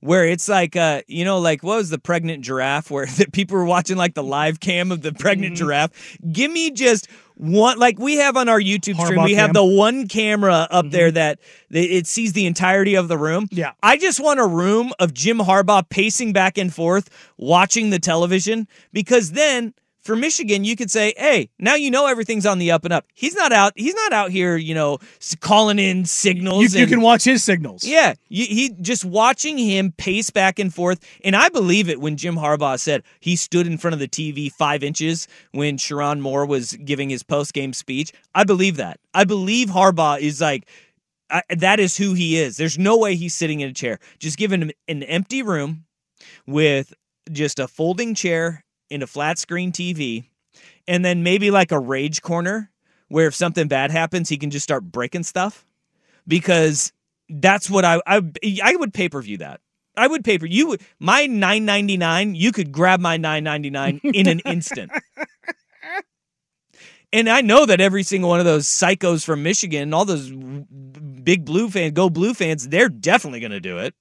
where 0.00 0.24
it's 0.26 0.48
like 0.48 0.76
uh 0.76 1.02
you 1.08 1.24
know 1.24 1.38
like 1.40 1.62
what 1.62 1.76
was 1.76 1.90
the 1.90 1.98
pregnant 1.98 2.44
giraffe 2.44 2.90
where 2.90 3.06
the 3.18 3.26
people 3.32 3.56
were 3.56 3.64
watching 3.64 3.96
like 3.96 4.14
the 4.14 4.22
live 4.22 4.60
cam 4.60 4.92
of 4.92 5.02
the 5.02 5.12
pregnant 5.12 5.54
Mm-hmm. 5.54 5.64
giraffe 5.64 6.18
give 6.32 6.50
me 6.52 6.70
just 6.70 7.08
one 7.34 7.78
like 7.78 7.98
we 7.98 8.16
have 8.16 8.36
on 8.36 8.48
our 8.48 8.60
youtube 8.60 8.96
stream 9.00 9.18
Harbaugh 9.18 9.24
we 9.24 9.34
have 9.34 9.52
the 9.52 9.60
Mm-hmm. 9.62 9.76
one 9.76 10.08
camera 10.08 10.66
up 10.70 10.90
there 10.90 11.10
that 11.10 11.38
that 11.70 11.84
it 11.96 12.06
sees 12.06 12.32
the 12.32 12.46
entirety 12.46 12.94
of 12.94 13.08
the 13.08 13.18
room 13.18 13.48
Yeah. 13.50 13.72
i 13.82 13.96
just 13.96 14.20
want 14.20 14.38
a 14.40 14.46
room 14.46 14.92
of 14.98 15.14
jim 15.14 15.38
harbaugh 15.38 15.88
pacing 15.88 16.32
back 16.32 16.58
and 16.58 16.72
forth 16.72 17.08
watching 17.36 17.90
the 17.90 17.98
television 17.98 18.68
because 18.92 19.32
then 19.32 19.74
for 20.08 20.16
Michigan, 20.16 20.64
you 20.64 20.74
could 20.74 20.90
say, 20.90 21.12
"Hey, 21.18 21.50
now 21.58 21.74
you 21.74 21.90
know 21.90 22.06
everything's 22.06 22.46
on 22.46 22.58
the 22.58 22.70
up 22.70 22.86
and 22.86 22.94
up. 22.94 23.04
He's 23.12 23.34
not 23.34 23.52
out. 23.52 23.74
He's 23.76 23.92
not 23.92 24.14
out 24.14 24.30
here, 24.30 24.56
you 24.56 24.74
know, 24.74 25.00
calling 25.40 25.78
in 25.78 26.06
signals. 26.06 26.74
You, 26.74 26.80
you 26.80 26.86
can 26.86 27.02
watch 27.02 27.24
his 27.24 27.44
signals. 27.44 27.84
yeah, 27.84 28.14
you, 28.30 28.46
he 28.46 28.70
just 28.80 29.04
watching 29.04 29.58
him 29.58 29.92
pace 29.92 30.30
back 30.30 30.58
and 30.58 30.72
forth, 30.72 31.04
and 31.22 31.36
I 31.36 31.50
believe 31.50 31.90
it 31.90 32.00
when 32.00 32.16
Jim 32.16 32.36
Harbaugh 32.36 32.80
said 32.80 33.02
he 33.20 33.36
stood 33.36 33.66
in 33.66 33.76
front 33.76 33.92
of 33.92 34.00
the 34.00 34.08
TV 34.08 34.50
five 34.50 34.82
inches 34.82 35.28
when 35.52 35.76
Sherrone 35.76 36.20
Moore 36.20 36.46
was 36.46 36.72
giving 36.72 37.10
his 37.10 37.22
post 37.22 37.52
game 37.52 37.74
speech. 37.74 38.10
I 38.34 38.44
believe 38.44 38.78
that. 38.78 39.00
I 39.12 39.24
believe 39.24 39.68
Harbaugh 39.68 40.18
is 40.20 40.40
like. 40.40 40.66
I, 41.30 41.42
that 41.50 41.78
is 41.78 41.98
who 41.98 42.14
he 42.14 42.38
is. 42.38 42.56
There's 42.56 42.78
no 42.78 42.96
way 42.96 43.14
he's 43.14 43.34
sitting 43.34 43.60
in 43.60 43.68
a 43.68 43.74
chair. 43.74 43.98
Just 44.18 44.38
give 44.38 44.50
him 44.50 44.70
an 44.88 45.02
empty 45.02 45.42
room 45.42 45.84
with 46.46 46.94
just 47.30 47.58
a 47.58 47.68
folding 47.68 48.14
chair 48.14 48.64
a 49.02 49.06
flat 49.06 49.38
screen 49.38 49.72
TV, 49.72 50.24
and 50.86 51.04
then 51.04 51.22
maybe 51.22 51.50
like 51.50 51.72
a 51.72 51.78
rage 51.78 52.22
corner 52.22 52.70
where 53.08 53.26
if 53.26 53.34
something 53.34 53.68
bad 53.68 53.90
happens, 53.90 54.28
he 54.28 54.36
can 54.36 54.50
just 54.50 54.64
start 54.64 54.84
breaking 54.84 55.22
stuff. 55.22 55.64
Because 56.26 56.92
that's 57.28 57.70
what 57.70 57.84
I 57.84 58.00
I, 58.06 58.22
I 58.62 58.76
would 58.76 58.92
pay 58.92 59.08
per 59.08 59.20
view 59.22 59.38
that. 59.38 59.60
I 59.96 60.06
would 60.06 60.24
pay 60.24 60.38
per 60.38 60.46
you 60.46 60.76
my 60.98 61.26
nine 61.26 61.64
ninety 61.64 61.96
nine. 61.96 62.34
You 62.34 62.52
could 62.52 62.72
grab 62.72 63.00
my 63.00 63.16
nine 63.16 63.44
ninety 63.44 63.70
nine 63.70 64.00
in 64.04 64.28
an 64.28 64.40
instant. 64.44 64.90
And 67.12 67.28
I 67.28 67.40
know 67.40 67.64
that 67.64 67.80
every 67.80 68.02
single 68.02 68.28
one 68.28 68.38
of 68.38 68.44
those 68.44 68.66
psychos 68.66 69.24
from 69.24 69.42
Michigan, 69.42 69.94
all 69.94 70.04
those 70.04 70.30
big 70.30 71.44
blue 71.44 71.70
fans, 71.70 71.92
go 71.92 72.10
blue 72.10 72.34
fans, 72.34 72.68
they're 72.68 72.90
definitely 72.90 73.40
going 73.40 73.52
to 73.52 73.60
do 73.60 73.78
it. 73.78 73.94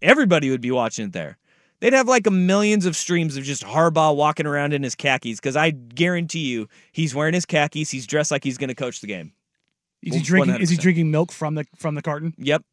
Everybody 0.00 0.50
would 0.50 0.62
be 0.62 0.70
watching 0.70 1.06
it 1.06 1.12
there. 1.12 1.36
They'd 1.80 1.92
have 1.92 2.08
like 2.08 2.26
a 2.26 2.30
millions 2.30 2.86
of 2.86 2.96
streams 2.96 3.36
of 3.36 3.44
just 3.44 3.62
Harbaugh 3.62 4.16
walking 4.16 4.46
around 4.46 4.72
in 4.72 4.82
his 4.82 4.94
khakis 4.94 5.38
because 5.38 5.56
I 5.56 5.70
guarantee 5.70 6.46
you 6.48 6.68
he's 6.92 7.14
wearing 7.14 7.34
his 7.34 7.46
khakis. 7.46 7.90
He's 7.90 8.06
dressed 8.06 8.30
like 8.30 8.42
he's 8.42 8.58
going 8.58 8.68
to 8.68 8.74
coach 8.74 9.00
the 9.00 9.06
game. 9.06 9.32
Is 10.02 10.14
he 10.14 10.22
drinking? 10.22 10.60
Is 10.60 10.70
he 10.70 10.76
drinking 10.76 11.10
milk 11.10 11.32
from 11.32 11.54
the 11.54 11.66
from 11.76 11.94
the 11.94 12.02
carton? 12.02 12.34
Yep. 12.38 12.64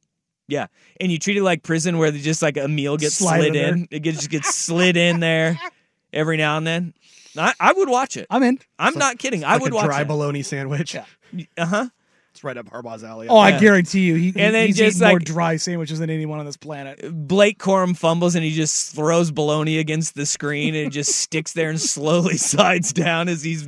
Yeah. 0.48 0.68
And 1.00 1.12
you 1.12 1.18
treat 1.18 1.38
it 1.38 1.44
like 1.44 1.64
prison 1.64 1.98
where 1.98 2.12
they 2.12 2.20
just 2.20 2.42
like 2.42 2.58
a 2.58 2.68
meal 2.68 2.98
gets 2.98 3.16
Slide 3.16 3.38
slid 3.40 3.48
in 3.48 3.54
there. 3.54 3.74
in. 3.74 3.88
It 3.92 4.00
gets, 4.02 4.18
just 4.18 4.30
gets 4.30 4.54
slid 4.56 4.96
in 4.98 5.20
there 5.20 5.60
every 6.14 6.38
now 6.38 6.58
and 6.58 6.66
then. 6.68 6.94
I, 7.38 7.54
I 7.60 7.74
would 7.74 7.90
watch 7.90 8.16
it. 8.16 8.28
I'm 8.30 8.44
in. 8.44 8.60
I'm 8.80 8.98
not 8.98 9.18
kidding. 9.20 9.44
I 9.44 9.54
like 9.54 9.62
would 9.64 9.72
a 9.74 9.76
watch 9.76 9.86
dry 9.86 10.02
it. 10.02 10.08
bologna 10.08 10.42
sandwich. 10.42 10.96
Uh 10.96 11.66
huh. 11.66 11.90
It's 12.36 12.44
right 12.44 12.58
up 12.58 12.66
Harbaugh's 12.66 13.02
alley. 13.02 13.30
Oh, 13.30 13.38
I 13.38 13.58
guarantee 13.58 14.02
you, 14.02 14.16
he 14.16 14.28
And 14.36 14.54
then 14.54 14.68
he's 14.68 14.76
just 14.76 14.98
eaten 14.98 15.08
more 15.08 15.20
like- 15.20 15.26
dry 15.26 15.56
sandwiches 15.56 16.00
than 16.00 16.10
anyone 16.10 16.38
on 16.38 16.46
this 16.46 16.58
planet. 16.58 17.00
Blake 17.14 17.60
Corum 17.60 17.96
fumbles 17.96 18.36
and 18.36 18.44
he 18.44 18.52
just 18.52 18.94
throws 18.94 19.32
baloney 19.32 19.80
against 19.80 20.16
the 20.16 20.26
screen 20.26 20.76
and 20.76 20.88
it 20.88 20.90
just 20.90 21.16
sticks 21.22 21.54
there 21.54 21.70
and 21.70 21.80
slowly 21.80 22.36
slides 22.52 22.92
down 22.92 23.30
as 23.30 23.42
he's 23.42 23.66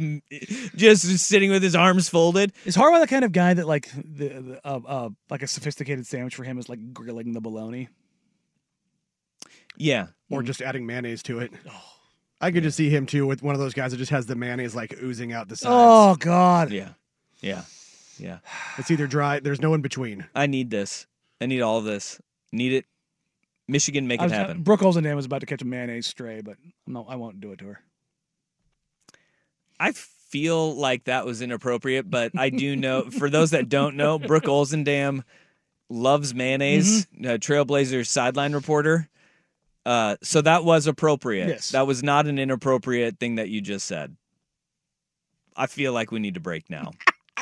just 0.75 1.03
sitting 1.25 1.49
with 1.49 1.63
his 1.63 1.77
arms 1.77 2.09
folded. 2.09 2.51
Is 2.65 2.75
Harbaugh 2.75 2.99
the 2.99 3.07
kind 3.07 3.23
of 3.23 3.31
guy 3.31 3.53
that 3.53 3.65
like 3.67 3.89
the, 3.95 4.27
the 4.27 4.61
uh, 4.65 4.81
uh, 4.85 5.09
like 5.29 5.43
a 5.43 5.47
sophisticated 5.47 6.05
sandwich 6.05 6.35
for 6.35 6.43
him 6.43 6.57
is 6.59 6.67
like 6.67 6.91
grilling 6.93 7.31
the 7.31 7.39
bologna? 7.39 7.87
Yeah. 9.77 10.07
Or 10.29 10.43
just 10.43 10.61
adding 10.61 10.85
mayonnaise 10.85 11.23
to 11.23 11.39
it. 11.39 11.53
I 12.41 12.51
could 12.51 12.63
just 12.63 12.75
see 12.75 12.89
him 12.89 13.05
too 13.05 13.25
with 13.25 13.41
one 13.41 13.55
of 13.55 13.61
those 13.61 13.73
guys 13.73 13.91
that 13.91 13.97
just 13.97 14.11
has 14.11 14.25
the 14.25 14.35
mayonnaise 14.35 14.75
like 14.75 15.01
oozing 15.01 15.31
out 15.31 15.47
the 15.47 15.55
sides. 15.55 15.71
Oh 15.73 16.15
God! 16.19 16.69
Yeah. 16.71 16.89
Yeah. 17.39 17.61
Yeah. 18.19 18.39
It's 18.77 18.91
either 18.91 19.07
dry. 19.07 19.39
There's 19.39 19.61
no 19.61 19.73
in 19.73 19.81
between. 19.81 20.25
I 20.35 20.47
need 20.47 20.69
this. 20.69 21.07
I 21.41 21.45
need 21.45 21.61
all 21.61 21.77
of 21.77 21.85
this. 21.85 22.19
Need 22.51 22.73
it. 22.73 22.85
Michigan, 23.67 24.07
make 24.07 24.21
it 24.21 24.31
happen. 24.31 24.63
Brooke 24.63 24.79
Olzendam 24.79 25.15
was 25.15 25.25
about 25.25 25.41
to 25.41 25.45
catch 25.45 25.61
a 25.61 25.65
mayonnaise 25.65 26.07
stray, 26.07 26.41
but 26.41 26.55
no, 26.85 27.05
I 27.07 27.15
won't 27.15 27.41
do 27.41 27.51
it 27.51 27.59
to 27.59 27.65
her. 27.65 27.79
I 29.79 29.91
feel 29.91 30.75
like 30.75 31.05
that 31.05 31.25
was 31.25 31.41
inappropriate, 31.41 32.09
but 32.09 32.31
I 32.37 32.49
do 32.49 32.75
know 32.75 33.09
for 33.09 33.29
those 33.29 33.51
that 33.51 33.69
don't 33.69 33.95
know, 33.97 34.17
Brooke 34.19 34.45
Olzendam 34.45 35.23
loves 35.89 36.33
mayonnaise. 36.33 37.05
Mm-hmm. 37.07 37.25
Uh, 37.25 37.29
Trailblazers 37.37 38.07
sideline 38.07 38.53
reporter. 38.53 39.09
Uh, 39.85 40.17
so 40.21 40.41
that 40.41 40.63
was 40.65 40.87
appropriate. 40.87 41.47
Yes. 41.47 41.69
That 41.71 41.87
was 41.87 42.03
not 42.03 42.27
an 42.27 42.39
inappropriate 42.39 43.19
thing 43.19 43.35
that 43.35 43.49
you 43.49 43.61
just 43.61 43.87
said. 43.87 44.15
I 45.55 45.67
feel 45.67 45.93
like 45.93 46.11
we 46.11 46.19
need 46.19 46.33
to 46.33 46.39
break 46.39 46.69
now. 46.69 46.91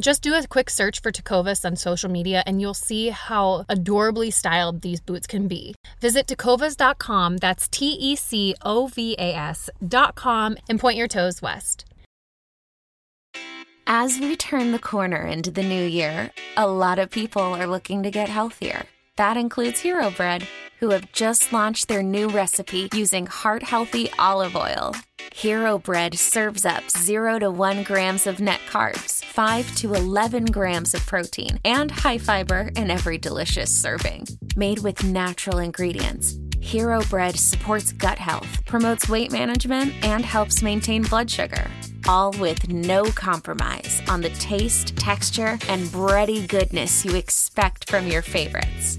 Just 0.00 0.22
do 0.22 0.34
a 0.34 0.46
quick 0.46 0.70
search 0.70 1.02
for 1.02 1.12
Tecovas 1.12 1.64
on 1.64 1.76
social 1.76 2.10
media 2.10 2.42
and 2.46 2.60
you'll 2.60 2.72
see 2.72 3.10
how 3.10 3.66
adorably 3.68 4.30
styled 4.30 4.80
these 4.80 5.00
boots 5.00 5.26
can 5.26 5.46
be. 5.46 5.74
Visit 6.00 6.26
tecovas.com, 6.26 7.36
that's 7.36 7.68
T 7.68 7.86
E 8.00 8.16
C 8.16 8.54
O 8.62 8.86
V 8.86 9.14
A 9.18 9.34
S.com, 9.34 10.56
and 10.68 10.80
point 10.80 10.96
your 10.96 11.08
toes 11.08 11.42
west. 11.42 11.84
As 13.86 14.18
we 14.18 14.36
turn 14.36 14.72
the 14.72 14.78
corner 14.78 15.26
into 15.26 15.50
the 15.50 15.62
new 15.62 15.84
year, 15.84 16.30
a 16.56 16.66
lot 16.66 16.98
of 16.98 17.10
people 17.10 17.42
are 17.42 17.66
looking 17.66 18.02
to 18.04 18.10
get 18.10 18.28
healthier. 18.28 18.84
That 19.16 19.36
includes 19.36 19.80
Hero 19.80 20.10
Bread, 20.10 20.46
who 20.78 20.90
have 20.90 21.12
just 21.12 21.52
launched 21.52 21.88
their 21.88 22.02
new 22.02 22.28
recipe 22.28 22.88
using 22.94 23.26
heart 23.26 23.62
healthy 23.62 24.08
olive 24.18 24.56
oil. 24.56 24.94
Hero 25.34 25.78
Bread 25.78 26.18
serves 26.18 26.64
up 26.64 26.90
0 26.90 27.38
to 27.38 27.50
1 27.50 27.82
grams 27.84 28.26
of 28.26 28.40
net 28.40 28.60
carbs, 28.68 29.24
5 29.24 29.74
to 29.76 29.94
11 29.94 30.46
grams 30.46 30.94
of 30.94 31.06
protein, 31.06 31.58
and 31.64 31.90
high 31.90 32.18
fiber 32.18 32.70
in 32.76 32.90
every 32.90 33.18
delicious 33.18 33.74
serving. 33.74 34.26
Made 34.56 34.80
with 34.80 35.04
natural 35.04 35.58
ingredients. 35.58 36.38
Hero 36.60 37.02
Bread 37.08 37.38
supports 37.38 37.92
gut 37.92 38.18
health, 38.18 38.64
promotes 38.66 39.08
weight 39.08 39.32
management, 39.32 39.94
and 40.04 40.24
helps 40.24 40.62
maintain 40.62 41.02
blood 41.02 41.30
sugar. 41.30 41.70
All 42.06 42.32
with 42.32 42.68
no 42.68 43.04
compromise 43.04 44.02
on 44.08 44.20
the 44.20 44.30
taste, 44.30 44.96
texture, 44.96 45.58
and 45.68 45.86
bready 45.88 46.46
goodness 46.46 47.04
you 47.04 47.16
expect 47.16 47.88
from 47.90 48.06
your 48.06 48.22
favorites. 48.22 48.98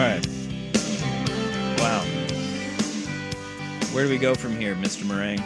All 0.00 0.06
right. 0.06 0.26
Wow. 1.78 2.00
Where 3.92 4.04
do 4.04 4.08
we 4.08 4.16
go 4.16 4.34
from 4.34 4.56
here, 4.56 4.74
Mr. 4.74 5.02
Marang? 5.02 5.38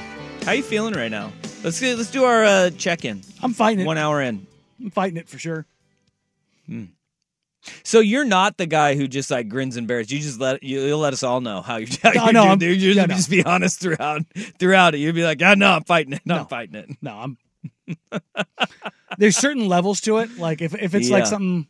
How 0.45 0.53
you 0.53 0.63
feeling 0.63 0.95
right 0.95 1.11
now? 1.11 1.33
Let's 1.65 1.81
get, 1.81 1.99
let's 1.99 2.13
do 2.13 2.23
our 2.23 2.45
uh, 2.45 2.71
check-in. 2.71 3.23
I'm 3.43 3.53
fighting 3.53 3.81
it. 3.81 3.87
One 3.87 3.99
hour 3.99 4.23
in. 4.23 4.47
I'm 4.81 4.91
fighting 4.93 5.17
it 5.17 5.29
for 5.29 5.41
sure. 5.41 5.67
Hmm. 6.69 6.85
So 7.83 7.99
you're 7.99 8.25
not 8.25 8.57
the 8.57 8.67
guy 8.67 8.95
who 8.95 9.09
just 9.09 9.29
like 9.29 9.49
grins 9.49 9.77
and 9.77 9.89
bears. 9.89 10.13
You 10.13 10.21
just 10.21 10.39
let 10.39 10.63
you, 10.63 10.83
you'll 10.83 11.01
let 11.01 11.15
us 11.15 11.25
all 11.25 11.41
know 11.41 11.61
how 11.61 11.79
you're, 11.79 11.89
how 12.05 12.13
No, 12.13 12.25
you're 12.27 12.33
no, 12.33 12.45
doing, 12.45 12.59
dude. 12.61 12.81
You 12.81 12.93
yeah, 12.93 12.95
just, 12.95 13.09
no. 13.09 13.15
just 13.17 13.31
be 13.31 13.45
honest 13.45 13.81
throughout 13.81 14.23
throughout 14.61 14.95
it. 14.95 14.99
You'd 14.99 15.17
be 15.17 15.25
like, 15.25 15.43
ah, 15.43 15.55
no, 15.55 15.73
I'm 15.73 15.83
fighting 15.83 16.13
it. 16.13 16.23
No, 16.25 16.37
No. 16.37 16.41
I'm 16.43 16.47
fighting 16.47 16.77
it. 16.77 16.91
No, 17.03 17.11
I'm. 17.17 17.39
There's 19.19 19.37
certain 19.37 19.67
levels 19.67 20.01
to 20.03 20.19
it. 20.19 20.39
Like 20.39 20.63
if 20.63 20.81
if 20.81 20.95
it's 20.95 21.11
like 21.11 21.27
something 21.27 21.67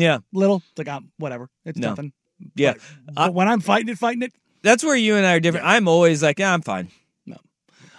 Yeah, 0.00 0.18
little, 0.32 0.62
it's 0.70 0.78
like 0.78 0.88
I'm 0.88 1.10
whatever. 1.18 1.48
It's 1.64 1.78
No. 1.78 1.90
nothing. 1.90 2.12
yeah. 2.54 2.74
But 3.12 3.34
when 3.34 3.48
I'm 3.48 3.60
fighting 3.60 3.88
it, 3.88 3.98
fighting 3.98 4.22
it, 4.22 4.32
That's 4.62 4.82
where 4.84 4.96
you 4.96 5.16
and 5.16 5.24
I 5.26 5.34
are 5.34 5.40
different. 5.40 5.66
I'm 5.66 5.86
always 5.88 6.22
like, 6.22 6.38
yeah, 6.38 6.52
I'm 6.52 6.62
fine. 6.62 6.90
No. 7.24 7.36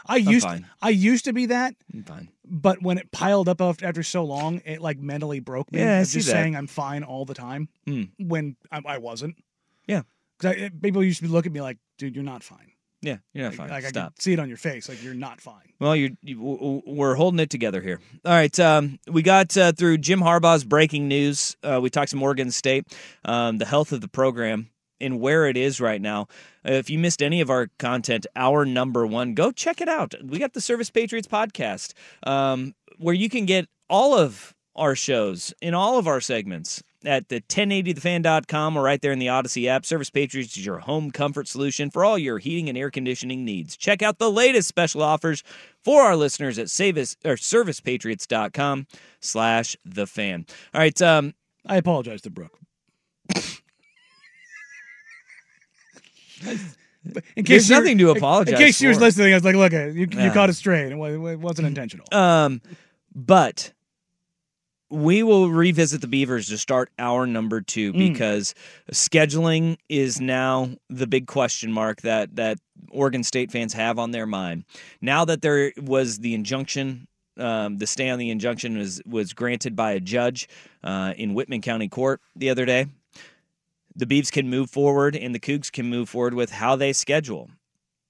I 0.06 0.18
used 0.18 0.46
fine. 0.46 0.68
I 0.82 0.90
used 0.90 1.26
to 1.26 1.34
be 1.34 1.48
that. 1.48 1.76
I'm 1.94 2.04
fine. 2.04 2.30
But 2.50 2.82
when 2.82 2.98
it 2.98 3.12
piled 3.12 3.50
up 3.50 3.62
after, 3.62 3.86
after 3.86 4.04
so 4.04 4.24
long, 4.24 4.62
it 4.66 4.82
like 4.82 5.00
mentally 5.00 5.40
broke 5.40 5.72
me. 5.72 5.80
Yeah, 5.80 5.98
I 6.00 6.02
just 6.04 6.14
that. 6.14 6.24
saying 6.24 6.56
I'm 6.56 6.68
fine 6.68 7.04
all 7.04 7.26
the 7.26 7.34
time 7.34 7.68
Hmm. 7.86 8.04
when 8.20 8.56
I, 8.72 8.82
I 8.86 8.98
wasn't. 9.00 9.36
Yeah. 9.88 10.04
Because 10.40 10.70
people 10.82 11.04
used 11.04 11.22
to 11.24 11.28
looking 11.28 11.52
at 11.52 11.54
me 11.56 11.62
like, 11.62 11.78
"Dude, 11.98 12.16
you're 12.16 12.24
not 12.24 12.44
fine." 12.44 12.72
Yeah, 13.02 13.18
you're 13.34 13.46
not 13.46 13.54
fine. 13.54 13.70
Like 13.70 13.86
I 13.86 13.90
Stop. 13.90 14.16
can 14.16 14.22
see 14.22 14.34
it 14.34 14.40
on 14.40 14.48
your 14.48 14.58
face, 14.58 14.90
like 14.90 15.04
you're 15.04 15.14
not 15.14 15.40
fine. 15.40 15.74
Well, 15.80 15.96
you're, 15.96 16.10
you, 16.24 16.82
we're 16.86 17.14
holding 17.14 17.40
it 17.40 17.50
together 17.50 17.82
here. 17.82 18.00
All 18.26 18.32
right, 18.32 18.60
um, 18.60 19.00
we 19.08 19.22
got 19.22 19.56
uh, 19.56 19.72
through 19.72 20.00
Jim 20.00 20.20
Harbaugh's 20.20 20.64
breaking 20.64 21.08
news. 21.08 21.56
Uh, 21.62 21.80
we 21.82 21.90
talked 21.92 22.10
some 22.10 22.24
Oregon 22.24 22.50
State, 22.50 22.86
um, 23.24 23.60
the 23.60 23.66
health 23.66 23.92
of 23.92 24.02
the 24.02 24.08
program, 24.08 24.70
and 25.00 25.20
where 25.20 25.46
it 25.46 25.58
is 25.58 25.80
right 25.80 26.02
now. 26.02 26.28
Uh, 26.68 26.74
if 26.74 26.90
you 26.90 26.98
missed 26.98 27.22
any 27.22 27.40
of 27.40 27.52
our 27.52 27.70
content, 27.78 28.26
our 28.36 28.66
number 28.66 29.06
one, 29.06 29.36
go 29.36 29.52
check 29.52 29.80
it 29.80 29.88
out. 29.88 30.16
We 30.24 30.40
got 30.40 30.54
the 30.54 30.62
Service 30.62 30.90
Patriots 30.90 31.28
podcast, 31.28 31.94
um, 32.26 32.74
where 32.98 33.14
you 33.16 33.30
can 33.30 33.46
get 33.46 33.68
all 33.90 34.18
of 34.18 34.56
our 34.76 34.96
shows 34.96 35.54
in 35.62 35.74
all 35.74 35.98
of 35.98 36.08
our 36.08 36.22
segments 36.22 36.82
at 37.06 37.30
the 37.30 37.42
1080thefan.com 37.42 38.76
or 38.78 38.82
right 38.84 39.02
there 39.02 39.12
in 39.12 39.20
the 39.20 39.30
Odyssey 39.30 39.70
app. 39.70 39.86
Service 39.86 40.10
Patriots 40.10 40.58
is 40.58 40.66
your 40.66 40.80
home 40.80 41.12
comfort 41.12 41.48
solution 41.48 41.90
for 41.92 42.04
all 42.04 42.18
your 42.18 42.40
heating 42.40 42.68
and 42.70 42.78
air 42.78 42.90
conditioning 42.90 43.46
needs. 43.46 43.78
Check 43.78 44.02
out 44.02 44.18
the 44.18 44.32
latest 44.32 44.68
special 44.68 45.04
offers 45.04 45.44
for 45.84 46.02
our 46.04 46.16
listeners 46.16 46.58
at 46.58 46.68
Savis, 46.68 47.16
or 47.24 47.36
servicepatriots.com 47.36 48.88
slash 49.20 49.76
the 49.86 50.08
fan. 50.08 50.46
All 50.74 50.82
right. 50.82 51.00
Um, 51.02 51.34
I 51.66 51.78
apologize 51.78 52.22
to 52.24 52.30
Brooke. 52.30 52.58
In 56.46 56.58
There's 57.46 57.70
you 57.70 57.76
were- 57.76 57.82
nothing 57.82 57.98
to 58.00 58.10
apologize 58.12 58.54
In 58.54 58.60
case 58.60 58.78
she 58.78 58.88
was 58.88 59.00
listening, 59.00 59.34
I 59.34 59.38
was 59.38 59.44
like, 59.44 59.56
"Look, 59.56 59.72
you, 59.72 59.80
you 59.94 60.08
Yeah. 60.12 60.34
caught 60.34 60.50
it 60.50 60.54
straight. 60.54 60.92
It 60.92 60.98
it 60.98 61.40
wasn't 61.40 61.68
intentional." 61.68 62.06
Um, 62.12 62.62
but 63.16 63.72
we 64.90 65.22
will 65.24 65.50
revisit 65.50 66.02
the 66.02 66.08
Beavers 66.08 66.48
to 66.48 66.58
start 66.58 66.90
our 66.98 67.28
number 67.28 67.62
two 67.62 67.92
Mm. 67.94 68.14
because 68.14 68.54
scheduling 68.92 69.78
is 69.90 70.22
now 70.22 70.70
the 70.90 71.08
big 71.08 71.28
question 71.28 71.72
mark 71.72 72.02
that 72.02 72.36
that 72.36 72.58
Oregon 72.90 73.24
State 73.24 73.52
fans 73.52 73.74
have 73.74 74.00
on 74.00 74.12
their 74.12 74.26
mind. 74.26 74.64
Now 75.02 75.26
that 75.26 75.42
there 75.42 75.74
was 75.82 76.20
the 76.20 76.34
injunction. 76.34 77.08
Um, 77.38 77.78
the 77.78 77.86
stay 77.86 78.10
on 78.10 78.18
the 78.18 78.32
injunction 78.32 78.78
was 78.78 79.02
was 79.06 79.34
granted 79.34 79.76
by 79.76 79.92
a 79.92 80.00
judge 80.00 80.48
uh, 80.84 81.14
in 81.18 81.34
Whitman 81.36 81.62
County 81.62 81.88
Court 81.88 82.20
the 82.36 82.50
other 82.50 82.66
day. 82.66 82.88
The 83.96 84.06
Beavs 84.06 84.32
can 84.32 84.50
move 84.50 84.70
forward, 84.70 85.16
and 85.16 85.36
the 85.36 85.40
Cougs 85.40 85.72
can 85.72 85.88
move 85.88 86.10
forward 86.10 86.34
with 86.34 86.52
how 86.52 86.76
they 86.76 86.94
schedule. 86.94 87.50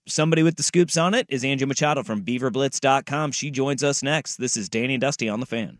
Somebody 0.08 0.44
with 0.44 0.56
the 0.56 0.64
scoops 0.64 0.96
on 0.96 1.14
it 1.14 1.26
is 1.30 1.44
Andrew 1.44 1.68
Machado 1.68 2.04
from 2.04 2.24
BeaverBlitz.com. 2.24 3.32
She 3.34 3.52
joins 3.52 3.84
us 3.84 4.02
next. 4.02 4.38
This 4.38 4.56
is 4.56 4.70
Danny 4.70 4.94
and 4.94 5.02
Dusty 5.02 5.28
on 5.28 5.40
the 5.42 5.46
fan. 5.46 5.80